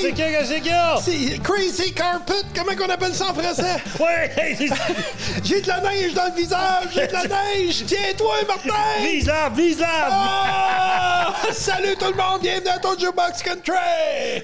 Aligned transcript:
qu'est-ce 0.00 0.52
qu'il 0.54 0.66
y 0.66 0.70
a? 0.70 0.96
C'est 1.02 1.42
crazy 1.42 1.92
carpet, 1.92 2.32
comment 2.54 2.74
qu'on 2.76 2.90
appelle 2.92 3.14
ça 3.14 3.30
en 3.30 3.34
français? 3.34 3.76
Ouais, 4.00 4.30
c'est- 4.58 4.68
J'ai 5.44 5.60
de 5.60 5.68
la 5.68 5.80
neige 5.80 6.14
dans 6.14 6.26
le 6.26 6.32
visage, 6.40 6.88
j'ai 6.94 7.06
de 7.06 7.12
la 7.12 7.22
neige! 7.56 7.84
Tiens-toi, 7.86 8.34
Martin! 8.48 8.70
vise 9.54 9.78
l'arbre! 9.78 10.14
Ah! 10.14 11.21
Salut 11.52 11.96
tout 11.98 12.06
le 12.10 12.16
monde, 12.16 12.40
bienvenue 12.40 12.68
à 12.68 12.78
ton 12.78 12.96
Jukebox 12.98 13.42
Country! 13.42 13.74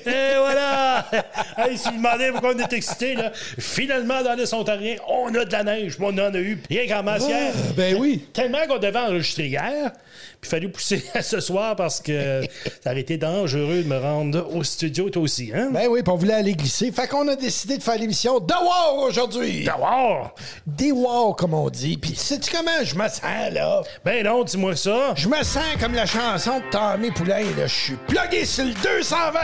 Et 0.06 0.36
voilà! 0.36 1.06
hey, 1.56 1.76
si 1.78 1.88
vous 1.88 1.96
demandez 1.96 2.30
pourquoi 2.32 2.54
on 2.54 2.58
est 2.58 2.72
excité, 2.72 3.14
là, 3.14 3.30
finalement, 3.34 4.22
dans 4.22 4.34
l'Est 4.34 4.52
ontarien, 4.52 4.96
on 5.06 5.32
a 5.34 5.44
de 5.44 5.52
la 5.52 5.64
neige. 5.64 5.96
On 6.00 6.12
en 6.12 6.34
a 6.34 6.38
eu 6.38 6.60
rien 6.68 6.88
qu'en 6.88 7.02
masse 7.02 7.26
hier. 7.26 7.52
Ah, 7.54 7.72
ben 7.76 7.96
oui. 7.98 8.24
Tellement 8.32 8.66
qu'on 8.66 8.78
devait 8.78 8.98
enregistrer 8.98 9.46
hier. 9.46 9.92
Puis 10.40 10.48
il 10.48 10.50
fallait 10.50 10.68
pousser 10.68 11.04
à 11.14 11.22
ce 11.22 11.40
soir 11.40 11.76
parce 11.76 12.00
que 12.00 12.42
ça 12.82 12.90
aurait 12.90 13.00
été 13.00 13.16
dangereux 13.16 13.82
de 13.82 13.88
me 13.88 13.98
rendre 13.98 14.54
au 14.54 14.62
studio, 14.62 15.10
toi 15.10 15.22
aussi, 15.22 15.50
hein? 15.54 15.70
Ben 15.72 15.88
oui, 15.88 16.02
puis 16.02 16.12
on 16.12 16.16
voulait 16.16 16.34
aller 16.34 16.54
glisser. 16.54 16.92
Fait 16.92 17.08
qu'on 17.08 17.26
a 17.28 17.36
décidé 17.36 17.78
de 17.78 17.82
faire 17.82 17.98
l'émission 17.98 18.38
de 18.40 18.52
War 18.52 18.96
aujourd'hui. 18.98 19.64
D'avoir! 19.64 20.34
Des 20.66 20.92
War, 20.92 21.34
comme 21.36 21.54
on 21.54 21.70
dit. 21.70 21.96
Puis 21.96 22.14
sais-tu 22.14 22.54
comment 22.54 22.84
je 22.84 22.94
me 22.94 23.08
sens, 23.08 23.52
là? 23.52 23.82
Ben 24.04 24.24
non, 24.24 24.44
dis-moi 24.44 24.76
ça. 24.76 25.14
Je 25.16 25.28
me 25.28 25.42
sens 25.42 25.64
comme 25.80 25.94
la 25.94 26.06
chanson 26.06 26.60
de 26.60 26.70
Tommy 26.92 27.10
Poulain, 27.10 27.44
là. 27.56 27.66
Je 27.66 27.74
suis 27.74 27.96
plugué 28.06 28.46
sur 28.46 28.64
le 28.64 28.72
220. 28.72 29.40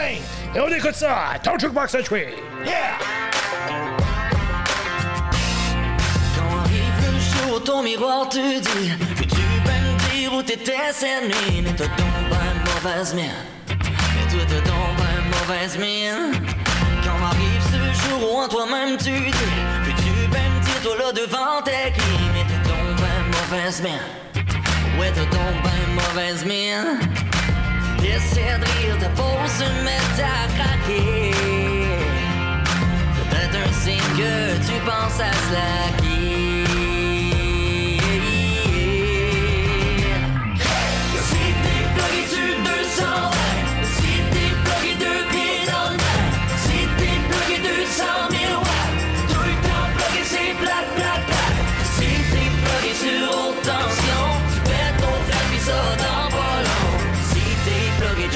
Et 0.55 0.59
on 0.59 0.67
écoute 0.67 0.95
ça, 0.95 1.33
ton 1.43 1.59
Jukebox 1.59 1.91
Country. 1.91 2.25
Yeah! 2.65 2.97
Quand 6.35 6.57
arrive 6.59 6.97
le 7.05 7.19
jour, 7.19 7.63
ton 7.63 7.83
miroir 7.83 8.29
te 8.29 8.59
dit 8.59 8.91
que 9.15 9.23
tu 9.23 9.35
peux 9.63 9.71
me 9.71 10.11
dire 10.11 10.33
où 10.33 10.41
t'étais 10.41 10.91
cette 10.91 11.27
nuit? 11.27 11.61
Mais 11.63 11.73
t'as 11.73 11.85
donc 11.85 12.15
ben 12.31 12.73
mauvaise 12.73 13.13
mine. 13.13 13.25
Mais 13.67 14.31
toi, 14.31 14.41
t'as 14.47 14.61
donc 14.61 14.97
ben 14.97 15.37
mauvaise 15.37 15.77
mine. 15.77 16.41
Quand 17.03 17.25
arrive 17.27 17.61
ce 17.71 18.09
jour 18.09 18.33
où 18.33 18.37
en 18.39 18.47
toi-même 18.47 18.97
tu 18.97 19.11
dis 19.11 19.31
que 19.31 19.91
tu 20.01 20.11
peux 20.31 20.37
me 20.37 20.63
dire, 20.63 20.81
toi 20.81 20.95
là 20.97 21.11
devant 21.11 21.61
tes 21.63 21.91
clients. 21.91 22.31
Mais 22.33 22.45
t'as 22.49 22.69
donc 22.69 22.97
ben 22.97 23.55
mauvaise 23.55 23.81
mine. 23.83 24.01
Ouais, 24.99 25.11
t'as 25.13 25.25
donc 25.25 25.55
ben 25.63 25.93
mauvaise 25.93 26.43
mine. 26.43 26.99
T'essaies 28.05 28.59
de 28.59 28.65
rire, 28.65 28.97
ta 28.99 29.09
peau 29.09 29.35
se 29.47 29.63
met 29.83 30.21
à 30.21 30.47
craquer. 30.55 31.31
Peut-être 33.17 33.57
un 33.67 33.73
signe 33.73 33.97
que 34.15 34.57
tu 34.67 34.79
penses 34.81 35.19
à 35.19 35.33
slacker. 35.47 36.34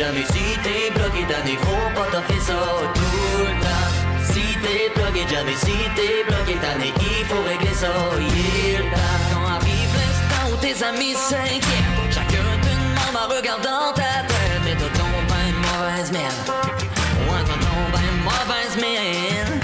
Jamais, 0.09 0.25
si 0.25 0.59
t'es 0.63 0.91
bloqué 0.91 1.23
d'année, 1.25 1.57
faut 1.61 1.89
pas 1.95 2.07
t'offrir 2.11 2.41
ça 2.41 2.53
tout 2.93 3.37
le 3.39 3.53
temps. 3.61 3.89
Si 4.31 4.41
t'es 4.61 4.91
bloqué 4.95 5.27
jamais, 5.29 5.55
si 5.55 5.75
t'es 5.95 6.23
bloqué 6.27 6.55
d'année, 6.59 6.93
il 6.99 7.25
faut 7.25 7.41
régler 7.43 7.73
ça, 7.73 7.87
il 8.17 8.89
temps. 8.91 9.45
Arrive 9.55 9.93
l'instant 9.99 10.45
où 10.51 10.55
tes 10.57 10.83
amis 10.83 11.15
s'inquiètent, 11.15 12.11
chacun 12.11 12.49
te 12.61 12.69
demande 12.69 13.17
en 13.23 13.35
regardant 13.35 13.93
ta 13.93 14.25
tête, 14.27 14.61
mais 14.63 14.75
t'as 14.75 14.97
ton 14.97 15.13
ben 15.29 15.51
mauvaise 15.65 16.11
merde. 16.11 16.49
Ouais, 17.29 17.43
t'as 17.45 17.59
ton 17.65 17.79
ben 17.93 18.11
mauvaise 18.27 18.75
merde. 18.77 19.61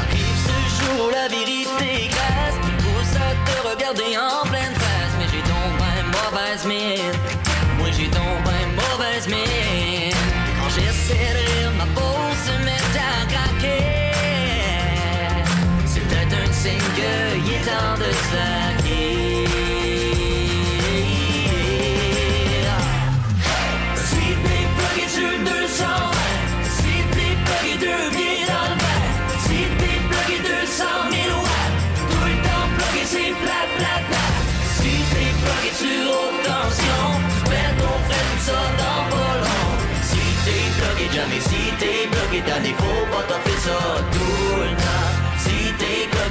Arrive 0.00 0.38
ce 0.46 0.56
jour 0.76 1.06
où 1.06 1.10
la 1.10 1.28
vérité 1.28 2.08
qui 2.08 2.72
pousse 2.82 3.16
à 3.16 3.30
te 3.46 3.68
regarder 3.68 4.16
en 4.16 4.46
pleine 4.48 4.74
face, 4.74 5.14
mais 5.18 5.26
j'ai 5.32 5.42
ton 5.42 5.64
ben 5.80 6.04
mauvaise 6.16 6.64
merde. 6.66 7.21
Jamais, 41.12 41.40
si 41.40 41.72
t'es 41.78 42.08
bloqué 42.08 42.40
d'année, 42.40 42.74
faut 42.78 43.16
pas 43.16 43.22
t'offrir 43.24 43.58
ça 43.58 44.02
tout 44.12 44.56
le 44.60 44.76
temps. 44.76 44.81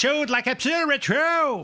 show 0.00 0.24
de 0.24 0.32
la 0.32 0.40
capsule 0.40 0.86
rétro! 0.88 1.60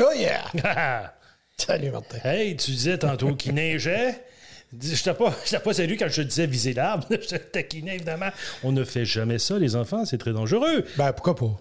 Oh 0.00 0.12
yeah! 0.16 0.42
Salut, 1.56 1.92
Martin. 1.92 2.18
hey, 2.24 2.56
tu 2.56 2.72
disais 2.72 2.98
tantôt 2.98 3.36
qu'il 3.36 3.54
neigeait. 3.54 4.24
Je 4.70 5.02
t'ai 5.02 5.14
pas, 5.14 5.34
pas 5.64 5.72
salué 5.72 5.96
quand 5.96 6.08
je 6.08 6.22
te 6.22 6.26
disais 6.26 6.46
viser 6.46 6.74
l'arbre. 6.74 7.06
Je 7.10 7.16
te 7.16 7.36
taquinais, 7.36 7.94
évidemment. 7.94 8.28
On 8.62 8.70
ne 8.70 8.84
fait 8.84 9.06
jamais 9.06 9.38
ça, 9.38 9.58
les 9.58 9.76
enfants. 9.76 10.04
C'est 10.04 10.18
très 10.18 10.32
dangereux. 10.32 10.84
Ben, 10.96 11.12
pourquoi 11.12 11.34
pas? 11.36 11.58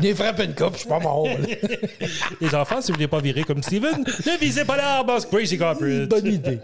J'ai 0.00 0.14
frappé 0.14 0.44
une 0.44 0.54
coupe, 0.54 0.74
je 0.74 0.80
suis 0.80 0.88
pas 0.88 0.98
mort. 0.98 1.28
Les 2.40 2.54
enfants, 2.54 2.80
si 2.80 2.90
vous 2.90 2.96
voulez 2.96 3.08
pas 3.08 3.20
virer 3.20 3.44
comme 3.44 3.62
Steven, 3.62 4.04
ne 4.04 4.38
visez 4.38 4.64
pas 4.64 4.76
l'arbre, 4.76 5.18
c'est 5.20 5.28
crazy 5.28 5.58
corporate. 5.58 6.08
Bonne 6.08 6.26
idée. 6.26 6.58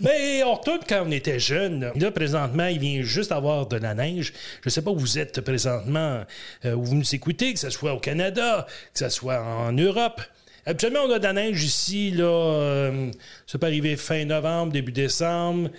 Mais 0.00 0.42
on 0.44 0.54
retourne 0.54 0.80
quand 0.88 1.04
on 1.06 1.10
était 1.10 1.38
jeune. 1.38 1.92
Là, 1.94 2.10
présentement, 2.10 2.66
il 2.66 2.78
vient 2.78 3.02
juste 3.02 3.32
avoir 3.32 3.66
de 3.66 3.76
la 3.76 3.94
neige. 3.94 4.32
Je 4.62 4.70
sais 4.70 4.82
pas 4.82 4.90
où 4.90 4.98
vous 4.98 5.18
êtes 5.18 5.40
présentement, 5.40 6.24
euh, 6.64 6.74
où 6.74 6.84
vous 6.84 6.94
nous 6.94 7.14
écoutez, 7.14 7.52
que 7.52 7.60
ce 7.60 7.70
soit 7.70 7.92
au 7.92 8.00
Canada, 8.00 8.66
que 8.94 8.98
ce 8.98 9.08
soit 9.08 9.42
en 9.42 9.72
Europe. 9.72 10.22
Habituellement, 10.68 11.00
on 11.06 11.10
a 11.12 11.18
de 11.18 11.24
la 11.24 11.32
neige 11.32 11.64
ici, 11.64 12.10
là. 12.10 12.24
euh, 12.24 13.10
ça 13.46 13.58
peut 13.58 13.66
arriver 13.66 13.96
fin 13.96 14.22
novembre, 14.26 14.70
début 14.72 14.92
décembre. 14.92 15.70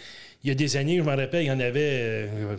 Il 0.43 0.47
y 0.47 0.51
a 0.51 0.55
des 0.55 0.77
années, 0.77 0.97
je 0.97 1.03
m'en 1.03 1.15
rappelle, 1.15 1.43
il 1.43 1.47
y 1.47 1.51
en 1.51 1.59
avait 1.59 1.99
euh, 2.01 2.55
à 2.55 2.57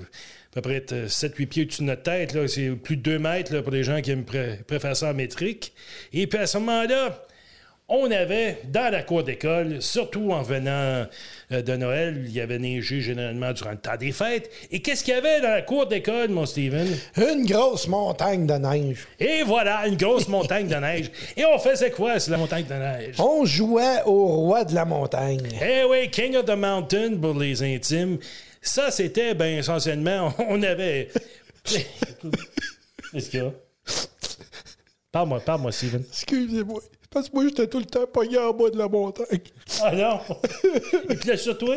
peu 0.54 0.60
près 0.60 0.78
7-8 0.78 1.46
pieds 1.46 1.62
au-dessus 1.64 1.80
de 1.82 1.86
notre 1.88 2.04
tête. 2.04 2.36
C'est 2.46 2.70
plus 2.76 2.96
de 2.96 3.02
2 3.02 3.18
mètres 3.18 3.52
là, 3.52 3.62
pour 3.62 3.72
les 3.72 3.82
gens 3.82 4.00
qui 4.00 4.12
aiment 4.12 4.24
pré- 4.24 4.60
ça 4.94 5.10
en 5.10 5.14
métrique. 5.14 5.72
Et 6.12 6.28
puis 6.28 6.38
à 6.38 6.46
ce 6.46 6.58
moment-là, 6.58 7.20
on 7.90 8.08
avait 8.12 8.58
dans 8.68 8.90
la 8.90 9.02
cour 9.02 9.24
d'école, 9.24 9.82
surtout 9.82 10.30
en 10.30 10.42
venant 10.42 11.06
euh, 11.52 11.62
de 11.62 11.76
Noël, 11.76 12.22
il 12.24 12.32
y 12.32 12.40
avait 12.40 12.60
neigé 12.60 13.00
généralement 13.00 13.52
durant 13.52 13.72
le 13.72 13.78
temps 13.78 13.96
des 13.98 14.12
fêtes. 14.12 14.48
Et 14.70 14.80
qu'est-ce 14.80 15.02
qu'il 15.02 15.12
y 15.12 15.16
avait 15.16 15.40
dans 15.40 15.50
la 15.50 15.62
cour 15.62 15.86
d'école, 15.86 16.28
mon 16.28 16.46
Steven? 16.46 16.86
Une 17.16 17.44
grosse 17.44 17.88
montagne 17.88 18.46
de 18.46 18.54
neige. 18.54 19.08
Et 19.18 19.42
voilà, 19.42 19.88
une 19.88 19.96
grosse 19.96 20.28
montagne 20.28 20.68
de 20.68 20.76
neige. 20.76 21.10
Et 21.36 21.44
on 21.44 21.58
faisait 21.58 21.90
quoi 21.90 22.20
sur 22.20 22.30
la 22.30 22.38
montagne 22.38 22.64
de 22.64 22.74
neige? 22.74 23.16
On 23.18 23.44
jouait 23.44 24.02
au 24.06 24.26
roi 24.26 24.64
de 24.64 24.74
la 24.74 24.84
montagne. 24.84 25.48
Eh 25.60 25.82
oui, 25.90 26.08
King 26.10 26.36
of 26.36 26.44
the 26.44 26.56
Mountain 26.56 27.16
pour 27.20 27.34
les 27.34 27.60
intimes. 27.62 28.18
Ça, 28.62 28.92
c'était, 28.92 29.34
ben, 29.34 29.58
essentiellement, 29.58 30.32
on 30.48 30.62
avait. 30.62 31.08
Qu'est-ce 31.64 33.30
qu'il 33.30 33.40
y 33.40 33.42
a? 33.42 33.52
Parle-moi, 35.10 35.40
parle-moi, 35.40 35.72
Steven. 35.72 36.04
Excusez-moi. 36.08 36.80
Parce 37.12 37.28
que 37.28 37.34
moi, 37.34 37.42
j'étais 37.48 37.66
tout 37.66 37.80
le 37.80 37.86
temps 37.86 38.06
pogné 38.06 38.38
en 38.38 38.52
bas 38.52 38.70
de 38.70 38.78
la 38.78 38.86
montagne. 38.86 39.40
Ah 39.82 39.90
non! 39.90 40.20
Il 41.10 41.18
plait 41.18 41.36
sur 41.36 41.58
toi? 41.58 41.74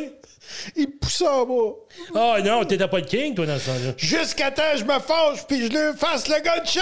Il 0.75 0.85
me 0.87 0.91
poussait 0.99 1.27
en 1.27 1.43
bas. 1.43 1.73
Ah 2.13 2.37
non, 2.43 2.63
t'étais 2.65 2.87
pas 2.87 2.99
le 2.99 3.05
king, 3.05 3.33
toi, 3.33 3.47
dans 3.47 3.57
ce 3.57 3.65
temps-là. 3.65 3.93
Jusqu'à 3.97 4.51
temps 4.51 4.61
je 4.75 4.83
me 4.83 4.99
fâche 4.99 5.47
puis 5.47 5.63
je 5.63 5.69
lui 5.69 5.97
fasse 5.97 6.27
le 6.27 6.39
gars 6.39 6.59
de 6.59 6.67
show! 6.67 6.81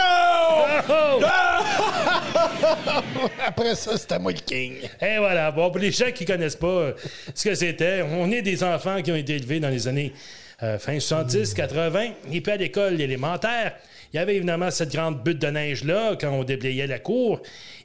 Oh! 0.89 1.21
Après 3.45 3.75
ça, 3.75 3.97
c'était 3.97 4.19
moi 4.19 4.33
le 4.33 4.39
king. 4.39 4.79
Et 4.99 5.17
voilà. 5.17 5.49
Bon, 5.51 5.71
pour 5.71 5.79
les 5.79 5.93
gens 5.93 6.11
qui 6.11 6.25
connaissent 6.25 6.57
pas 6.57 6.67
euh, 6.67 6.91
ce 7.33 7.47
que 7.47 7.55
c'était, 7.55 8.01
on 8.01 8.29
est 8.31 8.41
des 8.41 8.65
enfants 8.65 9.01
qui 9.01 9.13
ont 9.13 9.15
été 9.15 9.37
élevés 9.37 9.61
dans 9.61 9.69
les 9.69 9.87
années 9.87 10.11
euh, 10.61 10.77
fin 10.77 10.99
70, 10.99 11.53
80. 11.53 12.03
Et 12.33 12.41
puis 12.41 12.51
à 12.51 12.57
l'école 12.57 12.99
élémentaire, 12.99 13.77
il 14.13 14.17
y 14.17 14.19
avait 14.19 14.35
évidemment 14.35 14.69
cette 14.71 14.91
grande 14.91 15.23
butte 15.23 15.39
de 15.39 15.47
neige-là 15.47 16.17
quand 16.19 16.31
on 16.31 16.43
déblayait 16.43 16.85
la 16.85 16.99
cour. 16.99 17.41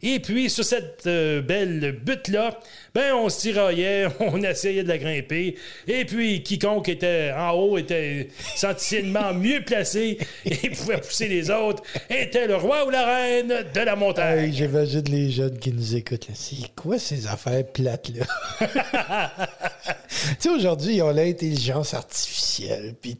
Et 0.09 0.21
puis, 0.21 0.49
sur 0.49 0.65
cette 0.65 1.03
euh, 1.09 1.43
belle 1.43 1.99
butte-là, 2.01 2.61
ben, 2.95 3.13
on 3.15 3.29
se 3.29 3.41
tiraillait, 3.41 4.07
on 4.21 4.41
essayait 4.41 4.85
de 4.85 4.89
la 4.89 4.99
grimper. 4.99 5.57
Et 5.89 6.05
puis, 6.05 6.45
quiconque 6.45 6.89
était 6.89 7.33
en 7.37 7.51
haut 7.51 7.77
était 7.77 8.29
sensiblement 8.55 9.35
mieux 9.35 9.65
placé 9.65 10.19
et 10.45 10.71
pouvait 10.71 10.99
pousser 10.99 11.27
les 11.27 11.51
autres, 11.51 11.83
était 12.09 12.47
le 12.47 12.55
roi 12.55 12.87
ou 12.87 12.91
la 12.91 13.05
reine 13.05 13.49
de 13.75 13.81
la 13.81 13.97
montagne. 13.97 14.45
Hey, 14.45 14.53
J'imagine 14.53 15.03
les 15.11 15.33
jeunes 15.33 15.59
qui 15.59 15.73
nous 15.73 15.97
écoutent. 15.97 16.29
là. 16.29 16.35
C'est 16.37 16.73
quoi 16.77 17.01
ces 17.01 17.27
affaires 17.27 17.67
plates-là? 17.67 18.27
tu 19.91 20.35
sais, 20.39 20.49
aujourd'hui, 20.51 20.95
ils 20.95 21.03
ont 21.03 21.11
l'intelligence 21.11 21.95
artificielle. 21.95 22.95
Puis. 23.03 23.19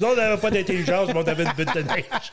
Nous, 0.00 0.06
on 0.06 0.16
n'avait 0.16 0.40
pas 0.40 0.50
d'intelligence, 0.50 1.08
mais 1.08 1.20
on 1.20 1.28
avait 1.28 1.44
une 1.44 1.52
butte 1.52 1.74
de 1.74 1.82
neige. 1.82 2.32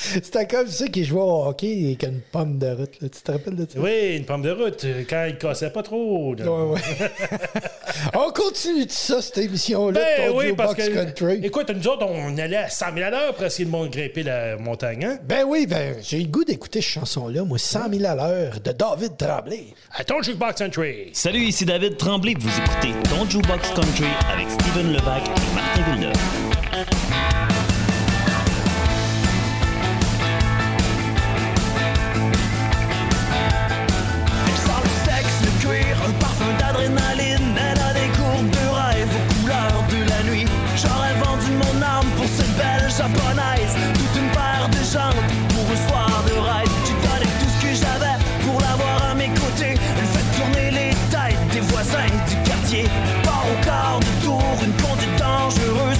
C'était 0.00 0.46
comme 0.46 0.66
ça 0.66 0.86
qu'ils 0.88 1.04
jouaient 1.04 1.20
au 1.20 1.44
hockey 1.46 1.82
avec 1.86 2.02
une 2.04 2.20
pomme 2.32 2.58
de 2.58 2.68
route. 2.70 3.00
là. 3.00 3.08
Tu 3.08 3.20
te 3.20 3.32
rappelles 3.32 3.56
de 3.56 3.66
ça? 3.70 3.78
Oui, 3.78 4.16
une 4.16 4.24
pomme 4.24 4.42
de 4.42 4.50
route, 4.50 4.84
euh, 4.84 5.02
quand 5.08 5.26
il 5.28 5.36
cassait 5.38 5.70
pas 5.70 5.82
trop. 5.82 6.34
là. 6.34 6.50
Ouais, 6.50 6.72
ouais. 6.72 6.80
on 8.14 8.30
continue 8.32 8.86
de 8.86 8.90
ça, 8.90 9.20
cette 9.20 9.38
émission-là, 9.38 10.00
Ben 10.18 10.32
oui, 10.34 10.52
parce 10.56 10.74
Box 10.74 10.88
que, 10.88 10.94
Country. 10.94 11.40
écoute, 11.44 11.70
nous 11.70 11.88
autres, 11.88 12.06
on 12.06 12.36
allait 12.38 12.56
à 12.56 12.68
100 12.68 12.86
000 12.94 13.06
à 13.06 13.10
l'heure 13.10 13.34
pour 13.34 13.44
essayer 13.44 13.64
de 13.64 13.70
monter 13.70 13.98
grimper 14.00 14.22
la 14.22 14.56
montagne, 14.56 15.04
hein? 15.04 15.18
Ben 15.24 15.44
oui, 15.46 15.66
ben, 15.66 15.96
j'ai 16.02 16.18
le 16.18 16.28
goût 16.28 16.44
d'écouter 16.44 16.80
cette 16.80 16.90
chanson-là, 16.92 17.42
moi, 17.44 17.58
100 17.58 17.92
000 17.92 18.04
à 18.06 18.14
l'heure, 18.14 18.60
de 18.60 18.72
David 18.72 19.16
Tremblay. 19.16 19.66
À 19.92 20.04
ton 20.04 20.22
jukebox 20.22 20.54
country. 20.58 21.10
Salut, 21.12 21.40
ici 21.40 21.64
David 21.64 21.96
Tremblay. 21.96 22.34
Vous 22.38 22.48
écoutez 22.58 22.94
Ton 23.08 23.28
Jukebox 23.28 23.68
Country 23.70 24.04
avec 24.32 24.48
Steven 24.50 24.92
Levac 24.92 25.22
et 25.26 25.54
Martin 25.54 25.82
Villeneuve. 25.92 27.09
Toute 43.00 44.20
une 44.20 44.30
paire 44.30 44.68
de 44.68 44.76
jambes 44.84 45.24
pour 45.48 45.64
un 45.72 45.88
soir 45.88 46.22
de 46.26 46.32
ride. 46.32 46.70
J'ai 46.84 46.92
donné 47.08 47.30
tout 47.40 47.48
ce 47.48 47.66
que 47.66 47.74
j'avais 47.74 48.16
pour 48.44 48.60
l'avoir 48.60 49.10
à 49.10 49.14
mes 49.14 49.28
côtés. 49.28 49.74
Elle 49.98 50.06
fait 50.06 50.36
tourner 50.36 50.70
les 50.70 50.90
têtes 51.08 51.48
des 51.50 51.60
voisins 51.60 52.12
du 52.28 52.36
quartier. 52.48 52.84
Pas 53.22 53.42
au 53.50 53.64
quart 53.64 54.00
de 54.00 54.24
tour, 54.24 54.42
une 54.62 54.74
conduite 54.82 55.16
dangereuse. 55.18 55.99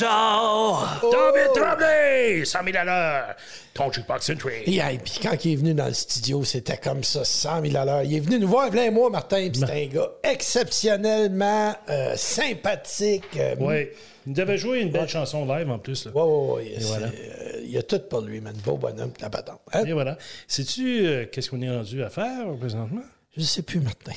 David 0.00 1.52
Tremblay! 1.54 2.44
100 2.44 2.58
000 2.64 2.76
à 2.76 2.84
l'heure. 2.84 3.34
Ton 3.74 3.90
jukebox 3.92 4.26
country. 4.26 4.62
Et 4.66 4.78
hey, 4.78 4.98
puis 4.98 5.18
quand 5.22 5.44
il 5.44 5.52
est 5.52 5.56
venu 5.56 5.74
dans 5.74 5.86
le 5.86 5.92
studio, 5.94 6.44
c'était 6.44 6.76
comme 6.76 7.02
ça, 7.04 7.24
100 7.24 7.62
000 7.62 7.76
à 7.76 7.84
l'heure. 7.84 8.02
Il 8.02 8.16
est 8.16 8.20
venu 8.20 8.38
nous 8.38 8.48
voir, 8.48 8.70
plein 8.70 8.90
moi, 8.90 9.10
Martin, 9.10 9.48
puis 9.50 9.60
c'est 9.66 9.84
un 9.84 9.86
gars 9.86 10.10
exceptionnellement 10.22 11.74
euh, 11.88 12.14
sympathique. 12.16 13.24
euh, 13.38 13.54
Oui. 13.58 13.88
Il 14.26 14.32
devait 14.32 14.56
jouer 14.56 14.80
une 14.80 14.90
belle 14.90 15.08
chanson 15.08 15.44
live 15.44 15.70
en 15.70 15.78
plus. 15.78 16.06
Là. 16.06 16.12
Ouais, 16.14 16.22
ouais, 16.22 16.54
ouais. 16.64 16.76
voilà. 16.80 17.06
euh, 17.08 17.60
il 17.62 17.70
y 17.70 17.76
a 17.78 17.82
tout 17.82 18.00
pour 18.08 18.20
lui, 18.22 18.40
man. 18.40 18.54
Beau 18.64 18.76
bonhomme, 18.78 19.12
la 19.20 19.28
patente. 19.28 19.60
Hein? 19.72 19.84
Et 19.86 19.92
voilà. 19.92 20.16
Sais-tu 20.48 21.04
euh, 21.06 21.26
qu'est-ce 21.30 21.50
qu'on 21.50 21.60
est 21.60 21.68
rendu 21.70 22.02
à 22.02 22.08
faire 22.10 22.46
présentement? 22.58 23.02
Je 23.36 23.42
sais 23.42 23.62
plus, 23.62 23.80
Martin. 23.80 24.12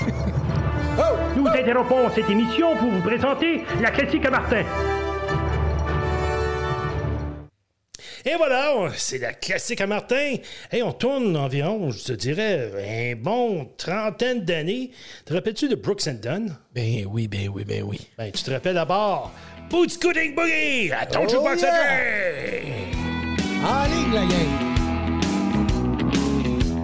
Nous 1.36 1.46
interrompons 1.46 2.10
cette 2.14 2.28
émission 2.30 2.74
pour 2.76 2.90
vous 2.90 3.02
présenter 3.02 3.62
la 3.82 3.90
classique 3.90 4.24
à 4.24 4.30
Martin. 4.30 4.64
Et 8.28 8.34
voilà, 8.36 8.88
c'est 8.96 9.18
la 9.18 9.32
classique 9.32 9.80
à 9.80 9.86
Martin. 9.86 10.34
Et 10.72 10.82
on 10.82 10.90
tourne 10.92 11.36
environ, 11.36 11.92
je 11.92 12.02
te 12.02 12.12
dirais, 12.12 12.72
un 13.14 13.14
bon 13.14 13.68
trentaine 13.76 14.44
d'années. 14.44 14.90
Te 15.24 15.32
rappelles-tu 15.32 15.68
de 15.68 15.76
Brooks 15.76 16.08
and 16.08 16.18
Dunn? 16.20 16.56
Ben 16.74 17.06
oui, 17.08 17.28
ben 17.28 17.48
oui, 17.54 17.64
ben 17.64 17.84
oui. 17.84 18.00
Ben, 18.18 18.32
tu 18.32 18.42
te 18.42 18.50
rappelles 18.50 18.74
d'abord 18.74 19.30
Boots 19.70 20.00
Gooding 20.02 20.34
Boogie 20.34 20.90
à 20.90 21.06
ton 21.06 21.24
oh 21.28 21.40
box 21.40 21.64
En 23.64 23.84
ligne, 23.84 24.12
la 24.12 24.26
gang. 24.26 24.66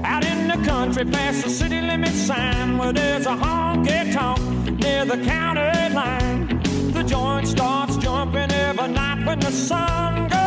Out 0.04 0.25
in 0.25 0.46
the 0.46 0.64
country, 0.64 1.04
past 1.06 1.42
the 1.42 1.50
city 1.50 1.80
limit 1.80 2.14
sign, 2.14 2.78
where 2.78 2.92
there's 2.92 3.26
a 3.26 3.34
honky 3.34 4.12
tonk 4.12 4.38
near 4.78 5.04
the 5.04 5.18
county 5.26 5.92
line. 5.92 6.61
The 6.92 7.02
joint 7.02 7.49
starts 7.49 7.96
jumping 7.96 8.52
every 8.52 8.92
night 8.92 9.26
when 9.26 9.40
the 9.40 9.50
sun 9.50 10.28
goes. 10.28 10.41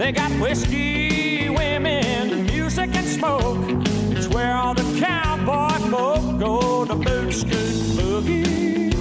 They 0.00 0.12
got 0.12 0.32
whiskey, 0.40 1.50
women, 1.50 2.46
music 2.46 2.96
and 2.96 3.06
smoke. 3.06 3.58
It's 4.16 4.28
where 4.28 4.56
all 4.56 4.72
the 4.72 4.98
cowboy 4.98 5.76
folk 5.90 6.38
go 6.40 6.86
to 6.86 6.94
boot 6.94 7.34
scoot 7.34 7.52
boogie. 7.98 8.94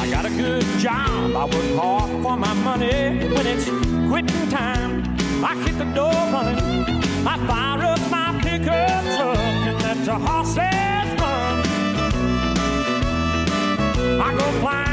I 0.00 0.10
got 0.10 0.24
a 0.24 0.30
good 0.30 0.64
job, 0.78 1.36
I 1.36 1.44
work 1.44 1.76
hard 1.78 2.10
for 2.22 2.38
my 2.38 2.54
money. 2.54 3.18
When 3.34 3.46
it's 3.46 3.68
quitting 4.08 4.48
time, 4.48 5.04
I 5.44 5.54
hit 5.66 5.76
the 5.76 5.84
door 5.94 6.14
running. 6.32 6.96
I 7.26 7.36
fire 7.46 7.84
up 7.84 8.00
my 8.10 8.40
pickup 8.42 9.04
truck 9.18 9.36
and 9.68 9.78
let 9.82 10.06
the 10.06 10.14
horses 10.14 11.20
run. 11.20 11.64
I 14.22 14.34
go 14.38 14.60
flying. 14.62 14.87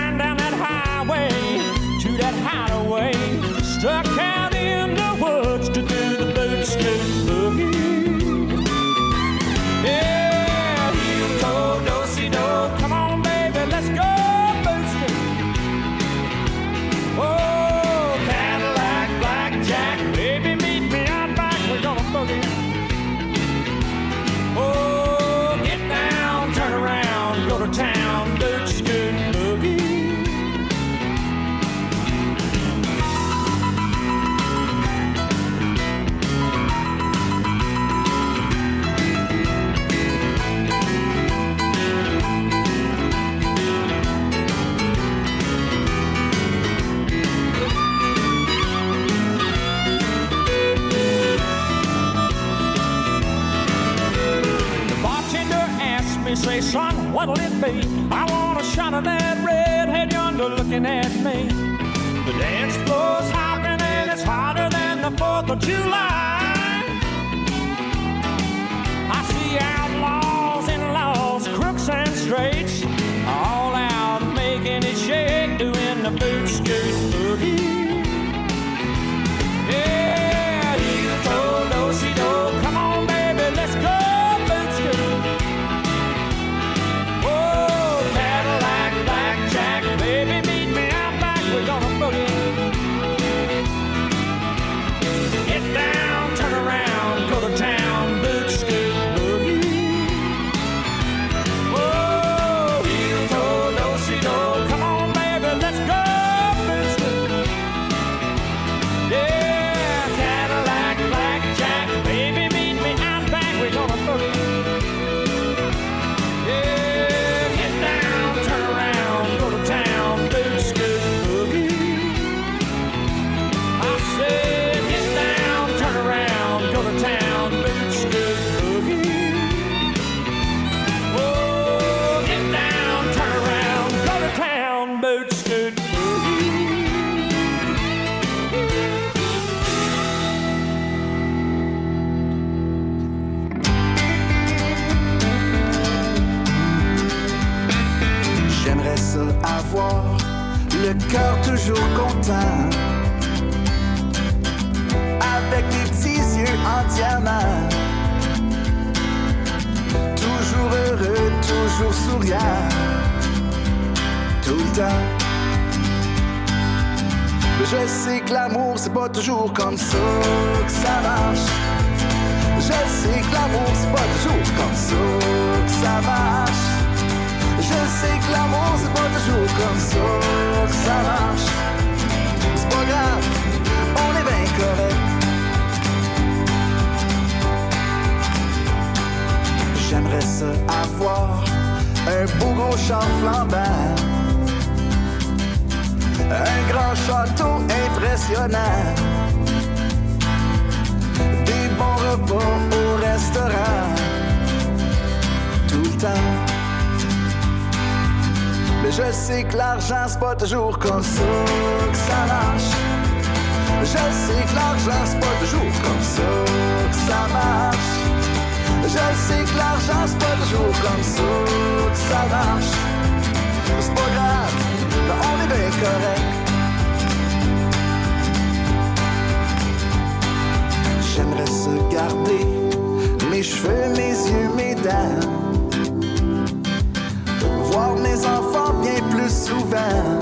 time. 239.75 240.20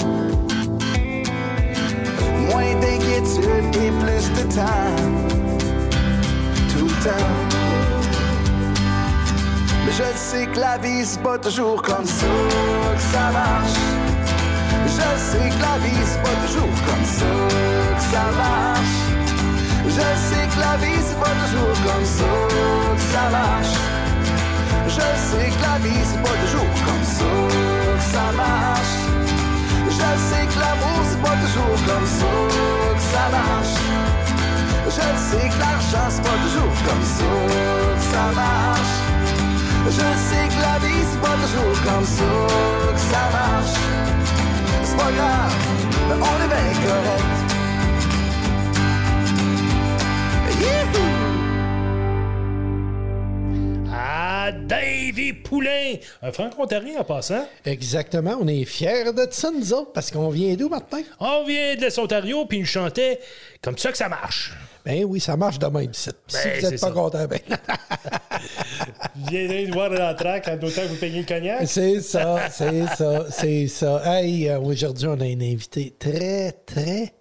Moins 2.50 2.74
d'inquiétude 2.81 3.75
et 3.83 3.91
plus 4.01 4.25
de 4.38 4.43
temps. 4.57 4.95
Tout 6.72 6.88
le 6.93 6.98
temps. 7.05 7.31
Mais 9.86 9.91
je 9.91 10.10
sais 10.15 10.45
que 10.48 10.60
la 10.60 10.77
vie, 10.77 11.05
c'est 11.05 11.22
pas 11.22 11.38
toujours 11.38 11.81
comme 11.81 12.05
ça 12.05 12.33
que 12.95 13.03
ça 13.13 13.25
marche. 13.31 13.79
Je 14.98 15.10
sais 15.27 15.50
que 15.53 15.62
la 15.69 15.77
vie, 15.83 16.03
c'est 16.10 16.24
pas 16.27 16.38
toujours 16.45 16.75
comme 16.88 17.05
ça 17.17 17.31
que 17.98 18.03
ça 18.13 18.25
marche. 18.43 18.98
Je 19.98 20.07
sais 20.27 20.45
que 20.51 20.60
la 20.67 20.75
vie, 20.83 21.01
c'est 21.07 21.19
pas 21.25 21.36
toujours 21.43 21.75
comme 21.88 22.05
ça 22.17 22.33
que 22.95 23.05
ça 23.13 23.25
marche. 23.38 23.75
Je 24.88 25.07
sais 25.27 25.50
que 25.55 25.62
la 25.67 25.77
vie, 25.83 26.03
c'est 26.10 26.22
pas 26.27 26.38
toujours 26.43 26.72
comme 26.88 27.05
ça 27.17 27.31
que 27.98 28.03
ça 28.13 28.25
marche. 28.36 29.02
Je 30.03 30.19
sais 30.19 30.45
que 30.45 30.60
l'amour, 30.60 31.00
c'est 31.10 31.22
pas 31.22 31.38
toujours 31.43 31.77
comme 31.88 32.05
ça 32.05 32.33
que 32.95 33.01
ça 33.01 33.25
marche. 33.31 33.79
Je 34.86 34.91
sais 34.91 35.50
que 35.50 35.60
l'argent, 35.60 36.07
c'est 36.10 36.22
pas 36.22 36.38
toujours 36.43 36.74
comme 36.88 37.05
ça 37.17 37.31
que 37.48 38.03
ça 38.12 38.25
marche. 38.36 38.95
Je 39.86 40.07
sais 40.27 40.48
que 40.50 40.62
la 40.62 40.77
vie, 40.86 41.03
c'est 41.10 41.22
pas 41.22 41.38
toujours 41.43 41.77
comme 41.88 42.05
ça 42.05 42.33
que 42.93 43.00
ça 43.00 43.24
marche. 43.31 43.79
C'est 44.83 44.98
pas 44.98 45.12
grave, 45.12 45.53
on 46.10 46.43
est 46.43 46.48
bien 46.48 46.74
correct. 46.86 47.42
Davy 54.67 55.33
Poulain! 55.33 55.95
Un 56.22 56.31
franco-ontarien 56.31 57.00
en 57.00 57.03
passant. 57.03 57.45
Exactement, 57.65 58.38
on 58.41 58.48
est 58.48 58.65
fiers 58.65 59.12
de 59.13 59.27
ça, 59.31 59.51
nous 59.51 59.74
autres, 59.74 59.91
parce 59.91 60.10
qu'on 60.12 60.29
vient 60.29 60.53
d'où, 60.55 60.69
Martin? 60.69 61.01
On 61.19 61.43
vient 61.45 61.75
de 61.75 61.81
l'Est 61.81 62.00
Ontario, 62.00 62.45
puis 62.45 62.60
il 62.60 62.65
chantait 62.65 63.19
comme 63.62 63.77
ça 63.77 63.91
que 63.91 63.98
ça 63.98 64.10
marche. 64.10 64.53
Ben 64.86 65.03
oui, 65.05 65.19
ça 65.19 65.38
marche 65.38 65.60
de 65.60 65.67
même, 65.67 65.93
si 65.93 66.10
Ben, 66.10 66.39
vous 66.60 66.62
n'êtes 66.69 66.81
pas 66.81 66.88
ça. 66.88 66.91
content, 66.91 67.25
ben. 67.27 67.39
Viendrez 69.29 69.65
nous 69.67 69.74
voir 69.74 69.89
dans 69.89 69.95
la 69.95 70.13
traque 70.13 70.48
en 70.48 70.55
autant 70.55 70.81
que 70.81 70.88
vous 70.88 70.95
payez 70.95 71.19
le 71.22 71.25
cognac. 71.27 71.67
C'est 71.67 72.01
ça, 72.01 72.50
c'est 72.50 72.86
ça, 72.88 73.25
c'est 73.29 73.67
ça. 73.67 74.01
Hey, 74.05 74.50
euh, 74.50 74.60
aujourd'hui, 74.60 75.07
on 75.07 75.19
a 75.19 75.24
un 75.24 75.39
invité 75.41 75.93
très, 75.98 76.51
très, 76.65 77.13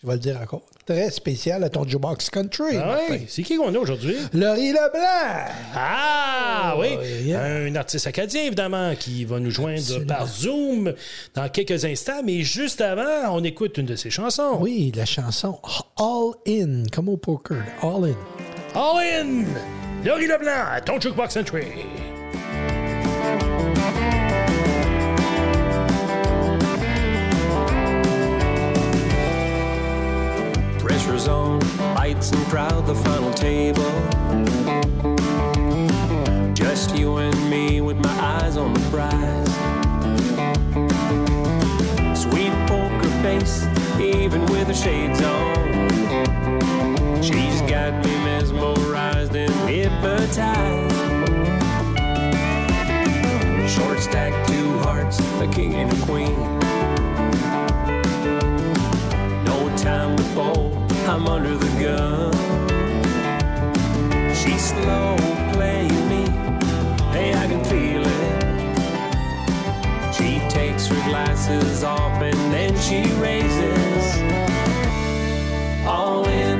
je 0.00 0.06
vais 0.06 0.14
le 0.14 0.18
dire 0.18 0.40
encore, 0.40 0.62
très 0.86 1.10
spécial 1.10 1.62
à 1.64 1.68
ton 1.68 1.86
Jukebox 1.86 2.30
Country. 2.30 2.76
Ah 2.76 2.98
oui, 3.10 3.24
c'est 3.28 3.42
qui 3.42 3.56
qu'on 3.56 3.74
a 3.74 3.78
aujourd'hui? 3.78 4.16
Laurie 4.32 4.72
Leblanc! 4.72 5.52
Ah 5.74 6.76
oui, 6.78 6.88
yeah. 7.24 7.42
un 7.42 7.74
artiste 7.76 8.06
acadien 8.06 8.42
évidemment 8.44 8.94
qui 8.98 9.24
va 9.24 9.38
nous 9.38 9.50
joindre 9.50 9.78
Absolument. 9.78 10.06
par 10.06 10.26
Zoom 10.26 10.94
dans 11.34 11.48
quelques 11.48 11.84
instants, 11.84 12.22
mais 12.24 12.42
juste 12.42 12.80
avant, 12.80 13.36
on 13.36 13.44
écoute 13.44 13.78
une 13.78 13.86
de 13.86 13.96
ses 13.96 14.10
chansons. 14.10 14.58
Oui, 14.60 14.92
la 14.94 15.06
chanson 15.06 15.58
All 15.98 16.32
In, 16.48 16.84
comme 16.92 17.08
au 17.08 17.16
poker, 17.16 17.62
All 17.82 18.04
In. 18.04 18.16
All 18.74 18.98
in! 18.98 19.44
Laurie 20.04 20.26
Leblanc, 20.26 20.64
à 20.72 20.80
ton 20.80 21.00
Jukebox 21.00 21.36
Entry. 21.36 21.64
Pressure's 31.02 31.26
on, 31.26 31.58
lights 31.96 32.30
and 32.30 32.46
crowd, 32.46 32.86
the 32.86 32.94
final 32.94 33.32
table. 33.34 33.82
Just 36.54 36.94
you 36.94 37.16
and 37.16 37.50
me 37.50 37.80
with 37.80 37.96
my 37.96 38.20
eyes 38.20 38.56
on 38.56 38.72
the 38.72 38.80
prize. 38.88 39.48
Sweet 42.16 42.52
poker 42.68 43.10
face, 43.20 43.66
even 43.98 44.46
with 44.46 44.68
her 44.68 44.74
shades 44.74 45.20
on. 45.22 45.90
She's 47.20 47.60
got 47.62 47.92
me 48.04 48.14
mesmerized 48.22 49.34
and 49.34 49.52
hypnotized. 49.68 50.94
Short 53.68 53.98
stack, 53.98 54.46
two 54.46 54.78
hearts, 54.78 55.18
a 55.40 55.48
king 55.48 55.74
and 55.74 55.92
a 55.92 56.06
queen. 56.06 56.51
I'm 61.12 61.26
under 61.28 61.54
the 61.54 61.68
gun. 61.78 62.32
She's 64.34 64.64
slow 64.70 65.16
playing 65.52 66.08
me, 66.08 66.24
hey, 67.12 67.34
I 67.34 67.46
can 67.46 67.62
feel 67.64 68.02
it. 68.02 68.44
She 70.14 70.40
takes 70.48 70.86
her 70.86 71.02
glasses 71.10 71.84
off 71.84 72.22
and 72.22 72.34
then 72.50 72.74
she 72.80 73.02
raises. 73.20 74.22
All 75.86 76.24
in, 76.26 76.51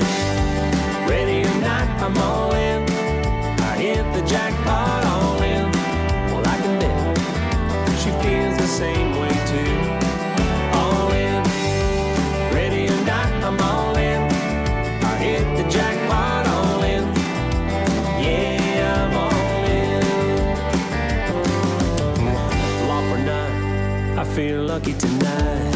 tonight. 25.03 25.75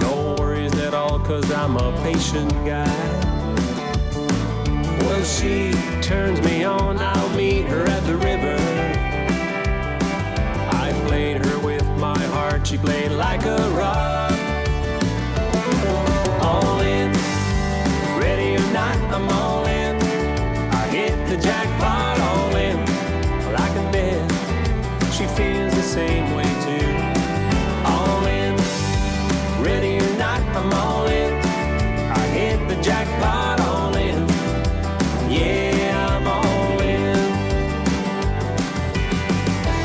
No 0.00 0.36
worries 0.38 0.74
at 0.74 0.92
all, 0.92 1.18
cause 1.18 1.50
I'm 1.50 1.76
a 1.76 1.90
patient 2.02 2.52
guy. 2.66 3.08
Well, 5.00 5.24
she 5.24 5.72
turns 6.02 6.42
me 6.42 6.64
on, 6.64 6.98
I'll 6.98 7.30
meet 7.34 7.64
her 7.64 7.84
at 7.86 8.04
the 8.04 8.16
river. 8.18 8.56
I 10.84 10.92
played 11.06 11.44
her 11.46 11.58
with 11.60 11.86
my 11.96 12.22
heart, 12.34 12.66
she 12.66 12.76
played 12.76 13.12
like 13.12 13.44
a 13.46 13.60
rock. 13.70 14.32
All 16.42 16.80
in, 16.80 17.10
ready 18.20 18.56
or 18.56 18.72
not, 18.72 18.96
I'm 19.14 19.28
all 19.30 19.53
same 25.94 26.34
way 26.34 26.50
too. 26.66 26.90
All 27.86 28.26
in, 28.26 28.56
ready 29.62 29.96
or 30.04 30.16
not, 30.18 30.40
I'm 30.58 30.72
all 30.72 31.06
in. 31.06 31.32
I 32.10 32.22
hit 32.38 32.58
the 32.68 32.74
jackpot, 32.82 33.60
all 33.60 33.94
in. 33.94 34.26
Yeah, 35.30 36.16
I'm 36.16 36.26
all 36.26 36.80
in. 36.80 37.16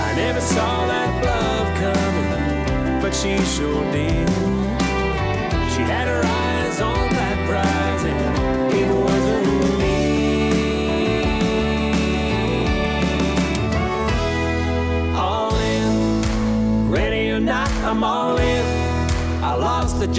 I 0.08 0.10
never 0.16 0.42
saw 0.42 0.88
that 0.88 1.12
love 1.30 1.68
coming, 1.84 3.02
but 3.04 3.14
she 3.14 3.38
sure 3.56 3.84
did. 3.92 4.28
She 5.74 5.82
had 5.94 6.08
her 6.08 6.24
eyes 6.26 6.82
on 6.82 7.08
that 7.20 7.38
prize, 7.48 8.04
and 8.12 8.74
it 8.74 8.90
wasn't 9.06 9.29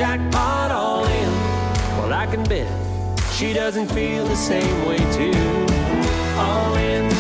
jackpot, 0.01 0.71
all 0.71 1.05
in. 1.05 1.31
Well, 1.99 2.15
I 2.15 2.25
can 2.25 2.43
bet 2.45 2.67
she 3.35 3.53
doesn't 3.53 3.89
feel 3.89 4.25
the 4.25 4.35
same 4.35 4.87
way 4.87 4.97
too. 5.13 5.37
All 6.39 6.75
in, 6.77 7.11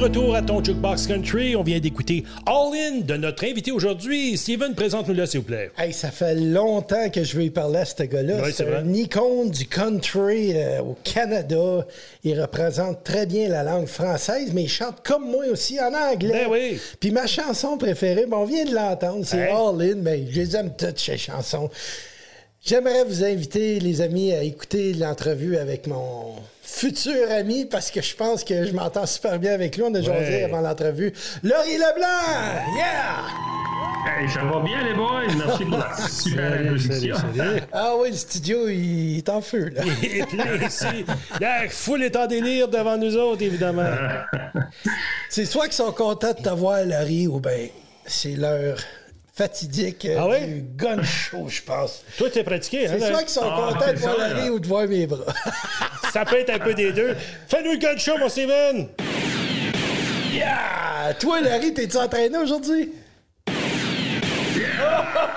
retour 0.00 0.34
à 0.34 0.40
ton 0.40 0.64
Jukebox 0.64 1.06
Country. 1.08 1.54
On 1.56 1.62
vient 1.62 1.78
d'écouter 1.78 2.24
All 2.46 2.72
In 2.74 3.00
de 3.00 3.18
notre 3.18 3.44
invité 3.44 3.70
aujourd'hui. 3.70 4.38
Steven, 4.38 4.74
présente-nous 4.74 5.12
là, 5.12 5.26
s'il 5.26 5.40
vous 5.40 5.46
plaît. 5.46 5.70
Hey, 5.76 5.92
ça 5.92 6.10
fait 6.10 6.34
longtemps 6.34 7.10
que 7.10 7.22
je 7.22 7.36
veux 7.36 7.44
y 7.44 7.50
parler 7.50 7.80
à 7.80 7.84
ce 7.84 8.02
gars-là. 8.04 8.36
Oui, 8.42 8.50
c'est 8.54 8.74
un 8.74 8.90
icône 8.94 9.50
du 9.50 9.66
country 9.66 10.52
euh, 10.54 10.80
au 10.80 10.96
Canada. 11.04 11.86
Il 12.24 12.40
représente 12.40 13.04
très 13.04 13.26
bien 13.26 13.50
la 13.50 13.62
langue 13.62 13.88
française, 13.88 14.52
mais 14.54 14.62
il 14.62 14.70
chante 14.70 15.02
comme 15.04 15.30
moi 15.30 15.44
aussi 15.52 15.78
en 15.78 15.92
anglais. 15.92 16.46
Ben 16.46 16.50
oui. 16.50 16.80
Puis 16.98 17.10
ma 17.10 17.26
chanson 17.26 17.76
préférée, 17.76 18.24
ben, 18.26 18.38
on 18.38 18.44
vient 18.46 18.64
de 18.64 18.74
l'entendre, 18.74 19.26
c'est 19.26 19.40
Hey. 19.40 19.50
All 19.52 19.82
In, 19.82 19.96
mais 19.96 20.24
je 20.30 20.40
les 20.40 20.56
aime 20.56 20.70
toutes 20.78 20.98
ces 20.98 21.18
chansons. 21.18 21.68
J'aimerais 22.62 23.04
vous 23.04 23.24
inviter, 23.24 23.80
les 23.80 24.02
amis, 24.02 24.32
à 24.34 24.42
écouter 24.42 24.92
l'entrevue 24.92 25.56
avec 25.56 25.86
mon 25.86 26.34
futur 26.62 27.30
ami, 27.30 27.64
parce 27.64 27.90
que 27.90 28.02
je 28.02 28.14
pense 28.14 28.44
que 28.44 28.66
je 28.66 28.72
m'entends 28.72 29.06
super 29.06 29.38
bien 29.38 29.54
avec 29.54 29.76
lui. 29.76 29.82
On 29.84 29.94
a 29.94 30.00
Ouais. 30.00 30.42
avant 30.44 30.60
l'entrevue. 30.60 31.12
Laurie 31.42 31.78
Leblanc! 31.78 32.76
Yeah! 32.76 33.24
Hey, 34.06 34.28
ça 34.28 34.44
va 34.44 34.60
bien 34.60 34.82
les 34.84 34.94
boys? 34.94 35.26
Merci 35.46 35.64
pour 35.64 35.78
la 35.78 35.96
super 36.08 36.52
introduction. 36.52 37.16
Ah 37.72 37.94
oui, 37.98 38.10
le 38.10 38.16
studio, 38.16 38.68
il 38.68 39.18
est 39.18 39.28
en 39.30 39.40
feu, 39.40 39.70
là. 39.70 39.82
Il 40.02 40.16
est 40.20 40.26
plein 40.26 40.66
ici. 40.66 41.04
La 41.40 41.68
foule 41.68 42.02
est 42.04 42.16
en 42.16 42.26
délire 42.26 42.68
devant 42.68 42.96
nous 42.98 43.16
autres, 43.16 43.42
évidemment. 43.42 43.88
C'est 45.30 45.44
soit 45.46 45.64
qu'ils 45.64 45.74
sont 45.74 45.92
contents 45.92 46.32
de 46.32 46.42
te 46.42 46.48
voir, 46.50 46.84
Laurie, 46.84 47.26
ou 47.26 47.40
bien 47.40 47.68
c'est 48.06 48.34
leur 48.36 48.76
fatidique 49.44 50.06
Ah 50.18 50.28
ouais? 50.28 50.46
du 50.46 50.64
gun 50.76 51.02
show, 51.02 51.46
je 51.48 51.62
pense. 51.62 52.02
Toi, 52.18 52.28
t'es 52.30 52.44
pratiqué, 52.44 52.86
hein? 52.86 52.96
C'est 52.98 53.08
soit 53.10 53.20
qu'ils 53.20 53.28
sont 53.30 53.40
Ah, 53.42 53.70
contents 53.72 53.92
de 53.92 53.98
voir 53.98 54.18
là. 54.18 54.46
ou 54.52 54.58
de 54.60 54.66
voir 54.66 54.86
mes 54.86 55.06
bras. 55.06 55.24
Ça 56.12 56.24
peut 56.26 56.36
être 56.36 56.50
un 56.50 56.58
peu 56.58 56.74
des 56.74 56.92
deux. 56.92 57.16
Fais-nous 57.48 57.72
le 57.72 57.78
gun 57.78 57.96
show, 57.96 58.18
mon 58.18 58.28
Steven! 58.28 58.88
yeah! 60.32 61.14
Toi, 61.18 61.40
Laurie, 61.40 61.72
t'es-tu 61.72 61.96
entraîné 61.96 62.36
aujourd'hui? 62.36 62.92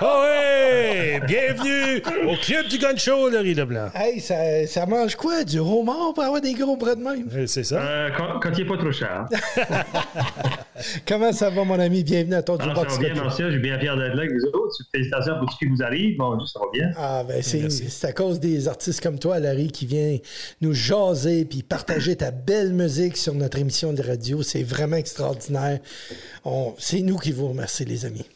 Oh 0.00 0.22
ouais! 0.24 1.20
Bienvenue 1.26 2.02
au 2.28 2.36
club 2.36 2.66
du 2.68 2.78
gun 2.78 2.96
show, 2.96 3.28
Laurie 3.28 3.54
Leblanc. 3.54 3.88
Hey, 3.94 4.20
ça, 4.20 4.66
ça 4.66 4.86
mange 4.86 5.14
quoi? 5.16 5.44
Du 5.44 5.58
homard 5.58 6.12
pour 6.14 6.22
avoir 6.24 6.40
des 6.40 6.52
gros 6.54 6.76
bras 6.76 6.94
de 6.94 7.02
même? 7.02 7.28
Euh, 7.34 7.46
C'est 7.46 7.64
ça? 7.64 7.80
Euh, 7.80 8.10
quand, 8.16 8.40
quand 8.40 8.50
il 8.56 8.64
n'est 8.64 8.68
pas 8.68 8.76
trop 8.78 8.92
cher. 8.92 9.26
Comment 11.06 11.32
ça 11.32 11.50
va, 11.50 11.64
mon 11.64 11.78
ami? 11.78 12.02
Bienvenue 12.02 12.34
à 12.34 12.42
ton 12.42 12.56
Alors, 12.56 12.90
ça 12.90 12.96
va 12.96 12.98
bien, 12.98 13.14
merci. 13.22 13.42
Je 13.44 13.50
suis 13.50 13.60
bien 13.60 13.78
fier 13.78 13.96
d'être 13.96 14.14
là 14.14 14.22
avec 14.22 14.32
vous 14.32 14.46
autres. 14.48 14.76
Félicitations 14.92 15.38
pour 15.38 15.46
tout 15.48 15.54
ce 15.54 15.58
qui 15.58 15.66
vous 15.66 15.82
arrive. 15.82 16.16
Bon, 16.18 16.36
Dieu, 16.36 16.46
ça 16.46 16.60
va 16.60 16.66
bien. 16.72 16.90
Ah, 16.96 17.22
ben, 17.26 17.42
c'est 17.42 18.06
à 18.06 18.12
cause 18.12 18.40
des 18.40 18.68
artistes 18.68 19.00
comme 19.00 19.18
toi, 19.18 19.38
Larry, 19.38 19.68
qui 19.68 19.86
vient 19.86 20.16
nous 20.60 20.72
jaser 20.74 21.44
puis 21.44 21.62
partager 21.62 22.16
ta 22.16 22.30
belle 22.30 22.72
musique 22.72 23.16
sur 23.16 23.34
notre 23.34 23.58
émission 23.58 23.92
de 23.92 24.02
radio. 24.02 24.42
C'est 24.42 24.62
vraiment 24.64 24.96
extraordinaire. 24.96 25.78
C'est 26.78 27.00
nous 27.00 27.16
qui 27.18 27.32
vous 27.32 27.48
remercions, 27.48 27.84
les 27.88 28.04
amis. 28.04 28.26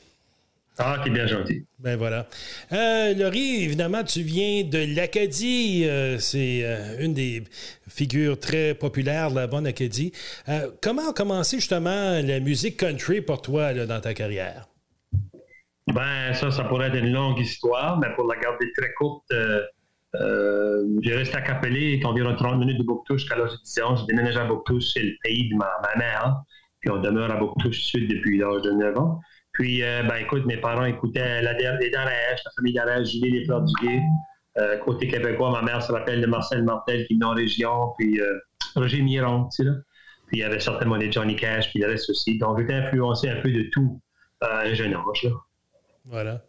Ah, 0.80 0.96
t'es 1.02 1.10
bien 1.10 1.26
gentil. 1.26 1.66
Ben 1.80 1.96
voilà. 1.96 2.26
Euh, 2.72 3.12
Laurie, 3.14 3.64
évidemment, 3.64 4.04
tu 4.04 4.20
viens 4.20 4.62
de 4.62 4.94
l'Acadie. 4.94 5.84
Euh, 5.86 6.18
c'est 6.18 6.60
euh, 6.62 7.04
une 7.04 7.14
des 7.14 7.42
figures 7.88 8.38
très 8.38 8.74
populaires 8.74 9.30
de 9.30 9.36
la 9.36 9.48
bonne 9.48 9.66
Acadie. 9.66 10.12
Comment 10.80 11.10
a 11.10 11.12
commencé 11.12 11.56
justement 11.56 12.20
la 12.22 12.38
musique 12.38 12.76
country 12.76 13.20
pour 13.20 13.42
toi 13.42 13.72
là, 13.72 13.86
dans 13.86 14.00
ta 14.00 14.14
carrière? 14.14 14.68
Ben, 15.92 16.32
ça, 16.34 16.50
ça 16.52 16.64
pourrait 16.64 16.88
être 16.88 16.96
une 16.96 17.12
longue 17.12 17.40
histoire, 17.40 17.98
mais 17.98 18.14
pour 18.14 18.28
la 18.28 18.38
garder 18.38 18.70
très 18.76 18.92
courte, 18.92 19.32
j'ai 21.02 21.14
resté 21.14 21.36
à 21.36 21.40
Capelé, 21.40 21.98
est 22.00 22.04
environ 22.04 22.36
30 22.36 22.60
minutes 22.60 22.78
de 22.78 22.84
Bouctouche 22.84 23.22
jusqu'à 23.22 23.36
l'âge 23.36 23.50
de 23.50 23.62
10 23.64 23.80
ans. 23.82 23.96
J'ai 23.96 24.06
déménagé 24.06 24.38
à 24.38 24.44
Bouctouche, 24.44 24.92
c'est 24.92 25.02
le 25.02 25.16
pays 25.24 25.48
de 25.48 25.56
ma, 25.56 25.70
ma 25.82 25.98
mère. 25.98 26.42
Puis 26.80 26.90
on 26.90 27.00
demeure 27.00 27.30
à 27.32 27.36
Bouctouche 27.36 27.80
Sud 27.80 28.08
depuis 28.08 28.38
l'âge 28.38 28.62
de 28.62 28.70
9 28.70 28.98
ans. 28.98 29.20
Puis, 29.58 29.82
euh, 29.82 30.04
ben, 30.04 30.16
écoute, 30.18 30.46
mes 30.46 30.56
parents 30.56 30.84
écoutaient 30.84 31.42
la, 31.42 31.52
les 31.52 31.90
Darèches, 31.90 32.40
la 32.44 32.50
famille 32.54 32.72
Darèche, 32.72 33.10
Julie 33.10 33.32
Les 33.32 33.44
Fleurs 33.44 33.62
du. 33.62 33.74
Euh, 34.56 34.78
côté 34.78 35.08
québécois, 35.08 35.50
ma 35.50 35.62
mère 35.62 35.82
se 35.82 35.92
rappelle 35.92 36.20
de 36.20 36.26
Marcel 36.26 36.62
Martel 36.62 37.06
qui 37.06 37.14
est 37.14 37.24
en 37.24 37.30
région, 37.30 37.92
puis 37.96 38.20
euh, 38.20 38.38
Roger 38.74 39.02
Miron, 39.02 39.48
tu 39.48 39.62
sais, 39.62 39.64
là. 39.64 39.76
Puis 40.26 40.38
il 40.38 40.40
y 40.40 40.44
avait 40.44 40.58
certainement 40.60 40.98
des 40.98 41.10
Johnny 41.10 41.36
Cash, 41.36 41.70
puis 41.70 41.80
le 41.80 41.88
reste 41.88 42.10
aussi. 42.10 42.38
Donc 42.38 42.58
j'étais 42.58 42.74
influencé 42.74 43.28
un 43.28 43.40
peu 43.40 43.50
de 43.50 43.68
tout 43.72 44.00
à 44.40 44.60
un 44.60 44.74
jeune 44.74 44.94
âge, 44.94 45.22
là. 45.22 45.30
Voilà. 46.06 46.42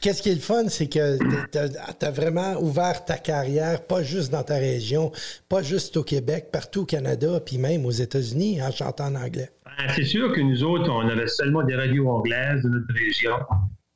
Qu'est-ce 0.00 0.22
qui 0.22 0.30
est 0.30 0.34
le 0.34 0.40
fun, 0.40 0.68
c'est 0.68 0.88
que 0.88 1.18
tu 1.50 1.58
as 1.58 2.10
vraiment 2.10 2.54
ouvert 2.60 3.04
ta 3.04 3.16
carrière, 3.16 3.82
pas 3.86 4.02
juste 4.02 4.30
dans 4.30 4.42
ta 4.42 4.56
région, 4.56 5.10
pas 5.48 5.62
juste 5.62 5.96
au 5.96 6.02
Québec, 6.02 6.48
partout 6.52 6.82
au 6.82 6.86
Canada, 6.86 7.40
puis 7.44 7.58
même 7.58 7.84
aux 7.84 7.90
États-Unis, 7.90 8.62
en 8.62 8.70
chantant 8.70 9.06
en 9.06 9.16
anglais. 9.16 9.50
Ben, 9.78 9.88
c'est 9.94 10.04
sûr 10.04 10.32
que 10.32 10.40
nous 10.40 10.62
autres, 10.62 10.90
on 10.90 11.08
avait 11.08 11.26
seulement 11.26 11.62
des 11.62 11.74
radios 11.74 12.08
anglaises 12.08 12.62
de 12.62 12.68
notre 12.68 12.92
région. 12.92 13.36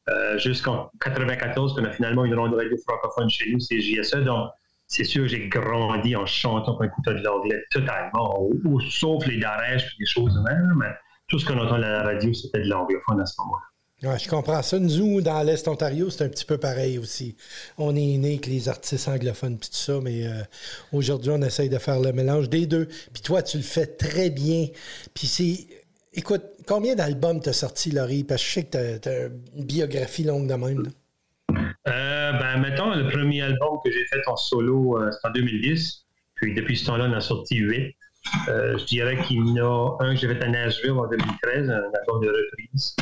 Euh, 0.09 0.39
Jusqu'en 0.39 0.91
94, 1.01 1.75
qu'on 1.75 1.85
a 1.85 1.91
finalement 1.91 2.25
une 2.25 2.35
ronde 2.35 2.53
de 2.53 2.57
radio 2.57 2.77
francophone 2.87 3.29
chez 3.29 3.53
nous, 3.53 3.61
c'est 3.61 3.81
JSE. 3.81 4.17
Donc, 4.25 4.51
c'est 4.87 5.05
sûr 5.05 5.23
que 5.23 5.29
j'ai 5.29 5.49
grandi 5.49 6.17
en 6.17 6.25
chantant 6.25 6.79
en 6.79 6.83
écoutant 6.83 7.13
de 7.13 7.23
l'anglais 7.23 7.63
totalement, 7.71 8.41
ou, 8.65 8.81
sauf 8.81 9.27
les 9.27 9.39
darèches 9.39 9.85
et 9.85 9.99
des 9.99 10.07
choses 10.07 10.41
même. 10.45 10.75
Mais 10.77 10.93
tout 11.29 11.39
ce 11.39 11.47
qu'on 11.47 11.59
entend 11.59 11.75
à 11.75 11.79
la 11.79 12.03
radio, 12.03 12.33
c'était 12.33 12.61
de 12.61 12.69
l'anglophone 12.69 13.21
à 13.21 13.27
ce 13.27 13.41
moment-là. 13.43 13.65
Je 14.01 14.29
comprends 14.29 14.63
ça. 14.63 14.79
Nous, 14.79 15.21
dans 15.21 15.43
l'Est 15.43 15.67
Ontario, 15.67 16.09
c'est 16.09 16.25
un 16.25 16.29
petit 16.29 16.45
peu 16.45 16.57
pareil 16.57 16.99
aussi. 16.99 17.37
On 17.79 17.97
est 17.97 18.17
né 18.17 18.35
avec 18.35 18.47
les 18.47 18.69
artistes 18.69 19.09
anglophones 19.09 19.59
puis 19.59 19.69
tout 19.71 19.77
ça, 19.77 19.99
mais 20.01 20.27
euh, 20.27 20.43
aujourd'hui, 20.93 21.31
on 21.33 21.43
essaye 21.43 21.69
de 21.69 21.79
faire 21.79 21.99
le 21.99 22.13
mélange 22.13 22.49
des 22.49 22.67
deux. 22.67 22.87
Puis 23.13 23.23
toi, 23.23 23.43
tu 23.43 23.57
le 23.57 23.65
fais 23.65 23.87
très 23.87 24.31
bien. 24.31 24.69
Puis 25.15 25.27
c'est... 25.27 25.67
Écoute, 26.13 26.43
combien 26.67 26.95
d'albums 26.95 27.41
t'as 27.41 27.53
sorti, 27.53 27.91
Laurie? 27.91 28.23
Parce 28.23 28.43
que 28.43 28.49
je 28.49 28.53
sais 28.55 28.65
que 28.65 28.71
t'as, 28.71 28.99
t'as 28.99 29.29
une 29.57 29.65
biographie 29.65 30.25
longue 30.25 30.49
de 30.49 30.55
même. 30.55 30.85
là. 30.85 30.91
Euh, 31.89 32.33
ben, 32.33 32.59
mettons, 32.59 32.95
le 32.95 33.09
premier 33.09 33.43
album 33.43 33.79
que 33.85 33.91
j'ai 33.91 34.05
fait 34.05 34.23
en 34.29 34.37
solo, 34.37 34.99
euh, 34.99 35.11
c'est 35.11 35.29
en 35.29 35.33
2010. 35.33 36.05
Puis 36.37 36.55
depuis 36.55 36.77
ce 36.77 36.87
temps-là, 36.87 37.07
on 37.11 37.15
a 37.15 37.21
sorti 37.21 37.57
huit. 37.57 37.97
Je 38.47 38.85
dirais 38.85 39.21
qu'il 39.25 39.39
y 39.39 39.61
en 39.61 39.65
a 39.65 39.97
un 40.05 40.15
que 40.15 40.21
j'ai 40.21 40.29
fait 40.29 40.43
à 40.43 40.49
Nashville 40.49 40.93
en 40.93 41.09
2013, 41.09 41.71
un 41.71 41.75
album 41.75 42.23
de 42.23 42.29
reprise. 42.29 42.95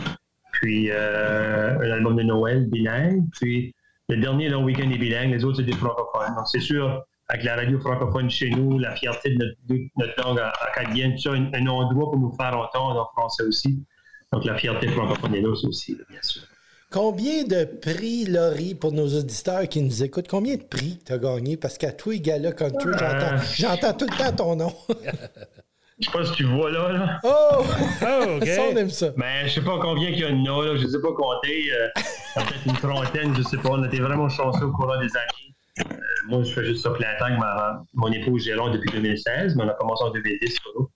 Puis 0.61 0.91
euh, 0.91 1.79
un 1.79 1.91
album 1.91 2.17
de 2.17 2.23
Noël 2.23 2.67
bilingue. 2.67 3.25
Puis 3.33 3.75
le 4.09 4.17
dernier 4.17 4.49
long 4.49 4.65
week-end 4.65 4.91
est 4.91 4.99
bilingue, 4.99 5.31
les 5.33 5.45
autres, 5.45 5.59
c'est 5.59 5.65
des 5.65 5.73
francophones. 5.73 6.35
Donc 6.37 6.47
c'est 6.47 6.61
sûr, 6.61 7.05
avec 7.29 7.45
la 7.45 7.57
radio 7.57 7.79
francophone 7.79 8.31
chez 8.31 8.51
nous, 8.51 8.79
la 8.79 8.95
fierté 8.95 9.35
de 9.35 9.45
notre, 9.45 9.57
de 9.69 9.89
notre 9.97 10.23
langue 10.23 10.41
acadienne, 10.69 11.13
tout 11.15 11.23
ça, 11.23 11.33
un, 11.33 11.53
un 11.53 11.67
endroit 11.67 12.11
pour 12.11 12.19
nous 12.19 12.33
faire 12.33 12.57
entendre 12.57 13.01
en 13.01 13.21
français 13.21 13.43
aussi. 13.43 13.85
Donc 14.33 14.45
la 14.45 14.57
fierté 14.57 14.89
francophone 14.89 15.35
est 15.35 15.41
là 15.41 15.49
aussi, 15.49 15.97
bien 16.09 16.21
sûr. 16.23 16.43
Combien 16.91 17.43
de 17.43 17.65
prix, 17.65 18.27
Laurie, 18.27 18.75
pour 18.75 18.93
nos 18.93 19.09
auditeurs 19.09 19.69
qui 19.69 19.83
nous 19.83 20.05
écoutent, 20.05 20.29
combien 20.29 20.57
de 20.57 20.63
prix 20.63 20.99
t'as 21.05 21.19
gagné? 21.19 21.57
Parce 21.57 21.79
qu'à 21.79 21.93
tous 21.93 22.11
les 22.11 22.21
gars-là 22.21 22.53
country, 22.53 22.91
j'entends, 22.93 23.37
j'entends 23.55 23.93
tout 23.93 24.07
le 24.07 24.17
temps 24.17 24.33
ton 24.33 24.57
nom. 24.57 24.73
Je 25.99 26.07
sais 26.07 26.13
pas 26.19 26.25
si 26.27 26.33
tu 26.33 26.45
vois 26.45 26.71
là, 26.71 26.93
là. 26.93 27.19
oh! 27.25 27.65
Oh, 28.03 28.37
OK. 28.37 28.47
Ça, 28.47 28.63
on 28.71 28.77
aime 28.77 28.91
ça. 28.91 29.11
Ben, 29.17 29.47
je 29.47 29.53
sais 29.55 29.63
pas 29.63 29.79
combien 29.81 30.11
qu'il 30.11 30.21
y 30.21 30.25
a 30.25 30.31
de 30.31 30.35
noms, 30.37 30.61
là. 30.61 30.77
Je 30.77 30.83
ne 30.85 30.89
sais 30.89 31.01
pas 31.01 31.13
compter. 31.13 31.65
euh, 31.73 31.89
peut-être 32.35 32.67
une 32.67 32.73
trentaine, 32.75 33.35
je 33.35 33.43
sais 33.43 33.57
pas. 33.57 33.71
On 33.71 33.83
était 33.85 34.01
vraiment 34.01 34.29
chanceux 34.29 34.67
au 34.67 34.73
courant 34.73 35.01
des 35.01 35.09
années. 35.17 35.55
Euh, 35.81 35.95
moi, 36.29 36.43
je 36.43 36.53
fais 36.53 36.65
juste 36.67 36.83
ça 36.83 36.91
plein 36.91 37.09
temps 37.19 37.27
avec 37.27 37.39
ma, 37.39 37.83
mon 37.95 38.13
épouse 38.13 38.45
Gérard 38.45 38.71
depuis 38.73 38.91
2016, 38.93 39.57
mais 39.57 39.65
on 39.65 39.69
a 39.69 39.75
commencé 39.75 40.05
en 40.05 40.11
2010 40.11 40.59
solo. 40.63 40.91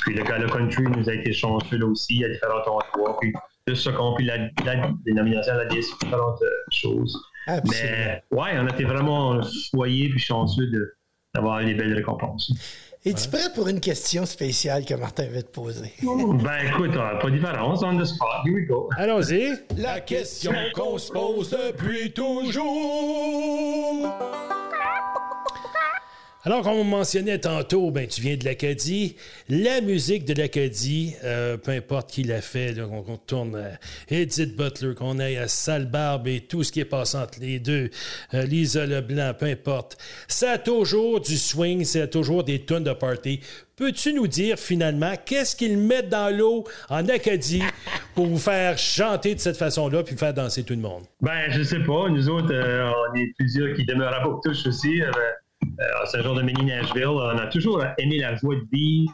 Puis 0.00 0.14
le 0.14 0.22
Gala 0.24 0.46
Country 0.48 0.82
nous 0.82 1.08
a 1.08 1.14
été 1.14 1.32
chanceux 1.32 1.78
là 1.78 1.86
aussi 1.86 2.22
à 2.24 2.28
différents 2.28 2.58
endroits. 2.66 3.18
Puis 3.20 3.32
juste 3.66 3.84
ça 3.84 3.92
compris 3.92 4.24
la, 4.24 4.36
la 4.66 4.90
dénomination 5.06 5.54
de 5.54 5.58
la 5.60 5.64
DS, 5.66 5.86
différentes 6.02 6.42
euh, 6.42 6.46
choses. 6.70 7.18
Absolument. 7.46 7.72
Mais 7.96 8.22
ouais, 8.32 8.50
on 8.58 8.66
a 8.66 8.70
été 8.70 8.84
vraiment 8.84 9.40
choyés 9.70 10.08
puis 10.10 10.18
chanceux 10.18 10.66
de- 10.66 10.92
d'avoir 11.34 11.64
des 11.64 11.74
belles 11.74 11.94
récompenses. 11.94 12.52
Es-tu 13.04 13.28
prêt 13.30 13.52
pour 13.52 13.66
une 13.66 13.80
question 13.80 14.24
spéciale 14.24 14.84
que 14.84 14.94
Martin 14.94 15.26
va 15.32 15.42
te 15.42 15.50
poser? 15.50 15.92
Ben 16.02 16.68
écoute, 16.68 16.94
euh, 16.94 17.18
pas 17.18 17.30
de 17.30 17.34
différence, 17.34 17.82
on 17.82 17.98
the 17.98 18.04
spot, 18.04 18.28
here 18.44 18.54
we 18.54 18.64
go. 18.64 18.88
Allons-y. 18.96 19.58
La 19.76 19.98
question 19.98 20.52
qu'on 20.72 20.98
se 20.98 21.10
pose 21.10 21.50
depuis 21.50 22.12
toujours. 22.12 24.08
Alors, 26.44 26.62
comme 26.62 26.72
on 26.72 26.82
mentionnait 26.82 27.38
tantôt, 27.38 27.92
ben, 27.92 28.08
tu 28.08 28.20
viens 28.20 28.36
de 28.36 28.44
l'Acadie. 28.44 29.14
La 29.48 29.80
musique 29.80 30.24
de 30.24 30.34
l'Acadie, 30.34 31.14
euh, 31.22 31.56
peu 31.56 31.70
importe 31.70 32.10
qui 32.10 32.24
l'a 32.24 32.40
fait, 32.40 32.72
là, 32.72 32.84
qu'on 32.86 33.02
qu'on 33.02 33.16
tourne 33.16 33.54
à 33.54 33.78
Edith 34.12 34.56
Butler, 34.56 34.96
qu'on 34.96 35.20
aille 35.20 35.36
à 35.36 35.46
Sale 35.46 35.86
Barbe 35.86 36.26
et 36.26 36.40
tout 36.40 36.64
ce 36.64 36.72
qui 36.72 36.80
est 36.80 36.84
passé 36.84 37.16
entre 37.16 37.38
les 37.40 37.60
deux, 37.60 37.90
euh, 38.34 38.42
Lisa 38.42 38.86
Leblanc, 38.86 39.34
peu 39.38 39.46
importe. 39.46 39.96
Ça 40.26 40.52
a 40.52 40.58
toujours 40.58 41.20
du 41.20 41.36
swing, 41.36 41.86
a 41.96 42.08
toujours 42.08 42.42
des 42.42 42.58
tonnes 42.58 42.84
de 42.84 42.92
party. 42.92 43.38
Peux-tu 43.76 44.12
nous 44.12 44.26
dire 44.26 44.58
finalement 44.58 45.14
qu'est-ce 45.24 45.54
qu'ils 45.54 45.78
mettent 45.78 46.08
dans 46.08 46.36
l'eau 46.36 46.64
en 46.88 47.08
Acadie 47.08 47.62
pour 48.16 48.26
vous 48.26 48.38
faire 48.38 48.78
chanter 48.78 49.36
de 49.36 49.40
cette 49.40 49.56
façon-là 49.56 50.02
puis 50.02 50.16
faire 50.16 50.34
danser 50.34 50.64
tout 50.64 50.74
le 50.74 50.80
monde? 50.80 51.04
Ben, 51.20 51.50
je 51.50 51.62
sais 51.62 51.82
pas. 51.84 52.08
Nous 52.08 52.28
autres, 52.28 52.52
euh, 52.52 52.90
on 52.90 53.14
est 53.16 53.32
plusieurs 53.38 53.74
qui 53.74 53.84
demeurent 53.86 54.14
à 54.14 54.24
Bouctouche 54.24 54.66
aussi. 54.66 55.02
Euh, 55.02 55.10
euh, 55.62 55.84
c'est 56.06 56.18
un 56.18 56.22
genre 56.22 56.34
de 56.34 56.42
mini 56.42 56.64
Nashville. 56.64 57.06
On 57.06 57.38
a 57.38 57.46
toujours 57.46 57.82
aimé 57.98 58.18
la 58.18 58.34
joie 58.36 58.54
de 58.56 58.66
vivre, 58.72 59.12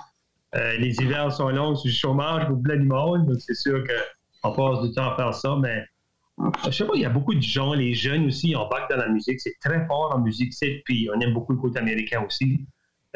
Euh, 0.55 0.79
les 0.79 0.95
hivers 1.03 1.31
sont 1.31 1.51
longs, 1.51 1.77
c'est 1.77 1.89
du 1.89 1.95
chômage 1.95 2.47
pour 2.47 2.63
plein 2.63 2.77
du 2.77 2.89
monde, 2.89 3.27
donc 3.27 3.37
c'est 3.39 3.55
sûr 3.55 3.85
qu'on 3.85 4.53
passe 4.53 4.83
du 4.83 4.95
temps 4.95 5.13
à 5.13 5.17
faire 5.17 5.35
ça, 5.35 5.57
mais 5.61 5.85
je 6.65 6.71
sais 6.71 6.87
pas, 6.87 6.95
il 6.95 7.03
y 7.03 7.05
a 7.05 7.11
beaucoup 7.11 7.35
de 7.35 7.43
gens, 7.43 7.75
les 7.75 7.93
jeunes 7.93 8.27
aussi, 8.27 8.57
embarquent 8.57 8.91
dans 8.91 8.97
la 8.97 9.09
musique. 9.09 9.41
C'est 9.41 9.57
très 9.61 9.85
fort 9.87 10.15
en 10.15 10.21
musique, 10.21 10.55
c'est, 10.55 10.83
puis 10.87 11.09
on 11.15 11.21
aime 11.21 11.35
beaucoup 11.35 11.53
le 11.53 11.59
côté 11.59 11.79
américain 11.79 12.25
aussi. 12.27 12.61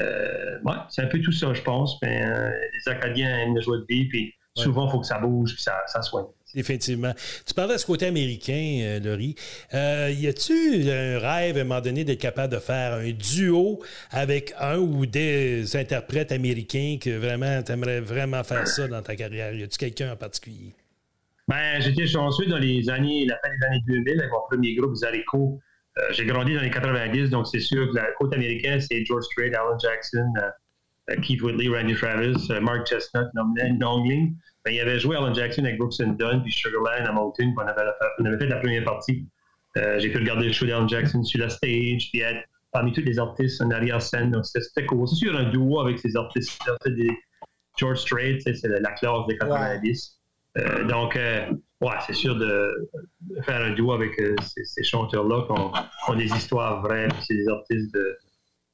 Euh, 0.01 0.59
ouais, 0.64 0.75
c'est 0.90 1.03
un 1.03 1.07
peu 1.07 1.21
tout 1.21 1.33
ça, 1.33 1.55
je 1.55 1.62
pense. 1.62 1.97
Mais 2.03 2.23
euh, 2.27 2.51
les 2.51 2.92
Acadiens 2.92 3.38
aiment 3.38 3.55
le 3.55 3.62
joie 3.62 3.79
de 3.79 3.87
vie, 3.88 4.09
puis 4.09 4.35
souvent, 4.57 4.87
il 4.88 4.90
faut 4.90 5.01
que 5.01 5.07
ça 5.07 5.18
bouge, 5.18 5.55
puis 5.55 5.62
ça, 5.62 5.75
ça 5.87 6.03
soigne. 6.03 6.27
Définitivement. 6.55 7.15
Tu 7.47 7.55
parlais 7.55 7.75
de 7.75 7.79
ce 7.79 7.87
côté 7.87 8.07
américain, 8.07 8.81
euh, 8.83 9.01
Laurie. 9.01 9.35
Euh, 9.73 10.12
y 10.15 10.27
a-tu 10.27 10.53
un 10.91 11.19
rêve 11.19 11.57
à 11.57 11.61
un 11.61 11.65
moment 11.65 11.81
donné 11.81 12.05
d'être 12.05 12.21
capable 12.21 12.53
de 12.53 12.59
faire 12.59 12.95
un 12.95 13.11
duo 13.11 13.81
avec 14.11 14.53
un 14.59 14.77
ou 14.77 15.07
des 15.07 15.77
interprètes 15.77 16.31
américains 16.31 16.99
que 17.01 17.17
vraiment, 17.17 17.62
tu 17.62 17.73
aimerais 17.73 18.01
vraiment 18.01 18.45
faire 18.45 18.69
ça 18.69 18.87
dans 18.87 19.03
ta 19.03 19.17
carrière? 19.17 19.55
Y 19.55 19.62
a-tu 19.62 19.79
quelqu'un 19.79 20.12
en 20.12 20.17
particulier? 20.17 20.75
Ben, 21.49 21.81
j'étais 21.81 22.07
chanceux 22.07 22.47
dans 22.47 22.59
les 22.59 22.88
années, 22.88 23.27
la 23.27 23.37
fin 23.43 23.49
des 23.51 23.67
années 23.67 23.83
2000 23.87 24.21
avec 24.21 24.31
mon 24.31 24.41
premier 24.49 24.75
groupe 24.75 24.95
Zarico. 24.95 25.61
Euh, 25.99 26.03
j'ai 26.11 26.25
grandi 26.25 26.55
dans 26.55 26.62
les 26.62 26.71
90, 26.71 27.31
donc 27.31 27.47
c'est 27.47 27.61
sûr 27.61 27.91
que 27.91 27.97
la 27.97 28.07
côte 28.19 28.33
américaine, 28.33 28.81
c'est 28.81 29.05
George 29.05 29.25
Strait, 29.25 29.53
Alan 29.55 29.79
Jackson, 29.79 30.33
euh, 30.38 30.49
Keith 31.20 31.42
Woodley, 31.42 31.68
Randy 31.68 31.94
Travis, 31.94 32.48
euh, 32.51 32.61
Mark 32.61 32.87
Chestnut, 32.87 33.27
Nongling. 33.35 34.35
Ben, 34.64 34.72
il 34.72 34.81
avait 34.81 34.98
joué 34.98 35.16
Alan 35.16 35.35
Jackson 35.35 35.64
avec 35.64 35.79
Brooks 35.79 36.01
and 36.01 36.12
Dunn, 36.12 36.42
puis 36.42 36.53
Sugarland 36.53 37.07
à 37.07 37.12
Mountain, 37.12 37.46
puis 37.46 37.55
on 37.57 37.61
avait, 37.61 37.83
on 38.18 38.25
avait 38.25 38.38
fait 38.38 38.46
la 38.46 38.57
première 38.57 38.85
partie. 38.85 39.27
Euh, 39.77 39.98
j'ai 39.98 40.11
pu 40.11 40.18
regarder 40.18 40.46
le 40.46 40.53
show 40.53 40.66
d'Alan 40.66 40.87
Jackson 40.87 41.22
sur 41.25 41.40
la 41.40 41.48
stage, 41.48 42.11
puis 42.11 42.20
être 42.20 42.44
parmi 42.72 42.92
tous 42.92 43.03
les 43.03 43.18
artistes 43.18 43.61
en 43.62 43.70
arrière-scène. 43.70 44.31
Donc 44.31 44.44
c'était 44.46 44.87
cool. 44.87 45.09
C'est 45.09 45.16
sûr, 45.16 45.37
un 45.37 45.51
duo 45.51 45.81
avec 45.81 45.98
ces 45.98 46.16
artistes-là, 46.16 46.77
des 46.87 47.11
George 47.79 47.98
Strait, 47.98 48.38
c'est 48.40 48.62
la, 48.64 48.81
la 48.81 48.92
classe 48.92 49.27
des 49.29 49.37
90. 49.38 50.18
Euh, 50.59 50.85
donc, 50.85 51.16
euh, 51.16 51.51
ouais, 51.81 51.94
c'est 52.07 52.14
sûr 52.14 52.37
de, 52.37 52.90
faire 53.42 53.62
un 53.62 53.70
duo 53.70 53.92
avec 53.92 54.18
euh, 54.20 54.35
ces, 54.42 54.64
ces 54.64 54.83
chanteurs-là 54.83 55.46
qui 55.46 55.53
ont, 55.53 55.72
ont 56.09 56.16
des 56.16 56.27
histoires 56.27 56.83
vraies, 56.83 57.09
c'est 57.27 57.35
des 57.35 57.48
artistes 57.48 57.92
de, 57.94 58.18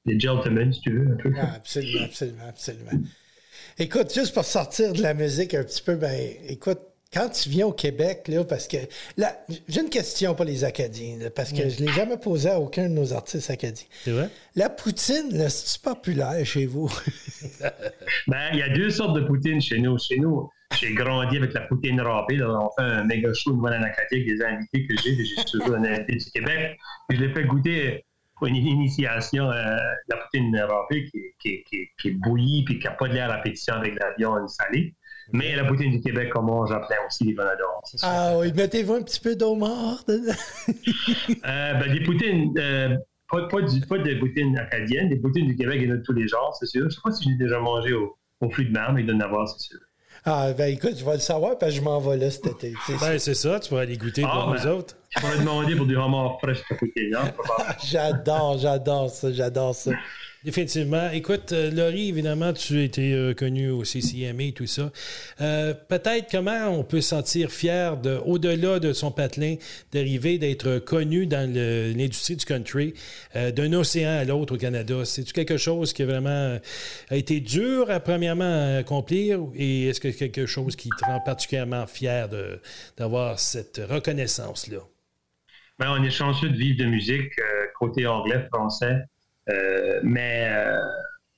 des 0.09 0.21
gentlemen, 0.21 0.73
si 0.73 0.81
tu 0.81 0.91
veux, 0.91 1.13
un 1.13 1.17
peu. 1.17 1.33
Ah, 1.39 1.53
absolument, 1.57 2.05
absolument, 2.05 2.49
absolument. 2.49 2.91
Écoute, 3.79 4.13
juste 4.13 4.35
pour 4.35 4.45
sortir 4.45 4.93
de 4.93 5.03
la 5.03 5.15
musique 5.15 5.55
un 5.55 5.63
petit 5.63 5.83
peu, 5.83 5.95
ben, 5.95 6.19
écoute, 6.49 6.81
quand 7.13 7.29
tu 7.31 7.49
viens 7.49 7.67
au 7.67 7.73
Québec, 7.73 8.29
là, 8.29 8.45
parce 8.45 8.69
que 8.69 8.77
là, 9.17 9.35
j'ai 9.69 9.81
une 9.81 9.89
question 9.89 10.35
pour 10.35 10.45
les 10.45 10.65
Acadiens, 10.65 11.17
là, 11.19 11.31
parce 11.31 11.53
que 11.53 11.69
je 11.69 11.81
ne 11.81 11.87
l'ai 11.87 11.93
jamais 11.93 12.19
posée 12.19 12.51
à 12.51 12.61
aucun 12.61 12.89
de 12.89 12.95
nos 12.95 13.15
artistes 13.15 13.51
acadiens. 13.51 13.87
C'est 14.05 14.11
vrai? 14.11 14.29
La 14.57 14.69
poutine, 14.69 15.31
là, 15.33 15.49
c'est 15.49 15.81
populaire 15.81 16.45
chez 16.45 16.67
vous? 16.67 16.91
Ben, 18.27 18.51
il 18.53 18.59
y 18.59 18.63
a 18.63 18.69
deux 18.69 18.91
sortes 18.91 19.17
de 19.17 19.23
poutine 19.23 19.61
chez 19.61 19.79
nous. 19.79 19.97
Chez 19.99 20.19
nous, 20.19 20.51
j'ai 20.79 20.93
grandi 20.93 21.39
avec 21.39 21.55
la 21.55 21.63
poutine 21.63 21.99
râpée. 22.01 22.37
là. 22.37 22.59
On 22.61 22.69
fait 22.77 22.87
un 22.87 23.05
méga 23.05 23.33
show 23.33 23.53
de 23.53 23.57
Nouvelle-Anacadie 23.57 24.17
avec 24.17 24.27
des 24.27 24.43
invités 24.43 24.87
que 24.87 24.95
j'ai. 25.03 25.17
J'ai 25.25 25.45
toujours 25.51 25.77
un 25.77 25.85
invité 25.85 26.17
du 26.17 26.31
Québec. 26.31 26.77
Puis 27.09 27.17
je 27.19 27.25
l'ai 27.25 27.33
fait 27.33 27.45
goûter 27.45 28.05
une 28.47 28.57
initiation 28.57 29.51
euh, 29.51 29.77
la 30.09 30.17
poutine 30.17 30.57
râpée 30.57 31.05
qui, 31.07 31.21
qui, 31.39 31.65
qui, 31.65 31.89
qui 32.01 32.09
est 32.09 32.13
bouillie 32.13 32.65
puis 32.65 32.79
qui 32.79 32.87
n'a 32.87 32.93
pas 32.93 33.09
de 33.09 33.15
l'air 33.15 33.31
à 33.31 33.39
pétition 33.39 33.75
avec 33.75 33.95
de 33.95 34.01
la 34.01 34.15
viande 34.17 34.49
salée. 34.49 34.95
Mais 35.33 35.55
la 35.57 35.65
poutine 35.65 35.91
du 35.91 36.01
Québec, 36.01 36.31
comme 36.31 36.49
on 36.49 36.65
j'en 36.67 36.81
aussi 37.07 37.25
les 37.25 37.35
bonadors. 37.35 37.83
ah 38.03 38.39
oui, 38.39 38.53
mettez-vous 38.53 38.95
un 38.95 39.03
petit 39.03 39.21
peu 39.21 39.37
d'eau 39.37 39.55
morte. 39.55 40.11
Euh, 41.45 41.75
ben, 41.75 41.93
des 41.93 42.03
poutines, 42.03 42.53
euh, 42.59 42.97
pas, 43.31 43.47
pas, 43.49 43.63
du, 43.63 43.81
pas 43.81 43.99
de 43.99 44.15
poutines 44.19 44.57
acadiennes, 44.59 45.09
des 45.09 45.17
poutines 45.17 45.47
du 45.47 45.57
Québec, 45.57 45.79
il 45.83 45.89
y 45.89 45.91
en 45.91 45.95
a 45.95 45.99
de 45.99 46.03
tous 46.03 46.13
les 46.13 46.27
genres, 46.27 46.57
c'est 46.59 46.67
sûr. 46.67 46.89
Je 46.89 46.95
sais 46.95 47.01
pas 47.03 47.11
si 47.11 47.25
je 47.25 47.31
l'ai 47.31 47.37
déjà 47.37 47.59
mangé 47.59 47.93
au, 47.93 48.17
au 48.41 48.51
fruit 48.51 48.67
de 48.67 48.73
mer, 48.73 48.93
mais 48.93 49.03
il 49.03 49.07
doit 49.07 49.17
en 49.17 49.21
avoir, 49.21 49.49
c'est 49.49 49.61
sûr. 49.61 49.79
Ah, 50.25 50.53
ben 50.53 50.73
écoute, 50.73 50.95
je 50.99 51.05
vais 51.05 51.15
le 51.15 51.19
savoir 51.21 51.57
parce 51.59 51.73
que 51.73 51.79
je 51.79 51.83
m'en 51.83 51.99
vais 52.01 52.17
là 52.17 52.31
cet 52.31 52.47
été. 52.47 52.75
C'est 52.87 52.99
Ben, 53.01 53.19
c'est 53.19 53.35
ça, 53.35 53.59
tu 53.61 53.69
pourrais 53.69 53.83
aller 53.83 53.97
goûter 53.97 54.23
Ah, 54.27 54.31
pour 54.45 54.53
ben. 54.53 54.61
nous 54.61 54.67
autres. 54.71 54.95
Je 55.11 55.21
pourrais 55.21 55.39
demander 55.39 55.75
pour 55.77 55.87
du 55.87 55.97
homard 55.97 56.39
frais 56.41 56.53
de 56.53 56.77
poutine, 56.77 57.15
hein. 57.17 57.33
J'adore, 57.85 58.59
j'adore 58.59 59.11
ça, 59.11 59.33
j'adore 59.33 59.75
ça. 59.75 59.93
Définitivement. 60.45 61.11
Écoute, 61.11 61.51
euh, 61.51 61.69
Laurie, 61.73 62.11
évidemment, 62.11 62.53
tu 62.53 62.81
étais 62.85 63.13
euh, 63.13 63.35
connu 63.35 63.71
au 63.71 63.83
CCMA 63.83 64.45
et 64.45 64.53
tout 64.53 64.69
ça. 64.69 64.93
Euh, 65.41 65.75
Peut-être 65.75 66.31
comment 66.31 66.69
on 66.69 66.85
peut 66.85 67.01
se 67.01 67.09
sentir 67.09 67.51
fier, 67.51 67.97
de, 67.97 68.21
au-delà 68.25 68.79
de 68.79 68.93
son 68.93 69.11
patelin, 69.11 69.57
d'arriver 69.91 70.39
d'être 70.39 70.79
connu 70.79 71.27
dans 71.27 71.53
l'industrie 71.53 72.37
du 72.37 72.45
country, 72.45 72.95
d'un 73.35 73.73
océan 73.73 74.11
à 74.11 74.25
l'autre 74.25 74.55
au 74.55 74.59
Canada? 74.59 75.05
C'est-tu 75.05 75.33
quelque 75.33 75.57
chose 75.57 75.93
qui 75.93 76.03
a 76.03 76.07
vraiment 76.07 76.59
a 77.11 77.17
été 77.17 77.41
dur 77.41 77.91
à 77.91 77.99
premièrement 77.99 78.79
accomplir 78.79 79.41
et 79.57 79.89
est-ce 79.89 80.01
que 80.01 80.13
c'est 80.13 80.31
quelque 80.31 80.47
chose 80.47 80.77
qui 80.77 80.91
te 80.91 81.05
rend 81.05 81.21
particulièrement 81.21 81.87
fier 81.87 82.29
d'avoir 82.97 83.41
cette 83.41 83.81
reconnaissance-là? 83.89 84.79
Ben, 85.79 85.97
on 85.99 86.03
est 86.03 86.11
chanceux 86.11 86.51
de 86.51 86.57
vivre 86.57 86.79
de 86.79 86.89
musique, 86.89 87.33
côté 87.79 88.07
anglais, 88.07 88.47
français. 88.53 88.99
Euh, 89.51 90.01
mais 90.03 90.47
euh, 90.51 90.79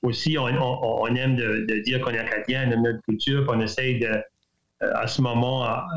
aussi, 0.01 0.37
on, 0.37 0.45
on- 0.45 1.01
on 1.03 1.15
aime 1.15 1.35
de, 1.35 1.65
de 1.67 1.79
dire 1.79 2.01
qu'on 2.01 2.11
est 2.11 2.19
acadien, 2.19 2.67
on 2.67 2.71
aime 2.71 2.83
notre 2.83 3.01
culture, 3.03 3.45
puis 3.45 3.57
on 3.57 3.61
essaye 3.61 3.99
de, 3.99 4.07
euh, 4.07 4.21
à 4.95 5.07
ce 5.07 5.21
moment, 5.21 5.63
à- 5.63 5.87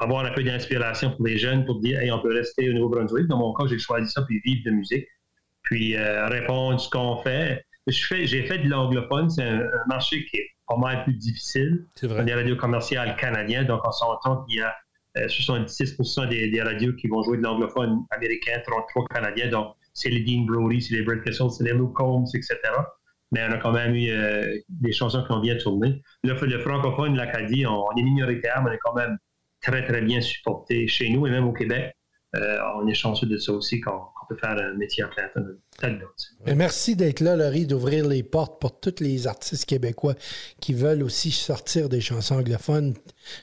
avoir 0.00 0.24
un 0.24 0.30
peu 0.32 0.42
d'inspiration 0.42 1.10
pour 1.14 1.26
les 1.26 1.38
jeunes 1.38 1.64
pour 1.64 1.80
dire, 1.80 2.00
hey, 2.00 2.10
on 2.10 2.20
peut 2.20 2.34
rester 2.34 2.68
au 2.70 2.72
Nouveau-Brunswick. 2.72 3.26
Dans 3.28 3.38
mon 3.38 3.52
cas, 3.54 3.64
j'ai 3.68 3.78
choisi 3.78 4.10
ça, 4.10 4.22
puis 4.22 4.40
vivre 4.44 4.62
de 4.64 4.70
musique, 4.70 5.06
puis 5.62 5.96
euh, 5.96 6.26
répondre 6.28 6.80
ce 6.80 6.88
qu'on 6.90 7.16
fait. 7.22 7.64
Je 7.86 8.06
fais- 8.06 8.26
J'ai 8.26 8.44
fait 8.44 8.58
de 8.58 8.68
l'anglophone, 8.68 9.28
c'est 9.30 9.42
un, 9.44 9.60
un 9.60 9.86
marché 9.88 10.24
qui 10.26 10.38
est 10.38 10.48
pas 10.68 10.76
mal 10.76 11.04
plus 11.04 11.14
difficile. 11.14 11.84
C'est 11.96 12.06
On 12.06 12.14
vrai. 12.14 12.28
est 12.28 12.34
radio 12.34 12.56
commercial 12.56 13.14
canadien, 13.16 13.64
donc 13.64 13.80
on 13.86 13.92
s'entend 13.92 14.44
qu'il 14.44 14.58
y 14.58 14.62
a 14.62 14.74
euh, 15.18 15.28
76 15.28 15.96
des, 16.30 16.48
des 16.50 16.62
radios 16.62 16.94
qui 16.94 17.06
vont 17.08 17.22
jouer 17.22 17.36
de 17.36 17.42
l'anglophone 17.42 17.98
américain, 18.10 18.60
33 18.66 19.04
canadiens, 19.12 19.48
donc 19.48 19.74
c'est 19.94 20.10
les 20.10 20.20
Dean 20.20 20.42
Brody, 20.42 20.80
c'est 20.80 20.94
les 20.94 21.02
Brett 21.02 21.22
Kessel, 21.22 21.50
c'est 21.50 21.64
les 21.64 21.72
Luke 21.72 21.92
Combs, 21.94 22.26
etc. 22.34 22.56
Mais 23.30 23.40
on 23.48 23.52
a 23.52 23.58
quand 23.58 23.72
même 23.72 23.94
eu 23.94 24.10
euh, 24.10 24.58
des 24.68 24.92
chansons 24.92 25.24
qui 25.24 25.32
ont 25.32 25.40
bien 25.40 25.56
tourné. 25.56 26.02
Le, 26.22 26.34
le 26.34 26.58
francophone, 26.60 27.16
l'Acadie, 27.16 27.66
on, 27.66 27.86
on 27.86 27.96
est 27.96 28.02
minoritaire, 28.02 28.62
mais 28.62 28.70
on 28.70 28.72
est 28.74 28.80
quand 28.82 28.94
même 28.94 29.16
très, 29.62 29.86
très 29.86 30.02
bien 30.02 30.20
supporté 30.20 30.86
chez 30.86 31.08
nous 31.10 31.26
et 31.26 31.30
même 31.30 31.46
au 31.46 31.52
Québec. 31.52 31.94
Euh, 32.34 32.58
on 32.76 32.86
est 32.86 32.94
chanceux 32.94 33.26
de 33.26 33.36
ça 33.36 33.52
aussi, 33.52 33.80
qu'on 33.80 34.00
peut 34.28 34.36
faire 34.36 34.56
un 34.56 34.74
métier 34.74 35.04
en 35.04 35.08
plein 35.08 35.28
temps 35.28 35.40
merci 36.56 36.96
d'être 36.96 37.20
là, 37.20 37.36
Laurie, 37.36 37.66
d'ouvrir 37.66 38.08
les 38.08 38.22
portes 38.22 38.58
pour 38.58 38.80
tous 38.80 39.00
les 39.00 39.26
artistes 39.26 39.66
québécois 39.66 40.14
qui 40.58 40.72
veulent 40.72 41.02
aussi 41.02 41.30
sortir 41.30 41.90
des 41.90 42.00
chansons 42.00 42.36
anglophones. 42.36 42.94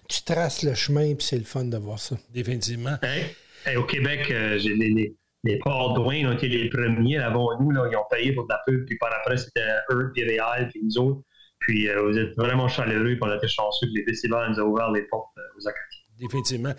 Tu 0.08 0.24
traces 0.24 0.64
le 0.64 0.74
chemin, 0.74 1.14
puis 1.14 1.26
c'est 1.26 1.38
le 1.38 1.44
fun 1.44 1.66
de 1.66 1.78
voir 1.78 2.00
ça. 2.00 2.18
Définitivement. 2.34 2.98
Hey, 3.04 3.26
hey, 3.66 3.76
au 3.76 3.84
Québec, 3.84 4.32
euh, 4.32 4.58
j'ai 4.58 4.76
les, 4.76 4.90
les, 4.90 5.16
les 5.44 5.58
Ports 5.60 5.94
Douane 5.94 6.28
ont 6.28 6.34
été 6.34 6.48
les 6.48 6.70
premiers 6.70 7.18
avant 7.18 7.60
nous. 7.60 7.72
Là, 7.72 7.88
ils 7.92 7.96
ont 7.96 8.06
payé 8.10 8.34
pour 8.34 8.44
de 8.44 8.50
la 8.50 8.62
pub, 8.66 8.86
puis 8.86 8.98
par 8.98 9.14
après, 9.22 9.38
c'était 9.38 9.62
eux, 9.92 10.12
puis 10.14 10.24
Réal, 10.24 10.70
puis 10.70 10.82
nous 10.84 10.98
autres. 10.98 11.22
Puis 11.60 11.90
euh, 11.90 12.02
vous 12.04 12.18
êtes 12.18 12.36
vraiment 12.38 12.68
chaleureux, 12.68 13.16
puis 13.16 13.20
on 13.22 13.30
a 13.30 13.36
été 13.36 13.48
chanceux 13.48 13.88
que 13.88 14.00
les 14.00 14.06
festivals 14.06 14.52
nous 14.52 14.60
ont 14.60 14.68
ouvert 14.68 14.92
les 14.92 15.04
portes 15.04 15.32
euh, 15.38 15.58
aux 15.58 15.68
Acadiens. 15.68 15.86
Définitivement. 16.18 16.74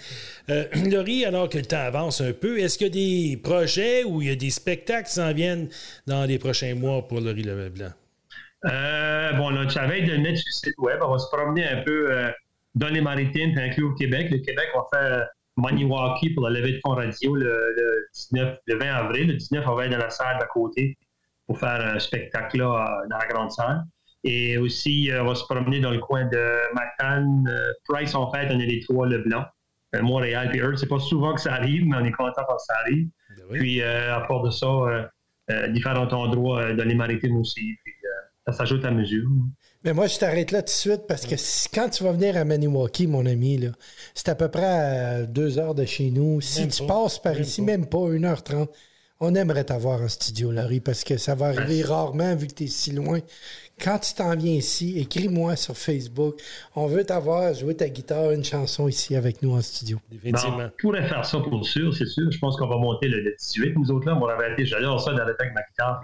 Euh, 0.51 0.65
Laurie, 0.91 1.25
alors 1.25 1.49
que 1.49 1.59
le 1.59 1.65
temps 1.65 1.81
avance 1.81 2.21
un 2.21 2.33
peu, 2.33 2.59
est-ce 2.59 2.77
qu'il 2.77 2.87
y 2.89 2.91
a 2.91 2.93
des 2.93 3.37
projets 3.37 4.05
ou 4.05 4.21
il 4.21 4.29
y 4.29 4.31
a 4.31 4.37
des 4.37 4.51
spectacles 4.51 5.07
qui 5.07 5.15
s'en 5.15 5.33
viennent 5.33 5.69
dans 6.07 6.25
les 6.25 6.39
prochains 6.39 6.75
mois 6.75 7.07
pour 7.07 7.21
Laurie 7.21 7.43
Leblanc? 7.43 7.93
Euh, 8.67 9.33
bon, 9.33 9.51
là, 9.51 9.63
être 9.63 9.73
de 9.73 10.17
mettre 10.19 10.39
sur 10.39 10.49
le 10.49 10.71
site 10.71 10.79
web. 10.79 10.99
On 11.03 11.13
va 11.13 11.19
se 11.19 11.29
promener 11.33 11.67
un 11.67 11.83
peu 11.83 12.11
dans 12.75 12.89
les 12.89 13.01
maritimes, 13.01 13.53
puis 13.55 13.63
inclus 13.63 13.85
au 13.85 13.95
Québec. 13.95 14.29
Le 14.31 14.39
Québec, 14.39 14.69
on 14.75 14.81
va 14.81 14.87
faire 14.93 15.29
Maniwaki 15.61 16.31
pour 16.31 16.49
la 16.49 16.59
levée 16.59 16.73
de 16.73 16.81
fonds 16.85 16.95
radio 16.95 17.35
le, 17.35 17.75
le 17.77 18.09
19, 18.15 18.59
le 18.67 18.79
20 18.79 18.87
avril. 18.87 19.29
Le 19.29 19.35
19, 19.35 19.65
on 19.67 19.75
va 19.75 19.87
être 19.87 19.93
dans 19.93 19.99
la 19.99 20.11
salle 20.11 20.39
d'à 20.39 20.47
côté 20.47 20.97
pour 21.47 21.59
faire 21.59 21.81
un 21.95 21.99
spectacle 21.99 22.59
là, 22.59 23.03
dans 23.09 23.19
la 23.19 23.27
grande 23.27 23.51
salle. 23.51 23.85
Et 24.23 24.59
aussi, 24.59 25.11
euh, 25.11 25.23
on 25.23 25.29
va 25.29 25.35
se 25.35 25.45
promener 25.45 25.81
dans 25.81 25.91
le 25.91 25.99
coin 25.99 26.25
de 26.27 26.75
Matane. 26.75 27.49
Euh, 27.49 27.73
Price, 27.89 28.15
en 28.15 28.31
fait, 28.31 28.49
on 28.51 28.59
est 28.59 28.67
les 28.67 28.81
trois 28.81 29.07
Leblanc. 29.07 29.45
Euh, 29.95 30.03
Montréal 30.03 30.49
puis 30.51 30.61
Hearst. 30.61 30.79
C'est 30.79 30.89
pas 30.89 30.99
souvent 30.99 31.35
que 31.35 31.41
ça 31.41 31.55
arrive, 31.55 31.87
mais 31.87 31.97
on 31.97 32.05
est 32.05 32.13
content 32.13 32.43
quand 32.47 32.59
ça 32.59 32.75
arrive. 32.85 33.09
Ben 33.37 33.45
oui. 33.51 33.59
Puis, 33.59 33.83
euh, 33.83 34.17
à 34.17 34.21
part 34.21 34.43
de 34.43 34.51
ça, 34.51 34.67
euh, 34.67 35.05
euh, 35.51 35.69
différents 35.69 36.09
endroits 36.09 36.73
dans 36.75 36.85
les 36.85 36.95
maritimes 36.95 37.37
aussi. 37.37 37.77
Puis, 37.85 37.95
ça 38.47 38.53
s'ajoute 38.53 38.85
à 38.85 38.91
mesure. 38.91 39.29
Mais 39.85 39.95
moi, 39.95 40.07
je 40.09 40.19
t'arrête 40.19 40.51
là 40.51 40.61
tout 40.61 40.67
de 40.67 40.71
suite 40.71 41.07
parce 41.09 41.25
que 41.25 41.37
si- 41.37 41.69
quand 41.71 41.89
tu 41.89 42.05
vas 42.05 42.13
venir 42.13 42.37
à 42.37 42.45
Maniwaki, 42.45 43.07
mon 43.07 43.25
ami, 43.25 43.57
là, 43.57 43.71
c'est 44.15 44.29
à 44.29 44.35
peu 44.35 44.49
près 44.49 44.65
à 44.65 45.23
deux 45.23 45.59
heures 45.59 45.75
de 45.75 45.87
chez 45.87 46.11
nous. 46.11 46.41
Si 46.43 46.61
Même 46.61 46.69
tu 46.71 46.83
pas. 46.85 47.03
passes 47.03 47.19
par 47.19 47.33
Même 47.35 47.43
ici, 47.43 47.61
pas. 47.63 47.67
même 47.67 47.87
pas 47.87 47.99
1h30, 47.99 48.69
on 49.21 49.35
aimerait 49.35 49.65
t'avoir 49.65 50.01
en 50.03 50.09
studio, 50.09 50.51
Laurie, 50.51 50.81
parce 50.81 51.03
que 51.05 51.17
ça 51.17 51.35
va 51.35 51.47
arriver 51.47 51.83
rarement 51.83 52.35
vu 52.37 52.47
que 52.47 52.55
tu 52.55 52.65
es 52.65 52.67
si 52.67 52.93
loin. 52.93 53.21
Quand 53.83 53.99
tu 53.99 54.13
t'en 54.13 54.37
viens 54.37 54.53
ici, 54.55 54.99
écris-moi 54.99 55.57
sur 55.57 55.75
Facebook. 55.77 56.39
On 56.77 56.87
veut 56.87 57.05
t'avoir 57.05 57.55
jouer 57.55 57.75
ta 57.75 57.89
guitare, 57.89 58.33
une 58.33 58.45
chanson 58.45 58.87
ici 58.89 59.17
avec 59.17 59.41
nous 59.43 59.53
en 59.57 59.63
studio. 59.63 59.99
Ben, 60.11 60.17
Définitivement. 60.19 60.65
on 60.67 60.71
pourrait 60.79 61.09
faire 61.09 61.25
ça 61.25 61.39
pour 61.41 61.67
sûr, 61.67 61.95
c'est 61.95 62.07
sûr. 62.07 62.31
Je 62.31 62.39
pense 62.39 62.57
qu'on 62.59 62.69
va 62.69 62.77
monter 62.77 63.09
le, 63.09 63.21
le 63.23 63.35
18. 63.39 63.75
Nous 63.77 63.91
autres, 63.91 64.07
là, 64.07 64.15
on 64.17 64.27
va 64.27 64.35
arrêter. 64.35 64.67
J'adore 64.67 65.01
ça 65.03 65.13
d'arrêter 65.15 65.37
avec 65.41 65.55
ma 65.55 65.63
guitare. 65.63 66.03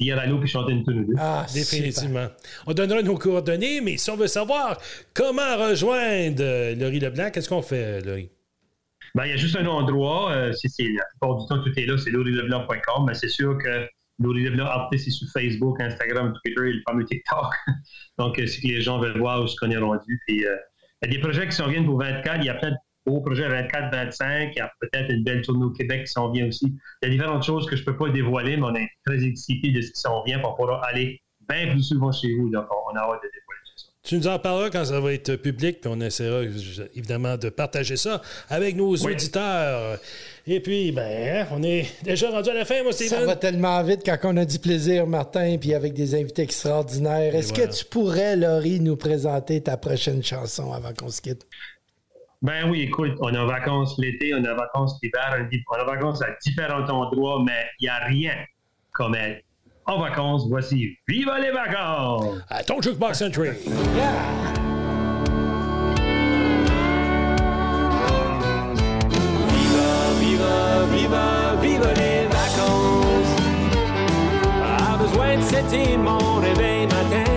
Dire 0.00 0.18
allô 0.18 0.38
puis 0.38 0.48
chanter 0.48 0.72
une 0.72 0.84
tune 0.84 1.00
ou 1.00 1.04
deux. 1.06 1.14
Ah, 1.18 1.46
Définitivement. 1.52 2.26
On 2.66 2.72
donnera 2.74 3.02
nos 3.02 3.16
coordonnées, 3.16 3.80
mais 3.80 3.96
si 3.96 4.10
on 4.10 4.16
veut 4.16 4.26
savoir 4.26 4.78
comment 5.14 5.56
rejoindre 5.56 6.42
euh, 6.42 6.74
Laurie 6.74 7.00
Leblanc, 7.00 7.30
qu'est-ce 7.30 7.48
qu'on 7.48 7.62
fait, 7.62 8.00
Laurie? 8.00 8.30
Ben, 9.14 9.26
il 9.26 9.30
y 9.30 9.32
a 9.32 9.36
juste 9.36 9.56
un 9.56 9.66
endroit. 9.66 10.32
euh, 10.32 10.52
si 10.52 10.68
c'est 10.68 10.82
la 10.88 11.04
plupart 11.10 11.36
du 11.36 11.46
temps, 11.46 11.62
tout 11.62 11.72
est 11.78 11.86
là, 11.86 11.96
c'est 11.96 12.10
laurileblanc.com. 12.10 13.04
Mais 13.06 13.14
c'est 13.14 13.28
sûr 13.28 13.56
que 13.58 13.86
Laurie 14.18 14.42
Leblanc, 14.42 14.66
après, 14.66 14.98
c'est 14.98 15.10
sur 15.10 15.28
Facebook, 15.32 15.80
Instagram, 15.80 16.32
Twitter 16.42 16.68
et 16.68 16.72
le 16.72 16.82
fameux 16.86 17.04
TikTok. 17.04 17.46
Donc, 18.18 18.38
euh, 18.38 18.46
c'est 18.46 18.60
que 18.60 18.66
les 18.66 18.80
gens 18.80 18.98
veulent 19.00 19.18
voir 19.18 19.42
où 19.42 19.46
ce 19.46 19.54
qu'on 19.56 19.70
est 19.70 19.76
rendu. 19.78 20.20
Puis, 20.26 20.44
euh, 20.44 20.56
il 21.02 21.12
y 21.12 21.14
a 21.14 21.16
des 21.16 21.20
projets 21.20 21.46
qui 21.46 21.54
s'en 21.54 21.68
viennent 21.68 21.84
pour 21.86 21.98
24. 21.98 22.38
Il 22.40 22.46
y 22.46 22.48
a 22.48 22.54
plein 22.54 22.70
de 22.70 22.76
beaux 23.06 23.20
projets 23.20 23.48
24-25. 23.48 24.52
Il 24.52 24.58
y 24.58 24.60
a 24.60 24.70
peut-être 24.80 25.10
une 25.10 25.24
belle 25.24 25.42
tournée 25.42 25.64
au 25.64 25.70
Québec 25.70 26.04
qui 26.06 26.12
s'en 26.12 26.30
vient 26.30 26.46
aussi. 26.46 26.66
Il 27.02 27.06
y 27.06 27.06
a 27.06 27.10
différentes 27.10 27.44
choses 27.44 27.66
que 27.66 27.76
je 27.76 27.82
ne 27.82 27.86
peux 27.86 27.96
pas 27.96 28.10
dévoiler, 28.10 28.56
mais 28.56 28.64
on 28.64 28.74
est 28.74 28.88
très 29.04 29.22
excités 29.24 29.70
de 29.70 29.80
ce 29.80 29.90
qui 29.92 30.00
s'en 30.00 30.22
vient 30.24 30.38
pour 30.38 30.54
pouvoir 30.56 30.82
aller 30.84 31.20
bien 31.48 31.70
plus 31.70 31.82
souvent 31.82 32.12
chez 32.12 32.34
vous. 32.34 32.50
Donc, 32.50 32.66
on, 32.70 32.92
on 32.92 32.96
a 32.96 33.00
hâte 33.00 33.20
de 33.22 33.28
dévoiler 33.28 33.60
ça. 33.76 33.86
Tu 34.02 34.18
nous 34.18 34.26
en 34.28 34.38
parleras 34.38 34.68
quand 34.68 34.84
ça 34.84 35.00
va 35.00 35.14
être 35.14 35.36
public, 35.36 35.80
puis 35.80 35.90
on 35.92 35.98
essaiera 35.98 36.42
évidemment 36.94 37.38
de 37.38 37.48
partager 37.48 37.96
ça 37.96 38.20
avec 38.50 38.76
nos 38.76 38.94
auditeurs. 38.94 39.98
Et 40.46 40.60
puis, 40.60 40.92
ben, 40.92 41.46
on 41.52 41.62
est 41.62 41.86
déjà 42.02 42.30
rendu 42.30 42.50
à 42.50 42.54
la 42.54 42.66
fin, 42.66 42.82
moi, 42.82 42.92
Ça 42.92 43.06
Steven. 43.06 43.24
va 43.24 43.36
tellement 43.36 43.82
vite 43.82 44.02
quand 44.04 44.18
on 44.24 44.36
a 44.36 44.44
du 44.44 44.58
plaisir, 44.58 45.06
Martin, 45.06 45.56
puis 45.58 45.72
avec 45.72 45.94
des 45.94 46.14
invités 46.14 46.42
extraordinaires. 46.42 47.34
Est-ce 47.34 47.54
voilà. 47.54 47.66
que 47.68 47.76
tu 47.78 47.84
pourrais, 47.86 48.36
Laurie, 48.36 48.78
nous 48.80 48.96
présenter 48.96 49.62
ta 49.62 49.78
prochaine 49.78 50.22
chanson 50.22 50.70
avant 50.72 50.92
qu'on 50.92 51.08
se 51.08 51.22
quitte? 51.22 51.46
Ben 52.42 52.68
oui, 52.70 52.82
écoute, 52.82 53.12
on 53.20 53.32
est 53.32 53.38
en 53.38 53.46
vacances 53.46 53.96
l'été, 53.98 54.34
on 54.34 54.44
est 54.44 54.50
en 54.50 54.56
vacances 54.56 54.98
l'hiver, 55.02 55.34
on 55.34 55.78
est 55.78 55.82
en 55.82 55.86
vacances 55.86 56.22
à 56.22 56.26
différents 56.44 56.86
endroits, 56.88 57.42
mais 57.44 57.64
il 57.80 57.84
n'y 57.84 57.88
a 57.88 57.98
rien 58.04 58.34
comme 58.92 59.14
être 59.14 59.42
en 59.86 59.98
vacances. 60.00 60.46
Voici 60.48 60.96
Viva 61.08 61.38
les 61.38 61.50
vacances! 61.50 62.38
À 62.48 62.62
ton 62.62 62.80
Jukebox 62.80 63.18
Century. 63.18 63.50
Viva, 63.50 63.84
viva, 70.20 70.84
viva, 70.92 71.54
viva 71.60 71.92
les 71.94 72.26
vacances. 72.26 73.36
Pas 74.60 74.96
besoin 74.98 75.36
de 75.36 75.96
mon 75.96 76.40
réveil 76.40 76.86
matin 76.86 77.33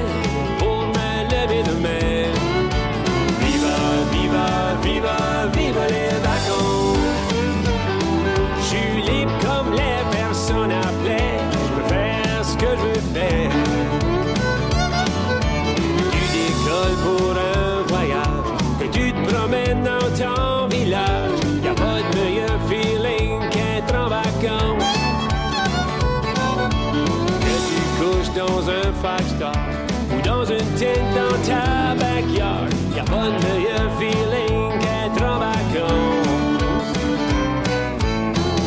dans 30.78 30.86
une 30.86 30.94
tente 31.13 31.32
dans 31.32 31.38
ta 31.48 31.96
backyard. 31.96 32.70
Y 32.96 33.00
a 33.00 33.04
pas 33.04 33.30
de 33.30 33.38
meilleur 33.46 33.92
feeling 34.00 34.80
qu'être 34.80 35.24
en 35.24 35.40
vacances. 35.40 36.94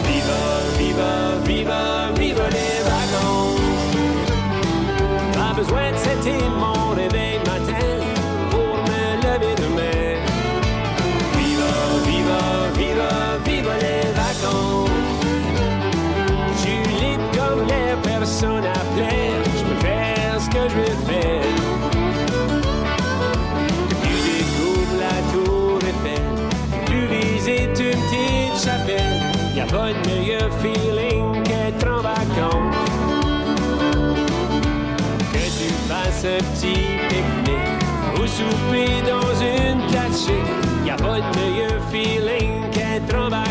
Viva, 0.07 0.42
viva, 0.79 1.12
viva, 1.44 2.11
viva 2.16 2.49
les 2.51 2.83
vacances. 2.85 3.61
Pas 5.35 5.55
besoin 5.55 5.92
de 5.92 5.96
setter 5.96 6.44
pas 29.90 29.98
de 29.98 30.09
meilleur 30.09 30.50
feeling 30.61 31.42
qu'être 31.42 31.87
en 31.87 32.03
vacances. 32.03 32.76
Que 35.33 35.38
tu 35.38 35.68
fasses 35.88 36.24
un 36.24 36.42
petit 36.55 36.83
pique-nique 37.09 37.85
ou 38.16 38.26
souper 38.26 39.03
dans 39.07 39.33
une 39.40 39.81
cachée. 39.92 40.44
Y 40.85 40.90
a 40.90 40.96
pas 40.96 41.20
de 41.20 41.38
meilleur 41.38 41.81
feeling 41.90 42.70
qu'être 42.70 43.14
en 43.16 43.29
vacances. 43.29 43.50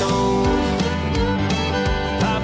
Les 0.00 0.06
vacances. 0.06 0.46
Pas 2.20 2.40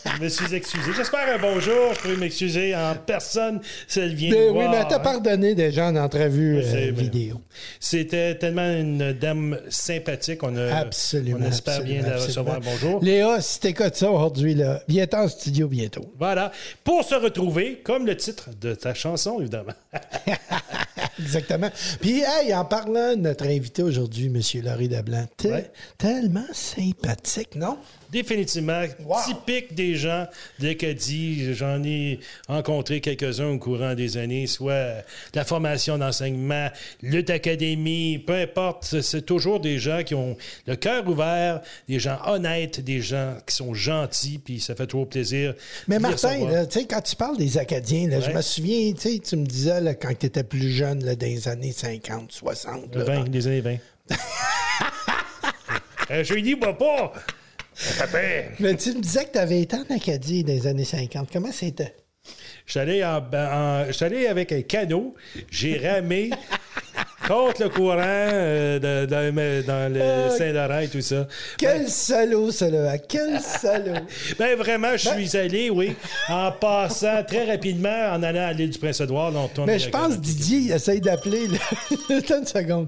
Je 0.17 0.23
me 0.23 0.29
suis 0.29 0.53
excusé. 0.53 0.91
J'espère 0.95 1.33
un 1.33 1.39
bonjour. 1.39 1.93
Je 1.95 2.09
peux 2.09 2.17
m'excuser 2.17 2.75
en 2.75 2.95
personne 2.95 3.61
si 3.87 3.99
elle 3.99 4.13
vient 4.13 4.29
Ben 4.29 4.49
nous 4.49 4.59
oui, 4.59 4.65
voir, 4.65 4.71
mais 4.71 4.87
t'as 4.87 4.97
hein? 4.97 4.99
pardonné 4.99 5.55
déjà 5.55 5.87
en 5.87 5.95
entrevue 5.95 6.61
euh, 6.61 6.91
vidéo. 6.91 7.41
C'était 7.79 8.35
tellement 8.35 8.69
une 8.69 9.13
dame 9.13 9.57
sympathique. 9.69 10.43
On, 10.43 10.55
a, 10.55 10.75
Absolument. 10.75 11.39
on 11.41 11.47
espère 11.47 11.81
bien 11.81 12.01
absolument, 12.01 12.17
la 12.17 12.25
recevoir. 12.25 12.59
Bonjour. 12.61 13.03
Léa, 13.03 13.41
si 13.41 13.59
t'écoutes 13.59 13.95
ça 13.95 14.11
aujourd'hui, 14.11 14.53
là, 14.53 14.81
viens 14.87 15.07
en 15.13 15.27
studio 15.27 15.67
bientôt. 15.67 16.05
Voilà. 16.25 16.51
Pour 16.83 17.03
se 17.03 17.13
retrouver, 17.13 17.81
comme 17.83 18.07
le 18.07 18.17
titre 18.17 18.49
de 18.59 18.73
ta 18.73 18.95
chanson, 18.95 19.39
évidemment. 19.39 19.73
Exactement. 21.19 21.69
Puis, 22.01 22.23
hey, 22.25 22.53
en 22.53 22.65
parlant 22.65 23.11
de 23.11 23.21
notre 23.21 23.45
invité 23.45 23.83
aujourd'hui, 23.83 24.25
M. 24.25 24.41
Laurie 24.63 24.89
Ouais. 25.51 25.71
tellement 25.97 26.47
sympathique, 26.51 27.55
non? 27.55 27.77
Définitivement, 28.11 28.83
Wow. 29.05 29.17
typique 29.27 29.73
des 29.75 29.95
gens 29.95 30.27
d'Acadie. 30.59 31.53
J'en 31.53 31.83
ai 31.83 32.19
rencontré 32.47 33.01
quelques-uns 33.01 33.47
au 33.49 33.57
courant 33.59 33.93
des 33.95 34.17
années, 34.17 34.47
soit 34.47 35.03
la 35.33 35.43
formation 35.45 35.97
d'enseignement, 35.97 36.69
lutte 37.01 37.29
académie, 37.29 38.19
peu 38.19 38.33
importe. 38.33 38.85
c'est- 39.01 39.21
toujours 39.25 39.59
des 39.59 39.79
gens 39.79 40.03
qui 40.03 40.13
ont 40.13 40.37
le 40.67 40.75
cœur 40.75 41.07
ouvert, 41.07 41.61
des 41.89 41.99
gens 41.99 42.19
honnêtes, 42.25 42.79
des 42.81 43.01
gens 43.01 43.35
qui 43.47 43.55
sont 43.55 43.73
gentils, 43.73 44.37
puis 44.37 44.59
ça 44.59 44.75
fait 44.75 44.85
toujours 44.87 45.09
plaisir. 45.09 45.53
Mais 45.87 45.99
Martin, 45.99 46.47
là, 46.49 46.65
tu 46.65 46.79
sais, 46.79 46.85
quand 46.85 47.01
tu 47.01 47.15
parles 47.15 47.37
des 47.37 47.57
Acadiens, 47.57 48.07
là, 48.07 48.19
je 48.19 48.29
me 48.31 48.41
souviens, 48.41 48.93
tu 48.93 48.99
sais, 49.13 49.19
tu 49.19 49.35
me 49.35 49.45
disais 49.45 49.81
là, 49.81 49.95
quand 49.95 50.13
tu 50.17 50.25
étais 50.27 50.43
plus 50.43 50.69
jeune, 50.71 50.99
dans 50.99 51.17
les 51.19 51.47
années 51.47 51.71
50, 51.71 52.31
60. 52.31 52.93
Le 52.93 52.99
là, 53.03 53.05
20, 53.15 53.29
les 53.29 53.47
années 53.47 53.61
20. 53.61 53.77
euh, 56.11 56.23
je 56.23 56.33
lui 56.33 56.43
dis, 56.43 56.55
bah 56.55 56.73
pas! 56.73 57.13
Mais 58.59 58.75
tu 58.75 58.93
me 58.93 59.01
disais 59.01 59.25
que 59.25 59.33
tu 59.33 59.37
avais 59.39 59.61
été 59.61 59.75
en 59.75 59.95
Acadie 59.95 60.43
dans 60.43 60.53
les 60.53 60.67
années 60.67 60.85
50. 60.85 61.29
Comment 61.31 61.51
c'était? 61.51 61.95
Allé, 62.75 63.03
en, 63.05 63.21
allé 64.01 64.27
avec 64.27 64.51
un 64.51 64.61
canot, 64.63 65.13
j'ai 65.51 65.77
ramé 65.77 66.31
contre 67.27 67.63
le 67.63 67.69
courant 67.69 67.99
euh, 67.99 68.79
de- 68.79 69.05
dans, 69.05 69.35
dans 69.65 69.93
le 69.93 70.35
Saint-Laurent 70.35 70.79
et 70.79 70.87
tout 70.87 71.01
ça. 71.01 71.27
Quel 71.57 71.87
salaud, 71.87 72.51
ça, 72.51 72.69
là! 72.69 72.97
Quel 72.97 73.39
salaud! 73.39 73.93
Ben 74.39 74.55
vraiment, 74.57 74.97
je 74.97 75.09
suis 75.09 75.37
allé, 75.37 75.69
oui, 75.69 75.95
en 76.29 76.51
passant 76.51 77.23
très 77.23 77.45
rapidement, 77.45 78.09
en 78.11 78.23
allant 78.23 78.47
à 78.47 78.53
l'île 78.53 78.71
du 78.71 78.79
Prince-Édouard. 78.79 79.31
Mais 79.67 79.77
je 79.77 79.89
pense 79.89 80.19
Didier, 80.19 80.57
il 80.59 80.71
essaye 80.71 81.01
d'appeler. 81.01 81.47
Attends 82.09 82.39
une 82.39 82.45
seconde. 82.47 82.87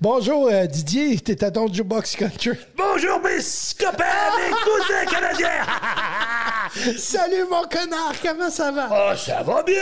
Bonjour, 0.00 0.48
euh, 0.48 0.66
Didier, 0.66 1.18
t'es 1.20 1.44
à 1.44 1.50
ton 1.50 1.72
jukebox 1.72 2.16
country. 2.16 2.50
Bonjour 2.76 3.20
mes 3.20 3.38
copains, 3.78 4.04
mes 4.38 4.50
cousins 4.50 5.04
canadiens! 5.10 5.48
Salut, 6.98 7.44
mon 7.50 7.62
connard, 7.62 8.12
comment 8.22 8.50
ça 8.50 8.70
va? 8.70 8.88
oh, 8.90 9.16
ça 9.16 9.42
va 9.42 9.62
bien! 9.62 9.74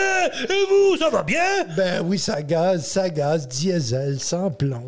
Et 0.48 0.64
vous, 0.68 0.96
ça 0.96 1.10
va 1.10 1.22
bien? 1.22 1.64
Ben 1.76 2.02
oui, 2.04 2.18
ça 2.18 2.42
gaz, 2.42 2.84
ça 2.86 3.08
gaz, 3.10 3.48
diesel, 3.48 4.18
sans 4.20 4.50
plomb, 4.50 4.82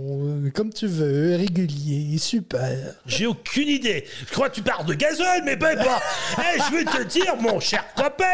euh, 0.46 0.50
comme 0.54 0.72
tu 0.72 0.86
veux, 0.86 1.36
régulier, 1.36 2.18
super. 2.18 2.76
J'ai 3.06 3.26
aucune 3.26 3.68
idée. 3.68 4.04
Je 4.28 4.32
crois 4.34 4.48
que 4.48 4.56
tu 4.56 4.62
parles 4.62 4.86
de 4.86 4.94
gazole, 4.94 5.42
mais 5.44 5.56
ben 5.56 5.76
pas. 5.76 6.00
Hey, 6.38 6.60
je 6.70 6.76
vais 6.76 6.84
te 6.84 7.02
dire, 7.04 7.36
mon 7.36 7.58
cher 7.60 7.84
copain, 7.96 8.24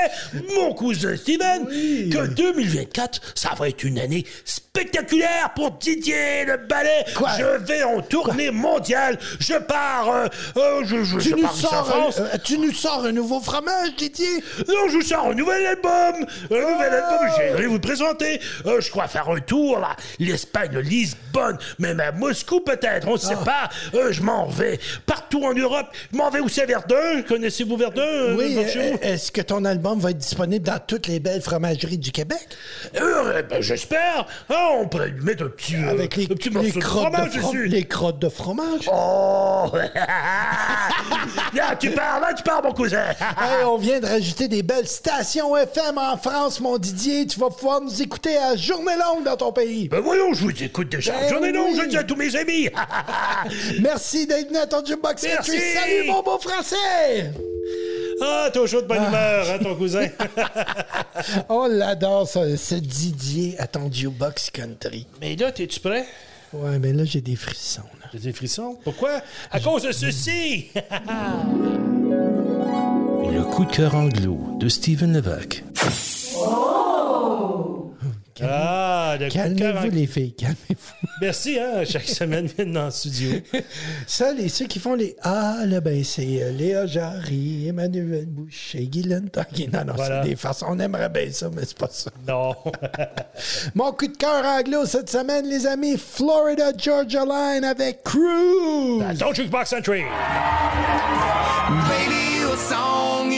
mon 0.56 0.74
cousin 0.74 1.16
Steven, 1.16 1.66
que 1.66 2.26
2024, 2.26 3.20
ça 3.34 3.50
va 3.58 3.68
être 3.68 3.82
une 3.84 3.98
année 3.98 4.26
spectaculaire 4.44 5.52
pour 5.54 5.70
Didier 5.72 6.44
le 6.44 6.56
ballet. 6.68 7.04
Quoi? 7.16 7.30
Je 7.38 7.44
vais 7.64 7.82
en 7.82 8.00
tournée 8.02 8.50
mondiale. 8.50 9.18
Je 9.40 9.54
pars. 9.54 10.08
euh, 10.10 10.26
euh, 10.56 10.82
je, 10.84 11.02
je, 11.04 11.18
Tu 11.18 11.30
je 11.30 11.34
nous, 11.36 11.42
pars 11.42 11.54
sors 11.54 11.86
France. 11.86 12.20
un, 12.32 12.38
tu 12.38 12.58
nous 12.58 12.72
sors 12.72 13.04
un 13.04 13.12
nouveau 13.12 13.40
fromage, 13.54 13.94
Didier? 13.96 14.42
Non, 14.68 14.88
je 14.88 14.94
vous 14.96 15.02
sors 15.02 15.26
un 15.28 15.34
nouvel 15.34 15.64
album. 15.66 16.26
Un 16.50 16.54
nouvel 16.72 16.92
album, 16.92 17.28
j'aimerais 17.36 17.66
vous 17.66 17.74
le 17.74 17.80
présenter. 17.80 18.40
Euh, 18.66 18.80
je 18.80 18.90
crois 18.90 19.06
faire 19.08 19.28
un 19.30 19.40
tour, 19.40 19.78
là. 19.78 19.94
L'Espagne, 20.18 20.76
Lisbonne, 20.78 21.58
même 21.78 22.00
à 22.00 22.10
Moscou 22.12 22.60
peut-être, 22.60 23.06
on 23.08 23.12
ne 23.12 23.18
sait 23.18 23.36
pas. 23.44 23.68
Euh, 23.94 24.12
je 24.12 24.22
m'en 24.22 24.46
vais 24.46 24.78
partout 25.06 25.44
en 25.44 25.52
Europe. 25.54 25.86
Je 26.12 26.16
m'en 26.18 26.30
vais 26.30 26.40
aussi 26.40 26.60
à 26.60 26.66
Verdun. 26.66 27.22
Connaissez-vous 27.28 27.76
Verdun? 27.76 28.02
euh, 28.02 28.34
Oui, 28.36 28.56
euh, 28.58 28.62
vous? 28.92 28.98
est-ce 29.02 29.30
que 29.30 29.40
ton 29.40 29.64
album 29.64 30.00
va 30.00 30.10
être 30.10 30.18
disponible 30.18 30.64
dans 30.66 30.78
toutes 30.78 31.06
les 31.06 31.20
belles 31.20 31.42
fromageries 31.42 31.98
du 31.98 32.10
Québec? 32.12 32.46
Euh, 33.00 33.42
ben, 33.42 33.60
j'espère. 33.62 34.26
Ah, 34.50 34.70
on 34.78 34.88
pourrait 34.88 35.08
lui 35.10 35.22
mettre 35.24 35.44
un 35.44 35.48
petit, 35.48 35.76
Avec 35.76 36.16
les, 36.16 36.24
un 36.24 36.28
petit 36.34 36.50
les 36.50 36.72
de 36.72 36.80
fromage 36.80 37.34
de, 37.34 37.40
fro- 37.40 37.52
dessus. 37.52 37.66
les 37.66 37.84
crottes 37.84 38.18
de 38.18 38.28
fromage? 38.28 38.88
Oh! 38.92 39.70
là, 41.54 41.76
tu 41.78 41.90
pars, 41.90 42.20
là, 42.20 42.32
tu 42.34 42.42
pars, 42.42 42.62
mon 42.62 42.72
cousin. 42.72 43.04
Hey, 43.44 43.62
on 43.64 43.76
vient 43.76 44.00
de 44.00 44.06
rajouter 44.06 44.48
des 44.48 44.62
belles 44.62 44.88
stations 44.88 45.54
FM 45.54 45.98
en 45.98 46.16
France, 46.16 46.60
mon 46.60 46.78
Didier. 46.78 47.26
Tu 47.26 47.38
vas 47.38 47.50
pouvoir 47.50 47.82
nous 47.82 48.00
écouter 48.00 48.38
à 48.38 48.56
journée 48.56 48.94
longue 48.96 49.22
dans 49.22 49.36
ton 49.36 49.52
pays. 49.52 49.86
ben 49.88 50.00
voyons, 50.00 50.32
je 50.32 50.44
vous 50.44 50.62
écoute 50.62 50.88
déjà. 50.88 51.12
Ben 51.28 51.52
non, 51.52 51.66
oui. 51.68 51.78
je 51.78 51.86
dis 51.86 51.96
à 51.98 52.04
tous 52.04 52.16
mes 52.16 52.34
amis. 52.36 52.70
Merci 53.82 54.26
d'être 54.26 54.48
venu 54.48 54.56
à 54.56 54.66
ton 54.66 54.82
Jukebox 54.82 55.22
Merci. 55.24 55.50
Country. 55.50 55.72
Salut, 55.74 56.06
mon 56.06 56.22
beau 56.22 56.38
français! 56.38 57.32
ah, 58.22 58.48
toujours 58.50 58.80
de 58.80 58.86
bonne 58.86 59.04
humeur, 59.04 59.46
hein, 59.50 59.58
ton 59.62 59.74
cousin. 59.74 60.06
On 61.50 61.66
l'adore, 61.66 62.26
ça, 62.26 62.56
ce 62.56 62.76
Didier 62.76 63.56
à 63.58 63.66
ton 63.66 63.92
Jukebox 63.92 64.50
Country. 64.52 65.06
Mais 65.20 65.36
là, 65.36 65.52
t'es-tu 65.52 65.80
prêt? 65.80 66.06
Ouais, 66.54 66.78
mais 66.78 66.94
là, 66.94 67.04
j'ai 67.04 67.20
des 67.20 67.36
frissons. 67.36 67.82
là. 68.00 68.06
J'ai 68.14 68.20
des 68.20 68.32
frissons? 68.32 68.78
Pourquoi? 68.82 69.20
À 69.50 69.60
cause 69.60 69.82
de 69.82 69.92
ceci! 69.92 70.70
Coup 73.54 73.64
de 73.64 73.70
cœur 73.70 73.94
anglo 73.94 74.38
de 74.58 74.68
Steven 74.68 75.12
Levac. 75.12 75.62
Ah, 78.42 79.16
le 79.18 79.28
coup 79.28 79.32
de 79.32 79.32
cœur 79.32 79.74
Calmez-vous, 79.74 79.86
en- 79.86 79.90
les 79.94 80.06
filles, 80.08 80.34
calmez-vous. 80.34 81.08
Merci, 81.20 81.58
hein, 81.60 81.84
chaque 81.88 82.08
semaine, 82.08 82.46
viennent 82.46 82.72
dans 82.72 82.86
le 82.86 82.90
studio. 82.90 83.30
Ça, 84.08 84.32
les, 84.32 84.48
ceux 84.48 84.66
qui 84.66 84.80
font 84.80 84.94
les 84.94 85.14
Ah, 85.22 85.58
là, 85.66 85.80
ben, 85.80 86.02
c'est 86.02 86.42
euh, 86.42 86.50
Léa 86.50 86.86
Jarry, 86.86 87.68
Emmanuel 87.68 88.26
Boucher, 88.26 88.86
Guylaine 88.88 89.30
Tanguy. 89.30 89.68
Non, 89.72 89.84
non, 89.84 89.92
Voilà. 89.94 90.22
c'est 90.24 90.30
des 90.30 90.36
façons. 90.36 90.66
On 90.68 90.78
aimerait 90.80 91.08
bien 91.08 91.30
ça, 91.30 91.48
mais 91.54 91.62
c'est 91.64 91.78
pas 91.78 91.88
ça. 91.90 92.10
Non. 92.26 92.54
Mon 93.76 93.92
coup 93.92 94.08
de 94.08 94.16
cœur 94.16 94.44
anglo 94.44 94.84
cette 94.84 95.08
semaine, 95.10 95.46
les 95.48 95.66
amis, 95.66 95.96
Florida 95.96 96.72
Georgia 96.76 97.24
Line 97.24 97.64
avec 97.64 98.02
Cruise. 98.02 99.16
Don't 99.18 99.32
Jukebox 99.34 99.70
Country. 99.70 100.02
Baby, 101.88 102.40
you 102.40 102.52
a 102.52 102.56
song, 102.58 103.32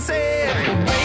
vencer. 0.00 0.99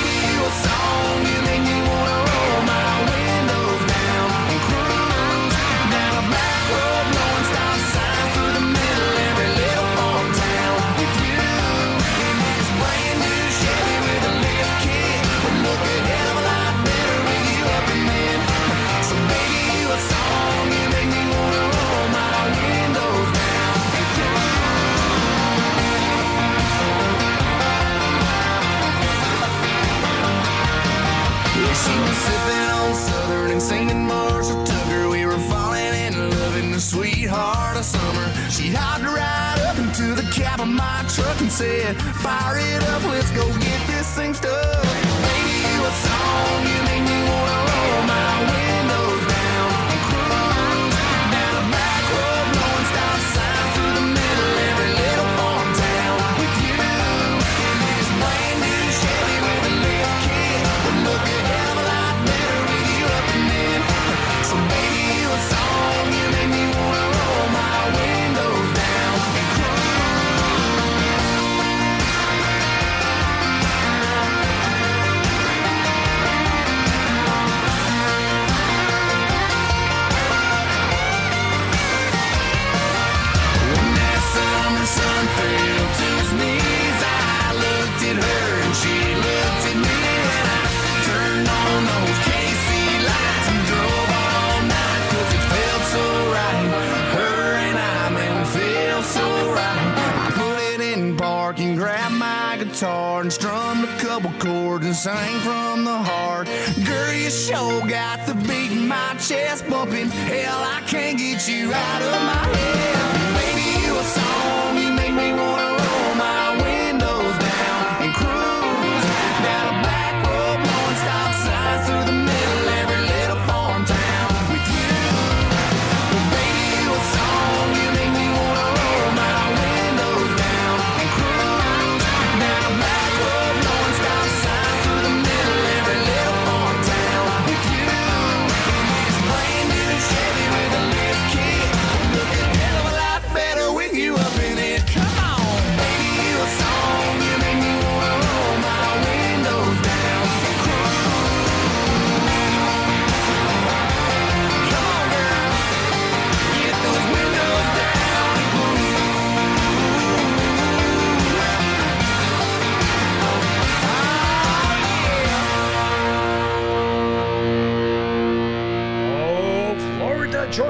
Said, 41.56 41.96
Fire 41.96 42.58
it 42.58 42.84
up, 42.90 43.02
let's 43.04 43.32
go 43.32 43.48
get 43.60 43.88
this 43.88 44.14
thing 44.14 44.34
stuck. 44.34 44.85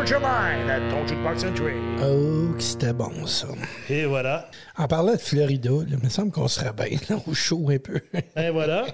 At 0.08 0.80
Don't. 0.92 1.08
Oh, 2.04 2.54
que 2.56 2.62
c'était 2.62 2.94
bon, 2.94 3.26
ça. 3.26 3.48
Et 3.90 4.06
voilà. 4.06 4.48
En 4.78 4.88
parlant 4.88 5.14
de 5.14 5.18
Florida, 5.18 5.72
là, 5.72 5.78
il 5.90 5.98
me 5.98 6.10
semble 6.10 6.32
qu'on 6.32 6.48
serait 6.48 6.74
bien 6.74 7.00
là, 7.10 7.18
au 7.28 7.34
chaud 7.34 7.70
un 7.72 7.80
peu. 7.80 8.00
Et 8.38 8.52
voilà. 8.52 8.86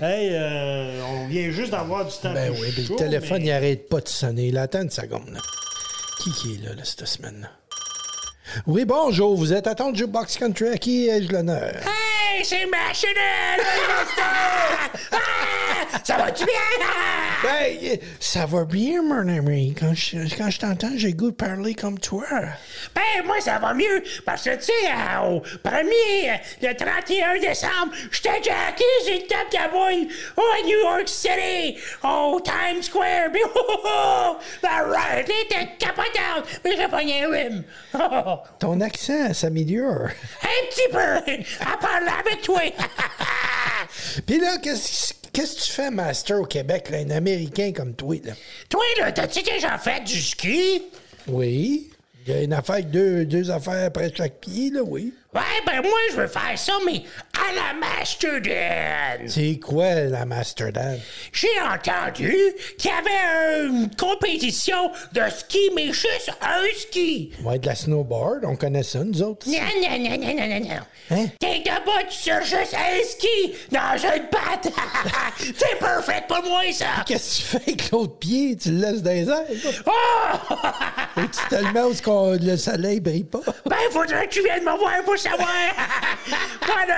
hey, 0.00 0.30
euh, 0.32 1.02
on 1.10 1.26
vient 1.28 1.50
juste 1.50 1.72
d'avoir 1.72 2.06
du 2.06 2.12
temps 2.22 2.32
Ben 2.32 2.54
plus 2.54 2.62
oui, 2.62 2.68
mais 2.74 2.84
chaud, 2.84 2.94
le 2.94 2.98
téléphone, 2.98 3.38
mais- 3.40 3.44
il 3.48 3.52
arrête 3.52 3.88
pas 3.90 4.00
de 4.00 4.08
sonner. 4.08 4.48
Il 4.48 4.56
attend 4.56 4.80
une 4.80 4.88
seconde. 4.90 5.28
là. 5.30 5.40
Qui 6.22 6.32
qui 6.32 6.54
est 6.54 6.66
là, 6.66 6.74
là 6.74 6.84
cette 6.84 7.06
semaine-là? 7.06 7.48
Oui, 8.66 8.86
bonjour, 8.86 9.36
vous 9.36 9.52
êtes 9.52 9.66
à 9.66 9.74
ton 9.74 9.94
Jukebox 9.94 10.38
Country. 10.38 10.68
À 10.68 10.78
qui 10.78 11.06
ai-je 11.08 11.30
l'honneur? 11.30 11.74
Hey, 11.76 12.42
c'est 12.44 12.64
Machinelle! 12.64 13.60
ça 16.04 16.16
va-tu 16.16 16.44
bien? 16.44 16.54
Ben, 17.42 17.74
euh, 17.82 17.96
ça 18.18 18.44
va 18.44 18.66
bien, 18.66 19.00
mon 19.02 19.26
ami. 19.26 19.74
Quand 19.78 19.94
je, 19.94 20.18
quand 20.36 20.50
je 20.50 20.58
t'entends, 20.58 20.90
j'ai 20.96 21.14
goût 21.14 21.30
de 21.30 21.36
parler 21.36 21.74
comme 21.74 21.98
toi. 21.98 22.26
Ben, 22.94 23.24
moi, 23.24 23.40
ça 23.40 23.58
va 23.58 23.72
mieux. 23.72 24.02
Parce 24.26 24.44
que, 24.44 24.56
tu 24.56 24.64
sais, 24.64 24.72
euh, 24.90 25.26
au 25.26 25.40
premier, 25.62 26.30
euh, 26.30 26.36
le 26.60 26.74
31 26.74 27.38
décembre, 27.40 27.92
j'étais 28.12 28.42
jacké 28.42 28.84
sur 29.04 29.14
le 29.14 29.26
top 29.26 29.50
de 29.50 29.70
boule 29.70 30.12
au 30.36 30.66
New 30.66 30.80
York 30.80 31.08
City, 31.08 31.78
au 32.04 32.38
Times 32.40 32.82
Square. 32.82 33.30
Puis, 33.32 33.40
oh, 33.54 33.60
oh, 33.68 33.76
oh, 33.84 34.36
la 34.62 35.14
ride 35.14 35.32
était 35.46 35.68
capotante. 35.78 36.44
Mais 36.62 36.76
j'ai 36.76 36.88
pogné 36.88 37.24
un 37.24 37.28
rhume. 37.28 37.62
Oh, 37.92 37.98
oh, 38.12 38.22
oh. 38.26 38.38
Ton 38.58 38.80
accent 38.80 39.34
s'améliore. 39.34 40.08
Un 40.42 40.66
petit 40.68 40.88
peu. 40.92 41.66
À 41.66 41.76
parler 41.76 42.12
avec 42.20 42.42
toi. 42.42 42.60
Puis 44.26 44.38
là, 44.38 44.58
qu'est-ce 44.58 45.19
qu'est-ce 45.32 45.56
que 45.56 45.62
tu 45.62 45.72
fais, 45.72 45.90
Master, 45.90 46.40
au 46.40 46.44
Québec, 46.44 46.90
là, 46.90 46.98
un 46.98 47.10
Américain 47.10 47.72
comme 47.74 47.94
toi, 47.94 48.16
là? 48.24 48.32
toi, 48.68 48.82
là, 48.98 49.12
t'as-tu 49.12 49.42
déjà 49.42 49.78
fait 49.78 50.02
du 50.04 50.20
ski? 50.20 50.82
Oui. 51.26 51.90
Il 52.26 52.32
y 52.32 52.36
a 52.36 52.42
une 52.42 52.52
affaire, 52.52 52.76
avec 52.76 52.90
deux, 52.90 53.24
deux 53.24 53.50
affaires 53.50 53.86
après 53.86 54.12
chaque 54.14 54.40
pied, 54.40 54.70
là, 54.70 54.82
oui. 54.82 55.14
Ouais, 55.32 55.42
ben 55.64 55.80
moi, 55.82 55.98
je 56.10 56.16
veux 56.16 56.26
faire 56.26 56.58
ça, 56.58 56.72
mais 56.84 57.04
à 57.38 57.54
la 57.54 57.72
Mastodon. 57.78 59.28
C'est 59.28 59.60
quoi 59.60 59.94
la 59.94 60.26
Mastodon? 60.26 60.98
J'ai 61.32 61.46
entendu 61.60 62.34
qu'il 62.76 62.90
y 62.90 62.94
avait 62.94 63.66
une 63.68 63.88
compétition 63.94 64.90
de 65.12 65.20
ski, 65.30 65.70
mais 65.76 65.92
juste 65.92 66.32
un 66.42 66.64
ski. 66.76 67.30
Ouais, 67.44 67.60
de 67.60 67.66
la 67.68 67.76
snowboard, 67.76 68.44
on 68.44 68.56
connaît 68.56 68.82
ça, 68.82 69.04
nous 69.04 69.22
autres. 69.22 69.48
Non, 69.48 69.58
non, 69.80 69.98
non, 70.00 70.18
non, 70.18 70.34
non, 70.34 70.48
non, 70.48 70.60
non. 70.68 70.80
Hein? 71.12 71.26
T'es 71.38 71.60
debout 71.60 72.10
sur 72.10 72.40
juste 72.42 72.74
un 72.74 73.04
ski 73.04 73.54
dans 73.70 73.96
une 73.96 74.26
patte. 74.26 74.72
C'est 75.38 75.78
parfait 75.78 76.24
pour 76.26 76.42
moi, 76.42 76.62
ça. 76.72 77.04
Qu'est-ce 77.06 77.36
que 77.36 77.42
tu 77.42 77.42
fais 77.42 77.56
avec 77.68 77.90
l'autre 77.92 78.18
pied? 78.18 78.56
Tu 78.56 78.72
le 78.72 78.78
laisses 78.78 79.02
dans 79.02 79.10
les 79.12 79.28
airs? 79.28 79.82
Oh! 79.86 80.54
Et 81.18 81.28
tu 81.28 81.48
te 81.48 81.54
le 81.54 81.72
mets 81.72 81.82
où 81.82 82.36
le 82.40 82.56
soleil 82.56 82.98
brille 82.98 83.24
pas? 83.24 83.40
Ben, 83.66 83.76
faudrait 83.92 84.26
que 84.26 84.34
tu 84.34 84.42
viennes 84.42 84.64
me 84.64 84.76
voir 84.76 85.04
pour 85.04 85.19
savoir. 85.20 85.48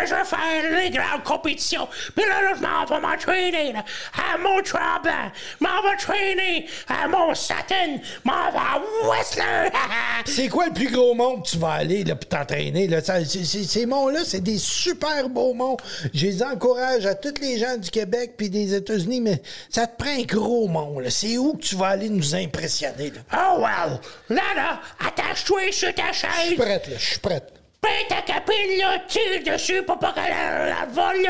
Je 0.05 0.15
vais 0.15 0.25
faire 0.25 0.81
les 0.83 0.91
grandes 0.91 1.23
compétitions. 1.23 1.89
Puis 2.17 2.25
là, 2.27 2.43
là, 2.43 2.53
je 2.57 2.61
m'en 2.63 2.85
vais 2.85 3.01
m'entraîner, 3.01 3.73
là, 3.73 3.85
à 4.35 4.37
mon 4.39 4.61
tremblant. 4.63 5.31
M'en 5.61 5.83
vais 5.83 5.97
traîner 5.97 6.67
à 6.89 7.07
mon 7.07 7.35
satin. 7.35 7.99
M'en 8.25 8.51
vais 8.51 8.59
à 8.59 8.81
Whistler. 9.09 9.71
C'est 10.25 10.49
quoi 10.49 10.67
le 10.67 10.73
plus 10.73 10.91
gros 10.91 11.15
monde 11.15 11.45
que 11.45 11.51
tu 11.51 11.59
vas 11.59 11.73
aller 11.75 12.03
là, 12.05 12.17
pour 12.17 12.29
t'entraîner? 12.29 12.89
Là? 12.89 13.01
Ça, 13.01 13.25
ces 13.25 13.87
monts-là, 13.87 14.21
c'est 14.25 14.41
des 14.41 14.59
super 14.59 15.29
beaux 15.29 15.55
monts. 15.55 15.77
Je 16.13 16.27
les 16.27 16.43
encourage 16.43 17.07
à 17.07 17.15
tous 17.15 17.35
les 17.41 17.59
gens 17.59 17.77
du 17.77 17.91
Québec 17.91 18.35
puis 18.37 18.51
des 18.51 18.75
États-Unis, 18.75 19.21
mais 19.21 19.43
ça 19.71 19.87
te 19.87 20.03
prend 20.03 20.13
un 20.13 20.23
gros 20.23 20.67
mont. 20.69 20.99
là. 20.99 21.11
C'est 21.11 21.39
où 21.39 21.55
que 21.55 21.63
tu 21.63 21.77
vas 21.77 21.89
aller 21.89 22.09
nous 22.09 22.35
impressionner? 22.35 23.11
Là? 23.11 23.21
oh, 23.53 23.61
well. 23.61 24.01
Là, 24.31 24.43
là, 24.57 24.81
attache-toi 25.07 25.71
sur 25.71 25.95
ta 25.95 26.11
Je 26.13 26.19
suis 26.19 26.29
chaise. 26.29 26.57
prête, 26.57 26.89
là. 26.89 26.97
Je 26.99 27.05
suis 27.07 27.19
prête. 27.21 27.62
Ta 28.09 28.23
capine, 28.23 28.79
là, 28.79 28.99
tire 29.09 29.43
dessus 29.53 29.83
pour 29.83 29.99
pas 29.99 30.13
qu'elle 30.13 30.31
la, 30.31 30.87
vole. 30.87 31.29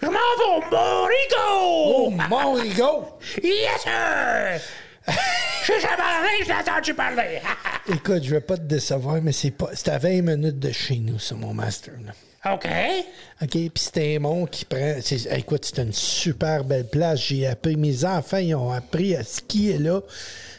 Je 0.00 0.06
m'en 0.06 0.12
vais 0.12 0.56
au 0.56 0.60
Morigo? 0.70 2.10
mon 2.28 2.52
rigo! 2.54 3.04
Yes, 3.42 3.82
sir. 3.82 4.60
Je 5.06 5.72
suis 5.72 5.80
jamais 5.80 6.02
allé, 6.02 6.42
je 6.44 6.48
l'ai 6.48 6.54
entendu 6.54 6.94
parler. 6.94 7.40
Écoute, 7.92 8.22
je 8.24 8.30
vais 8.30 8.40
pas 8.40 8.56
te 8.56 8.62
décevoir, 8.62 9.20
mais 9.20 9.32
c'est 9.32 9.50
pas. 9.50 9.68
C'est 9.74 9.88
à 9.90 9.98
20 9.98 10.22
minutes 10.22 10.58
de 10.58 10.72
chez 10.72 10.96
nous, 10.96 11.18
ça, 11.18 11.34
mon 11.34 11.52
master. 11.52 11.92
là. 12.06 12.12
OK. 12.54 12.66
OK? 13.42 13.50
Puis 13.50 14.16
un 14.16 14.18
mont 14.20 14.46
qui 14.46 14.64
prend. 14.64 14.94
c'est- 15.02 15.26
Écoute, 15.36 15.66
c'est 15.66 15.82
une 15.82 15.92
super 15.92 16.64
belle 16.64 16.88
place. 16.88 17.20
J'ai 17.20 17.46
appris. 17.46 17.76
Mes 17.76 18.06
enfants, 18.06 18.38
ils 18.38 18.54
ont 18.54 18.72
appris 18.72 19.14
à 19.16 19.22
skier 19.22 19.76
là. 19.76 20.00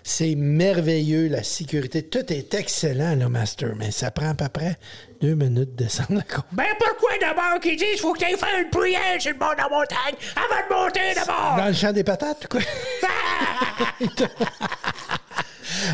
C'est 0.04 0.36
merveilleux, 0.36 1.28
la 1.28 1.44
sécurité. 1.44 2.04
Tout 2.04 2.32
est 2.32 2.54
excellent, 2.54 3.16
là, 3.16 3.30
Master. 3.30 3.74
Mais 3.78 3.92
ça 3.92 4.12
prend 4.12 4.30
à 4.30 4.34
peu 4.34 4.50
près 4.50 4.78
deux 5.22 5.36
minutes 5.36 5.76
de 5.76 5.84
descendre 5.84 6.16
la 6.16 6.24
côte. 6.24 6.46
Ben 6.52 6.66
pourquoi 6.80 7.12
d'abord 7.20 7.60
qu'ils 7.62 7.78
disent 7.78 8.00
faut 8.00 8.14
que 8.14 8.20
tu 8.20 8.38
faire 8.38 8.60
une 8.60 8.70
prière 8.70 9.20
sur 9.20 9.32
le 9.32 9.38
bord 9.38 9.54
de 9.54 9.62
la 9.62 9.70
montagne 9.70 10.16
avant 10.36 10.68
de 10.68 10.74
monter 10.84 11.14
d'abord? 11.16 11.56
Dans 11.58 11.68
le 11.68 11.74
champ 11.74 11.92
des 11.92 12.04
patates, 12.04 12.48
quoi? 12.48 12.62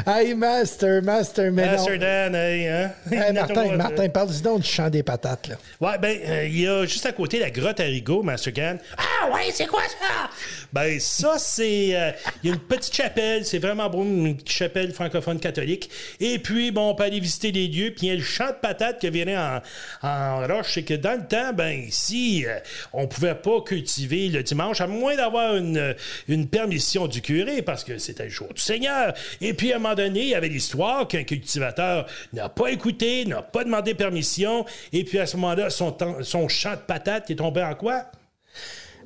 Hey, 0.06 0.34
Master, 0.34 1.02
Master, 1.02 1.52
mais 1.52 1.66
non. 1.66 1.72
Master 1.74 2.00
Dan, 2.00 2.36
hey, 2.36 2.68
hein? 2.68 2.92
Hey, 3.12 3.34
Martin, 3.34 3.76
Martin, 3.76 4.10
parle-y 4.10 4.42
donc 4.42 4.62
du 4.62 4.68
champ 4.68 4.90
des 4.90 5.04
patates, 5.04 5.48
là. 5.50 5.56
Ouais, 5.80 5.98
ben, 5.98 6.18
euh, 6.26 6.46
il 6.48 6.60
y 6.62 6.68
a 6.68 6.86
juste 6.86 7.06
à 7.06 7.12
côté 7.12 7.40
la 7.40 7.50
grotte 7.50 7.80
Arigo, 7.80 8.22
Master 8.24 8.54
Gan. 8.54 8.78
Ah 8.98 9.32
ouais, 9.34 9.50
c'est 9.54 9.68
quoi 9.68 9.82
ça? 9.84 10.30
Ben, 10.74 11.00
ça, 11.00 11.36
c'est. 11.38 11.96
euh, 11.96 12.12
Il 12.44 12.50
y 12.50 12.52
a 12.52 12.56
une 12.56 12.60
petite 12.62 12.94
chapelle, 12.96 13.46
c'est 13.46 13.60
vraiment 13.60 13.90
beau, 13.90 14.04
une 14.04 14.36
petite 14.36 14.50
chapelle 14.52 14.92
francophone 14.94 15.40
catholique. 15.40 15.90
Et 16.20 16.40
puis, 16.40 16.72
bon, 16.72 16.90
on 16.92 16.96
peut 16.96 17.04
aller 17.04 17.20
visiter 17.20 17.52
les 17.52 17.68
lieux. 17.68 17.92
Puis, 17.96 18.08
il 18.08 18.10
y 18.10 18.12
a 18.12 18.16
le 18.16 18.22
champ 18.24 18.48
de 18.48 18.56
patates 18.62 19.00
qui 19.00 19.10
viré 19.10 19.38
en, 19.38 19.62
en 20.04 20.48
roche. 20.48 20.74
C'est 20.74 20.84
que 20.84 20.94
dans 20.96 21.14
le 21.20 21.26
temps, 21.28 21.54
ben, 21.54 21.72
ici, 21.72 22.46
euh, 22.48 22.60
on 22.94 23.08
pouvait 23.08 23.36
pas 23.36 23.62
cultiver 23.66 24.28
le 24.30 24.44
dimanche, 24.44 24.82
à 24.82 24.88
moins 24.88 25.16
d'avoir 25.16 25.56
une, 25.56 25.96
une 26.28 26.48
permission 26.48 27.08
du 27.08 27.22
curé, 27.22 27.62
parce 27.62 27.84
que 27.84 27.98
c'était 27.98 28.26
le 28.26 28.30
jour 28.30 28.50
du 28.54 28.62
Seigneur. 28.62 29.14
Et 29.42 29.54
puis, 29.54 29.74
à 29.78 29.80
un 29.80 29.84
moment 29.84 29.96
donné, 29.96 30.22
il 30.22 30.30
y 30.30 30.36
avait 30.36 30.50
l'histoire 30.50 31.08
qu'un 31.08 31.24
cultivateur 31.24 32.08
n'a 32.34 32.50
pas 32.50 32.72
écouté, 32.72 33.26
n'a 33.26 33.42
pas 33.42 33.64
demandé 33.64 33.94
permission. 33.94 34.66
Et 34.92 35.04
puis, 35.04 35.20
à 35.20 35.28
ce 35.28 35.38
moment-là, 35.38 35.70
son, 35.70 35.96
son 36.22 36.48
champ 36.48 36.74
de 36.74 36.82
patates 36.82 37.30
est 37.30 37.36
tombé 37.36 37.64
en 37.64 37.76
quoi? 37.76 38.06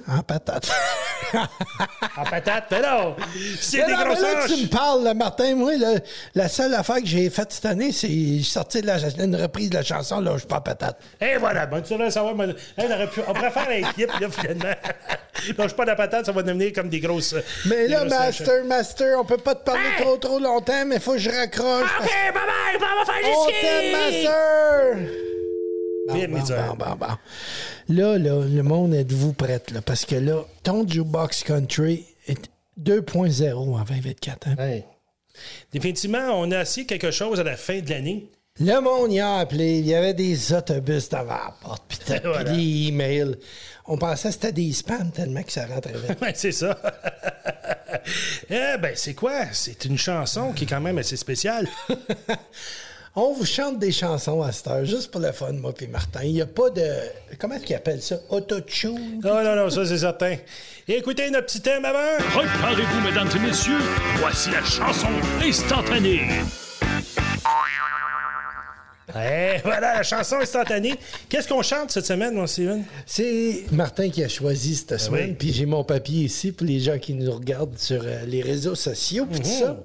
En 0.07 0.21
patates. 0.23 0.71
En 2.17 2.23
patates? 2.25 2.65
Ben 2.69 2.81
non! 2.81 3.15
C'est 3.59 3.77
Mais 3.77 3.85
des 3.85 3.91
non, 3.93 3.97
mais 3.99 4.05
grosses 4.05 4.21
là, 4.21 4.43
tu 4.47 4.63
me 4.63 4.67
parles, 4.67 5.03
là, 5.03 5.13
Martin. 5.13 5.55
Moi, 5.55 5.77
là, 5.77 5.93
la 6.35 6.49
seule 6.49 6.73
affaire 6.73 6.97
que 6.97 7.05
j'ai 7.05 7.29
faite 7.29 7.53
cette 7.53 7.65
année, 7.65 7.93
c'est 7.93 8.09
j'ai 8.09 8.43
sorti 8.43 8.81
de 8.81 8.87
la, 8.87 8.97
une 9.17 9.35
reprise 9.37 9.69
de 9.69 9.75
la 9.75 9.83
chanson 9.83 10.19
Là, 10.19 10.35
je 10.37 10.45
pas 10.45 10.59
patate. 10.59 10.97
Et 11.21 11.37
voilà, 11.37 11.67
bon, 11.67 11.81
tu 11.81 11.93
devrais 11.93 12.11
savoir. 12.11 12.35
moi, 12.35 12.47
on, 12.77 13.07
pu- 13.07 13.21
on 13.27 13.33
pourrait 13.33 13.51
faire 13.51 13.67
un 13.69 13.91
clip, 13.93 14.11
là, 14.19 14.27
finalement. 14.29 14.75
Lâche 15.57 15.73
pas 15.73 15.85
la 15.85 15.95
patate, 15.95 16.25
ça 16.25 16.31
va 16.33 16.43
devenir 16.43 16.73
comme 16.73 16.89
des 16.89 16.99
grosses. 16.99 17.33
Mais 17.65 17.83
des 17.87 17.93
là, 17.93 17.99
grosses 18.05 18.09
Master, 18.19 18.65
Master, 18.65 19.19
on 19.19 19.23
peut 19.25 19.37
pas 19.37 19.55
te 19.55 19.63
parler 19.63 19.81
Hey! 19.97 20.03
trop 20.03 20.17
trop 20.17 20.39
longtemps, 20.39 20.85
mais 20.85 20.99
faut 20.99 21.13
que 21.13 21.17
je 21.19 21.29
raccroche. 21.29 21.89
OK, 22.01 22.09
bye 22.09 22.33
bye, 22.33 22.77
on 22.77 23.05
va 23.05 23.13
faire 23.13 23.23
du 23.23 23.37
On 23.37 23.43
ski! 23.45 23.53
t'aime, 23.61 23.91
Master! 23.93 25.20
Bon, 26.07 26.15
Viens, 26.15 26.27
bon, 26.27 26.39
misère. 26.39 26.75
bon, 26.75 26.85
bon, 26.85 26.95
bon. 26.95 27.95
Là, 27.95 28.17
là, 28.17 28.45
le 28.45 28.63
monde, 28.63 28.93
êtes-vous 28.93 29.33
prête, 29.33 29.71
là? 29.71 29.81
Parce 29.81 30.05
que 30.05 30.15
là, 30.15 30.43
ton 30.63 30.87
Jukebox 30.87 31.43
Country 31.43 32.05
est 32.27 32.49
2.0 32.79 33.53
en 33.53 33.83
2024. 33.83 34.47
hein? 34.47 34.55
Hey. 34.57 34.83
Définitivement, 35.71 36.31
on 36.39 36.51
a 36.51 36.59
assis 36.59 36.85
quelque 36.85 37.11
chose 37.11 37.39
à 37.39 37.43
la 37.43 37.55
fin 37.55 37.79
de 37.79 37.89
l'année. 37.89 38.29
Le 38.59 38.79
monde 38.81 39.13
y 39.13 39.19
a 39.19 39.35
appelé, 39.37 39.79
il 39.79 39.87
y 39.87 39.93
avait 39.95 40.13
des 40.13 40.53
autobus 40.53 41.07
devant 41.09 41.23
la 41.25 41.55
porte, 41.61 41.83
puis 41.87 41.99
Voilà. 42.23 42.51
des 42.51 42.87
emails. 42.89 43.35
On 43.85 43.97
pensait 43.97 44.27
que 44.27 44.33
c'était 44.33 44.51
des 44.51 44.73
spams 44.73 45.11
tellement 45.11 45.41
que 45.41 45.51
ça 45.51 45.65
rentrait 45.67 45.93
vite. 45.93 46.17
Ouais, 46.21 46.33
c'est 46.35 46.51
ça. 46.51 46.77
eh 48.49 48.77
ben, 48.79 48.91
c'est 48.95 49.13
quoi? 49.13 49.45
C'est 49.53 49.85
une 49.85 49.97
chanson 49.97 50.51
qui 50.51 50.65
est 50.65 50.67
quand 50.67 50.81
même 50.81 50.97
assez 50.97 51.15
spéciale. 51.17 51.67
On 53.13 53.33
vous 53.33 53.45
chante 53.45 53.77
des 53.77 53.91
chansons 53.91 54.41
à 54.41 54.53
cette 54.53 54.67
heure, 54.67 54.85
juste 54.85 55.11
pour 55.11 55.19
le 55.19 55.33
fun, 55.33 55.51
moi 55.51 55.73
puis 55.73 55.85
Martin. 55.85 56.21
Il 56.23 56.31
n'y 56.31 56.41
a 56.41 56.45
pas 56.45 56.69
de... 56.69 56.81
Comment 57.37 57.55
est-ce 57.55 57.65
qu'ils 57.65 57.75
appellent 57.75 58.01
ça? 58.01 58.15
Auto-tune? 58.29 59.19
Non, 59.21 59.43
non, 59.43 59.53
non, 59.53 59.69
ça, 59.69 59.85
c'est 59.85 59.97
certain. 59.97 60.37
Écoutez 60.87 61.29
notre 61.29 61.47
petit 61.47 61.59
thème 61.59 61.83
avant. 61.83 62.23
Préparez-vous, 62.29 63.01
mesdames 63.01 63.27
et 63.35 63.39
messieurs, 63.39 63.79
voici 64.15 64.49
la 64.51 64.63
chanson 64.63 65.09
instantanée. 65.43 66.21
Eh, 69.09 69.57
voilà, 69.63 69.95
la 69.95 70.03
chanson 70.03 70.37
instantanée. 70.37 70.93
Qu'est-ce 71.27 71.47
qu'on 71.47 71.61
chante 71.61 71.91
cette 71.91 72.05
semaine, 72.05 72.33
mon 72.33 72.47
Steven? 72.47 72.83
C'est 73.05 73.65
Martin 73.71 74.09
qui 74.09 74.23
a 74.23 74.29
choisi 74.29 74.75
cette 74.75 74.97
semaine, 74.99 75.21
Ben 75.21 75.29
oui. 75.31 75.35
puis 75.37 75.53
j'ai 75.53 75.65
mon 75.65 75.83
papier 75.83 76.23
ici 76.23 76.51
pour 76.53 76.65
les 76.65 76.79
gens 76.79 76.97
qui 76.97 77.13
nous 77.13 77.31
regardent 77.31 77.77
sur 77.77 78.01
euh, 78.05 78.23
les 78.25 78.41
réseaux 78.41 78.75
sociaux, 78.75 79.25
puis 79.29 79.39
Mhm. 79.41 79.45
ça. 79.45 79.77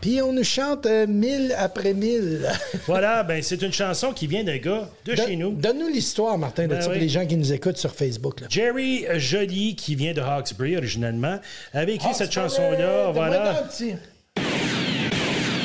Puis 0.00 0.22
on 0.22 0.32
nous 0.32 0.44
chante 0.44 0.86
euh, 0.86 1.06
mille 1.06 1.54
après 1.58 1.92
mille. 1.94 2.48
Voilà, 2.86 3.22
ben, 3.22 3.42
c'est 3.42 3.60
une 3.60 3.72
chanson 3.72 4.12
qui 4.12 4.26
vient 4.26 4.44
d'un 4.44 4.56
gars 4.58 4.88
de 5.04 5.14
chez 5.14 5.36
nous. 5.36 5.52
Donne-nous 5.52 5.88
l'histoire, 5.88 6.38
Martin, 6.38 6.64
de 6.64 6.68
Ben 6.68 6.80
ça, 6.80 6.88
pour 6.90 6.98
les 6.98 7.08
gens 7.08 7.26
qui 7.26 7.36
nous 7.36 7.52
écoutent 7.52 7.76
sur 7.78 7.94
Facebook. 7.94 8.40
Là. 8.40 8.46
Jerry 8.48 9.04
Joly, 9.16 9.74
qui 9.76 9.94
vient 9.94 10.14
de 10.14 10.20
Hawkesbury 10.22 10.76
originalement, 10.76 11.38
avait 11.74 11.94
écrit 11.96 12.14
cette 12.14 12.28
Ah, 12.28 12.48
c'est 12.48 12.56
chanson-là. 12.56 13.10
Voilà. 13.12 13.64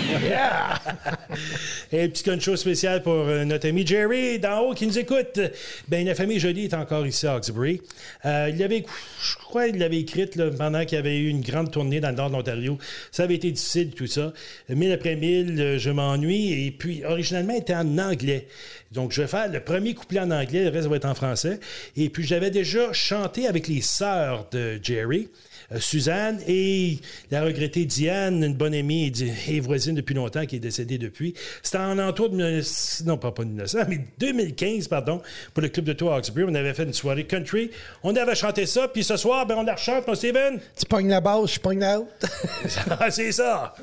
Et 1.91 2.03
un 2.03 2.10
petit 2.10 2.24
concho 2.24 2.55
spécial 2.55 3.01
pour 3.01 3.14
euh, 3.14 3.45
notre 3.45 3.68
ami 3.68 3.86
Jerry 3.86 4.39
d'en 4.39 4.60
haut 4.62 4.74
qui 4.74 4.88
nous 4.88 4.97
écoute. 4.97 5.39
Ben, 5.88 6.05
la 6.05 6.16
famille 6.16 6.39
Jolie 6.39 6.66
est 6.66 6.74
encore 6.74 7.05
ici 7.05 7.28
à 7.28 7.34
Hawkesbury. 7.34 7.82
Euh, 8.26 8.49
il 8.51 8.57
l'avait, 8.57 8.86
je 9.22 9.36
crois 9.36 9.68
qu'il 9.68 9.80
l'avait 9.80 9.99
écrite 9.99 10.39
pendant 10.57 10.86
qu'il 10.86 10.97
y 10.97 10.99
avait 10.99 11.18
eu 11.18 11.30
une 11.30 11.41
grande 11.41 11.72
tournée 11.72 11.99
dans 11.99 12.10
le 12.10 12.16
nord 12.16 12.30
de 12.30 12.36
l'Ontario. 12.36 12.78
Ça 13.12 13.24
avait 13.24 13.36
été 13.36 13.51
difficile, 13.51 13.91
tout 13.91 14.07
ça. 14.07 14.34
Mille 14.70 14.91
après 14.91 15.16
mille, 15.16 15.60
euh, 15.60 15.78
je 15.78 15.89
m'ennuie. 15.89 16.68
Et 16.68 16.72
puis, 16.72 17.03
originalement, 17.05 17.53
elle 17.53 17.62
était 17.62 17.76
en 17.76 17.97
anglais. 17.97 18.47
Donc, 18.91 19.12
je 19.12 19.22
vais 19.22 19.28
faire 19.28 19.49
le 19.51 19.60
premier 19.60 19.93
couplet 19.93 20.20
en 20.20 20.32
anglais, 20.32 20.64
le 20.64 20.70
reste 20.70 20.88
va 20.88 20.95
être 20.95 21.05
en 21.05 21.16
français. 21.16 21.60
Et 21.95 22.10
puis, 22.10 22.24
j'avais 22.24 22.49
déjà 22.49 22.91
chanté 22.93 23.47
avec 23.47 23.68
les 23.68 23.82
sœurs 23.82 24.47
de 24.51 24.80
Jerry. 24.82 25.30
Euh, 25.72 25.80
Suzanne 25.80 26.39
et 26.47 26.99
la 27.32 27.43
regrettée 27.43 27.86
Diane, 27.86 28.43
une 28.43 28.53
bonne 28.53 28.74
amie 28.74 29.11
et, 29.47 29.59
voisine 29.59 29.95
depuis 29.95 30.15
longtemps 30.15 30.45
qui 30.45 30.55
est 30.55 30.59
décédée 30.59 30.97
depuis. 30.97 31.34
C'était 31.61 31.78
en 31.78 31.99
entour 31.99 32.30
de 32.30 32.36
1900 32.36 33.05
non 33.05 33.17
pas, 33.17 33.32
pas 33.32 33.43
1900, 33.43 33.80
mais 33.88 33.99
2015, 34.17 34.88
pardon, 34.88 35.22
pour 35.53 35.61
le 35.61 35.70
club 35.70 35.86
de 35.86 35.93
Tour 35.93 36.13
Hawkesbury. 36.13 36.45
On 36.49 36.55
avait 36.55 36.74
fait 36.74 36.84
une 36.84 36.93
soirée 36.93 37.26
country. 37.26 37.72
On 38.03 38.15
avait 38.15 38.36
chanté 38.36 38.65
ça, 38.65 38.88
puis 38.88 39.03
ce 39.03 39.17
soir, 39.17 39.45
ben, 39.45 39.55
on 39.57 39.63
la 39.63 39.76
rechante, 39.76 40.07
mon 40.07 40.15
Steven. 40.15 40.59
Tu 40.78 40.86
pognes 40.86 41.09
la 41.09 41.22
basse, 41.22 41.53
je 41.53 41.59
pogne 41.59 41.80
la 41.80 41.99
haute. 41.99 42.26
C'est 43.09 43.32
ça. 43.32 43.74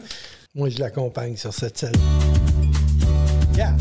Moi, 0.54 0.70
je 0.70 0.78
l'accompagne 0.78 1.36
sur 1.36 1.52
cette 1.52 1.78
scène. 1.78 1.92
Yeah. 3.56 3.74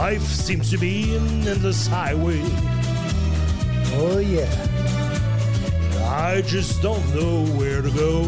Life 0.00 0.22
seems 0.22 0.70
to 0.70 0.78
be 0.78 1.14
an 1.14 1.46
endless 1.46 1.86
highway. 1.86 2.40
Oh, 4.00 4.16
yeah. 4.18 4.48
I 6.08 6.40
just 6.40 6.80
don't 6.80 7.06
know 7.14 7.44
where 7.58 7.82
to 7.82 7.90
go. 7.90 8.24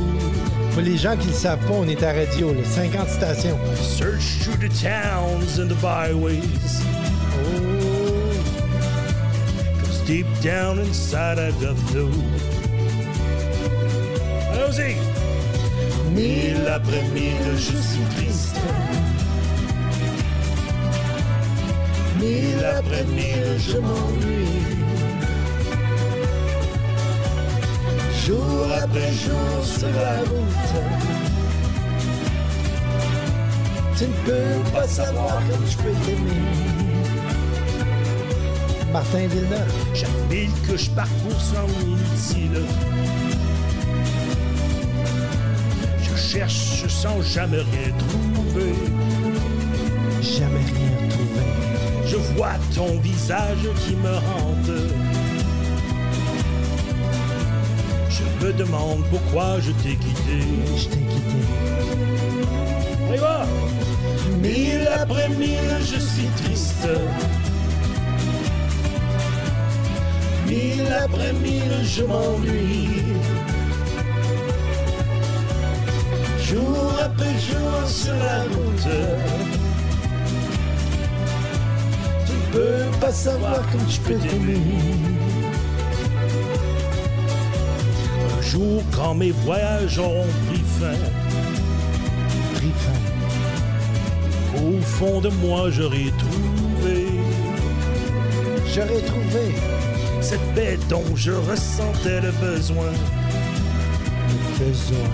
Pour 0.74 0.82
les 0.82 0.98
gens 0.98 1.16
qui 1.16 1.28
ne 1.28 1.32
savent 1.32 1.66
pas, 1.66 1.72
on 1.72 1.88
est 1.88 2.02
à 2.02 2.12
radio, 2.12 2.52
là, 2.52 2.62
50 2.62 3.08
stations. 3.08 3.58
Search 3.80 4.42
through 4.42 4.58
the 4.58 4.68
towns 4.82 5.58
and 5.58 5.70
the 5.70 5.80
byways. 5.80 6.82
Oh, 7.40 8.34
'cause 9.80 10.00
deep 10.06 10.26
down 10.42 10.78
inside 10.78 11.38
I 11.38 11.52
doth 11.58 11.80
know. 11.94 12.10
Allons-y! 14.52 14.94
Mille 16.14 16.68
après 16.68 17.02
mille, 17.14 17.56
je 17.56 17.78
suis 17.78 18.04
triste. 18.14 18.60
Mille 22.20 22.64
après 22.78 23.04
mille, 23.04 23.58
je 23.58 23.78
m'ennuie. 23.78 24.48
Jour 28.24 28.66
après 28.82 29.12
jour 29.12 29.64
sur 29.64 29.88
la 29.88 30.18
route. 30.20 30.74
Tu 33.96 34.04
ne 34.04 34.12
peux 34.24 34.70
pas 34.72 34.86
savoir 34.86 35.42
comme 35.48 35.66
je 35.68 35.76
peux 35.76 35.94
t'aimer. 36.04 36.92
Martin 38.92 39.26
Villeneuve. 39.26 39.72
Chaque 39.94 40.10
mille 40.30 40.50
que 40.68 40.76
je 40.76 40.90
parcours 40.90 41.40
semble 41.40 41.72
inutile. 41.82 42.62
Je 46.02 46.16
cherche 46.16 46.86
sans 46.88 47.22
jamais 47.22 47.58
rien 47.58 47.90
trouver. 47.98 48.74
Jamais 50.20 50.60
rien. 50.60 51.11
Je 52.12 52.18
vois 52.18 52.58
ton 52.74 52.98
visage 52.98 53.66
qui 53.80 53.96
me 53.96 54.14
hante. 54.14 54.70
Je 58.10 58.44
me 58.44 58.52
demande 58.52 59.02
pourquoi 59.10 59.58
je 59.60 59.70
t'ai 59.70 59.96
quitté. 59.96 60.38
Je 60.76 60.88
t'ai 60.88 60.98
quitté. 60.98 61.40
Va! 63.18 63.46
Mille 64.42 64.86
après 64.94 65.30
mille, 65.30 65.78
je 65.80 65.98
suis 65.98 66.28
triste. 66.44 66.86
Mille 70.46 70.92
après 71.02 71.32
mille, 71.32 71.78
je 71.82 72.02
m'ennuie. 72.04 72.90
Jour 76.42 76.92
après 77.02 77.38
jour 77.38 77.88
sur 77.88 78.14
la 78.16 78.42
route. 78.42 79.71
Peux 82.52 82.98
pas 83.00 83.10
savoir 83.12 83.62
comme 83.70 83.88
je 83.88 84.00
peux 84.00 84.14
t'aimer. 84.14 84.60
Un 88.38 88.42
jour, 88.42 88.82
quand 88.94 89.14
mes 89.14 89.30
voyages 89.30 89.98
auront 89.98 90.26
pris 90.48 90.62
fin, 90.78 90.98
Pris 92.54 92.72
fin. 92.84 94.60
au 94.60 94.80
fond 94.82 95.20
de 95.20 95.30
moi, 95.30 95.70
j'aurai 95.70 96.12
trouvé 96.18 97.06
J'aurais 98.74 99.02
trouvé 99.02 99.54
cette 100.20 100.54
paix 100.54 100.78
dont 100.88 101.04
je 101.14 101.32
ressentais 101.32 102.20
le 102.20 102.30
besoin. 102.32 102.90
besoin. 104.58 105.08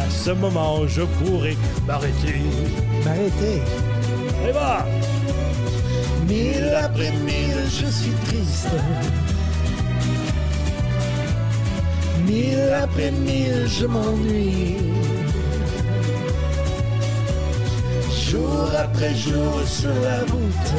À 0.00 0.10
ce 0.10 0.30
moment, 0.30 0.86
je 0.86 1.02
pourrais 1.02 1.56
m'arrêter. 1.86 2.42
M'arrêter. 3.04 3.62
Et! 4.46 5.03
Mille 6.28 6.74
après 6.82 7.10
mille, 7.24 7.64
je 7.68 7.86
suis 7.86 8.12
triste. 8.26 8.68
Mille 12.26 12.72
après 12.82 13.10
mille, 13.10 13.66
je 13.66 13.86
m'ennuie. 13.86 14.76
Jour 18.26 18.70
après 18.76 19.14
jour 19.14 19.60
sur 19.66 19.94
la 20.02 20.20
route. 20.20 20.72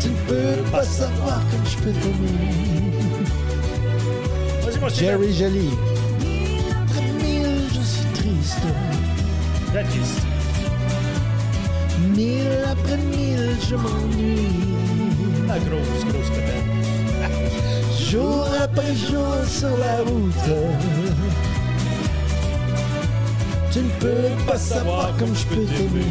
Tu 0.00 0.08
ne 0.08 0.16
peux 0.28 0.62
pas 0.70 0.84
savoir 0.84 1.40
comme 1.50 1.66
je 1.66 1.76
peux 1.78 1.92
t'aimer. 1.92 2.68
Jerry 4.94 5.34
Jolie. 5.34 5.76
Mille 6.20 6.64
après 6.82 7.02
mille, 7.22 7.68
je 7.74 7.80
suis 7.80 8.06
triste. 8.14 8.66
La 9.74 9.82
triste. 9.84 10.37
Mille 12.16 12.64
après 12.70 12.96
mille, 12.96 13.56
je 13.68 13.74
m'ennuie. 13.76 14.48
La 15.46 15.58
grosse, 15.58 16.04
grosse 16.06 16.30
peine. 16.30 16.68
Jour 18.10 18.46
après 18.62 18.94
jour 18.94 19.34
sur 19.46 19.76
la 19.76 19.98
route. 19.98 20.48
Tu 23.70 23.80
ne 23.80 23.90
peux 24.00 24.46
pas 24.46 24.56
savoir 24.56 25.14
comme 25.18 25.34
je 25.34 25.44
peux 25.46 25.64
t'aimer. 25.66 26.06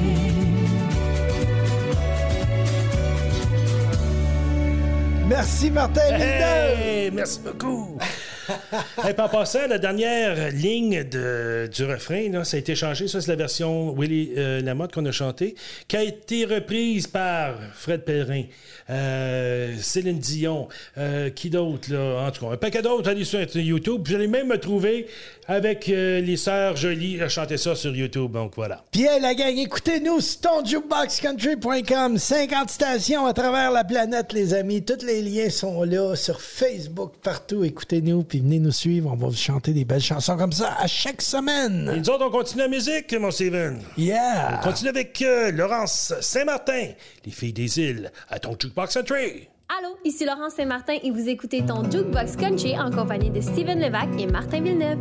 Merci 5.28 5.72
Martin. 5.72 6.02
Hey, 6.14 7.12
merci 7.12 7.40
beaucoup. 7.44 7.98
Hey, 9.04 9.14
puis 9.14 9.22
en 9.22 9.30
passant, 9.30 9.68
la 9.68 9.78
dernière 9.78 10.52
ligne 10.52 11.04
de- 11.04 11.70
du 11.74 11.86
refrain, 11.86 12.30
là, 12.32 12.44
ça 12.44 12.58
a 12.58 12.60
été 12.60 12.76
changé. 12.76 13.08
Ça, 13.08 13.22
c'est 13.22 13.28
la 13.30 13.36
version 13.36 13.94
Willy 13.98 14.32
euh, 14.38 14.62
Lamotte 14.62 14.94
qu'on 14.94 15.06
a 15.06 15.12
chantée, 15.12 15.56
qui 15.88 15.96
a 15.98 16.04
été 16.04 16.46
reprise 16.46 17.08
par 17.08 17.56
Fred 17.74 18.02
Pellerin, 18.04 18.44
euh, 18.90 19.76
Céline 19.80 20.20
Dion, 20.20 20.68
euh, 20.98 21.30
qui 21.30 21.50
d'autre, 21.50 21.92
là? 21.94 22.26
En 22.28 22.32
tout 22.32 22.46
cas, 22.46 22.54
un 22.54 22.58
paquet 22.58 22.82
d'autres. 22.82 23.10
Allez 23.10 23.24
sur 23.26 23.40
YouTube. 23.56 24.02
Puis 24.04 24.14
J'allais 24.14 24.28
même 24.28 24.48
me 24.48 24.58
trouver 24.58 25.08
avec 25.48 25.88
euh, 25.90 26.20
les 26.22 26.38
sœurs 26.38 26.76
Jolies 26.76 27.22
à 27.22 27.30
chanter 27.30 27.58
ça 27.58 27.76
sur 27.76 27.96
YouTube. 27.96 28.32
Donc, 28.32 28.54
voilà. 28.56 28.84
Pierre 28.92 29.22
la 29.22 29.34
gang, 29.36 29.56
écoutez-nous 29.58 30.20
sur 30.22 30.42
tonjukeboxcountry.com. 30.42 32.18
50 32.18 32.70
stations 32.70 33.26
à 33.26 33.34
travers 33.34 33.72
la 33.72 33.84
planète, 33.84 34.34
les 34.34 34.54
amis. 34.54 34.84
Tous 34.84 35.06
les 35.06 35.22
liens 35.22 35.50
sont 35.50 35.84
là 35.84 36.16
sur 36.16 36.42
Facebook, 36.42 37.14
partout. 37.24 37.64
Écoutez-nous, 37.64 38.24
puis 38.24 38.37
venez 38.40 38.60
nous 38.60 38.72
suivre. 38.72 39.10
On 39.12 39.16
va 39.16 39.28
vous 39.28 39.36
chanter 39.36 39.74
des 39.74 39.86
belles 39.86 40.02
chansons 40.02 40.38
comme 40.38 40.52
ça 40.52 40.76
à 40.80 40.88
chaque 40.88 41.22
Et 41.22 41.26
semaine. 41.26 41.94
nous 41.98 42.10
autres, 42.10 42.26
on 42.28 42.32
continue 42.32 42.62
la 42.64 42.68
musique, 42.68 43.14
mon 43.20 43.32
Steven. 43.32 43.80
Yeah! 43.98 44.60
On 44.60 44.64
continue 44.70 44.90
avec 44.90 45.22
euh, 45.22 45.52
Laurence 45.52 46.14
Saint-Martin, 46.22 46.90
les 47.26 47.32
filles 47.32 47.54
des 47.54 47.80
îles, 47.80 48.12
à 48.30 48.40
ton 48.40 48.56
Jukebox 48.60 48.94
Country. 48.94 49.48
Allô, 49.80 49.98
ici 50.06 50.24
Laurence 50.26 50.54
Saint-Martin 50.54 50.96
et 51.04 51.12
vous 51.12 51.28
écoutez 51.28 51.66
ton 51.66 51.84
Jukebox 51.90 52.38
Country 52.38 52.78
en 52.80 52.90
compagnie 52.90 53.30
de 53.30 53.42
Steven 53.42 53.80
Levac 53.80 54.08
et 54.18 54.26
Martin 54.28 54.62
Villeneuve. 54.62 55.00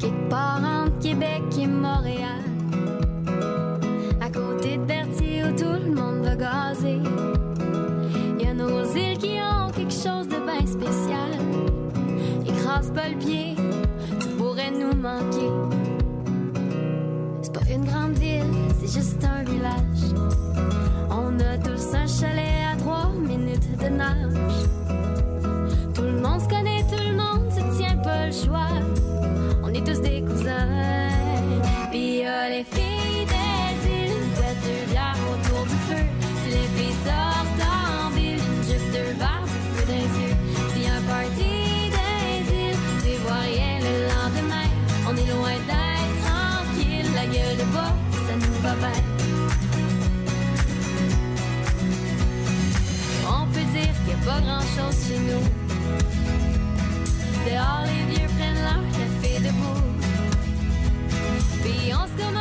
Quelque 0.00 0.28
part 0.30 0.62
entre 0.64 0.98
Québec 1.00 1.42
et 1.60 1.66
Montréal. 1.66 2.40
À 4.20 4.30
côté 4.30 4.78
de 4.78 4.84
Berthier 4.84 5.44
où 5.44 5.54
tout 5.56 5.64
le 5.84 5.90
monde 5.94 6.24
va 6.24 6.36
gazer. 6.36 6.98
Y 8.40 8.46
a 8.46 8.54
nos 8.54 8.84
îles 8.94 9.18
qui 9.18 9.36
ont 9.42 9.70
quelque 9.72 9.92
chose 9.92 10.26
de 10.28 10.36
bien 10.36 10.66
spécial. 10.66 11.37
Pas 12.94 13.10
le 13.10 13.16
pied, 13.16 13.54
tu 14.18 14.28
pourrais 14.38 14.70
nous 14.70 14.94
manquer. 14.96 15.50
C'est 17.42 17.52
pas 17.52 17.70
une 17.70 17.84
grande 17.84 18.12
ville, 18.12 18.44
c'est 18.80 18.92
juste 18.98 19.22
un 19.22 19.44
village. 19.44 20.14
On 21.10 21.38
a 21.38 21.58
tous 21.58 21.94
un 21.94 22.06
chalet 22.06 22.64
à 22.72 22.76
trois 22.76 23.10
minutes 23.20 23.78
de 23.78 23.88
nage. 23.88 24.32
Tout 25.94 26.02
le 26.02 26.20
monde 26.20 26.40
se 26.40 26.48
connaît, 26.48 26.82
tout 26.90 27.02
le 27.08 27.14
monde 27.14 27.52
se 27.52 27.78
tient 27.78 27.98
pas 27.98 28.26
le 28.26 28.32
choix. 28.32 28.70
On 29.62 29.68
est 29.68 29.84
tous 29.86 30.00
des 30.00 30.22
cousins. 30.22 30.66
A 32.30 32.48
les 32.50 32.64
filles 32.64 32.87
On 53.26 53.46
peut 53.46 53.66
dire 53.72 53.92
qu'il 53.94 54.06
n'y 54.06 54.12
a 54.12 54.24
pas 54.24 54.40
grand 54.40 54.60
chose 54.60 54.96
chez 55.08 55.18
nous. 55.18 55.44
Dehors, 57.46 57.84
les 57.86 58.14
vieux 58.14 58.28
prennent 58.36 58.62
leur 58.62 58.82
café 58.92 59.40
debout. 59.40 59.82
Puis 61.62 61.92
on 61.92 62.06
se 62.06 62.37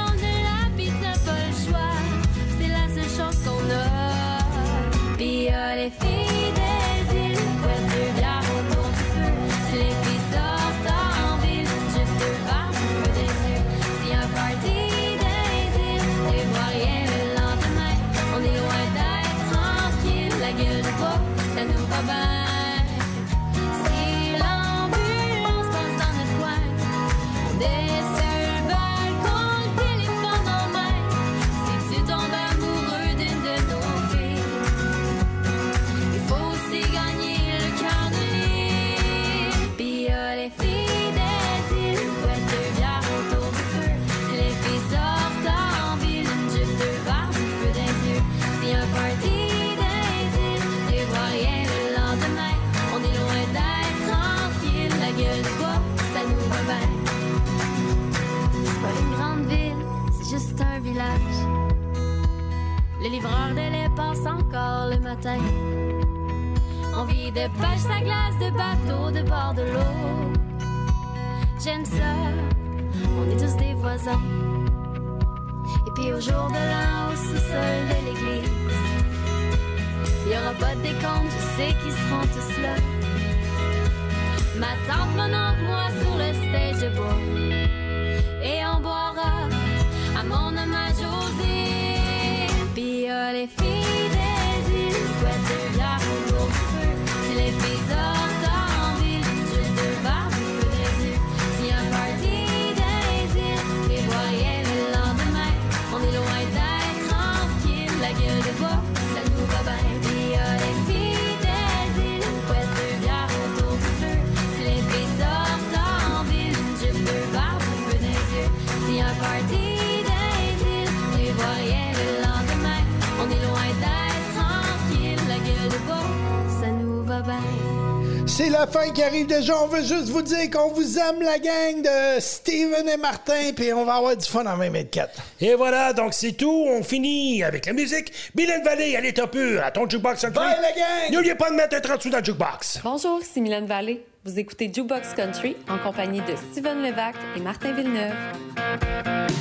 déjà, 129.28 129.62
on 129.62 129.68
veut 129.68 129.84
juste 129.84 130.10
vous 130.10 130.22
dire 130.22 130.50
qu'on 130.50 130.70
vous 130.70 130.98
aime, 130.98 131.22
la 131.22 131.38
gang 131.38 131.82
de 131.82 132.20
Steven 132.20 132.88
et 132.88 132.98
Martin, 132.98 133.52
puis 133.56 133.74
on 133.74 133.84
va 133.84 133.96
avoir 133.96 134.16
du 134.16 134.26
fun 134.26 134.46
en 134.46 134.58
2024. 134.58 135.22
Et 135.42 135.54
voilà, 135.54 135.94
donc 135.94 136.14
c'est 136.14 136.32
tout. 136.32 136.66
On 136.70 136.82
finit 136.82 137.44
avec 137.44 137.66
la 137.66 137.74
musique. 137.74 138.12
Mylène 138.36 138.64
Vallée, 138.64 138.96
à 138.96 139.02
l'état 139.02 139.28
pur, 139.28 139.64
à 139.64 139.72
ton 139.72 139.88
jukebox. 139.88 140.26
Bye, 140.26 140.58
la 140.62 140.72
gang! 140.72 141.12
N'oubliez 141.12 141.36
pas 141.36 141.50
de 141.50 141.56
mettre 141.56 141.76
un 141.76 141.82
30 141.82 142.02
sous 142.02 142.10
dans 142.10 142.20
le 142.20 142.24
jukebox. 142.24 142.80
Bonjour, 142.84 143.20
c'est 143.22 143.42
Mylène 143.42 143.66
Vallée. 143.66 144.06
Vous 144.26 144.40
écoutez 144.40 144.72
Jukebox 144.74 145.14
Country 145.16 145.56
en 145.70 145.78
compagnie 145.78 146.22
de 146.22 146.36
Steven 146.52 146.82
Levac 146.82 147.16
et 147.36 147.40
Martin 147.40 147.72
Villeneuve. 147.74 148.14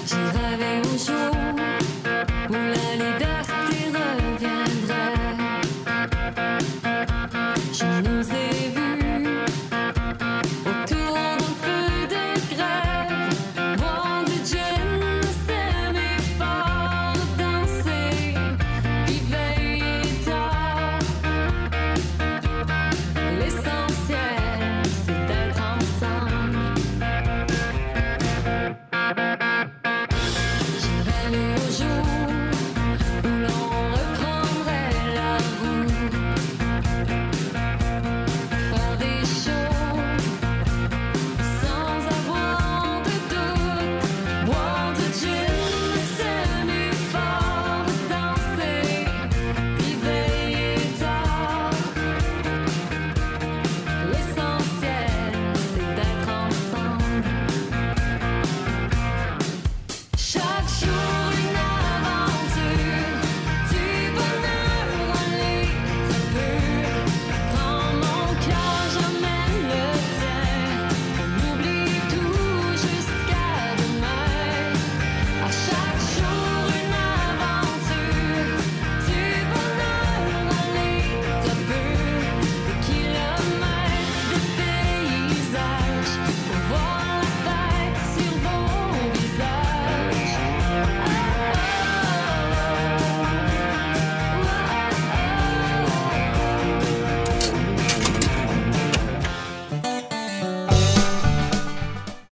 J'irai 0.06 0.64
un 0.64 0.82
jour 0.82 1.36
où 2.48 2.52
la 2.52 3.04
liberté 3.04 3.65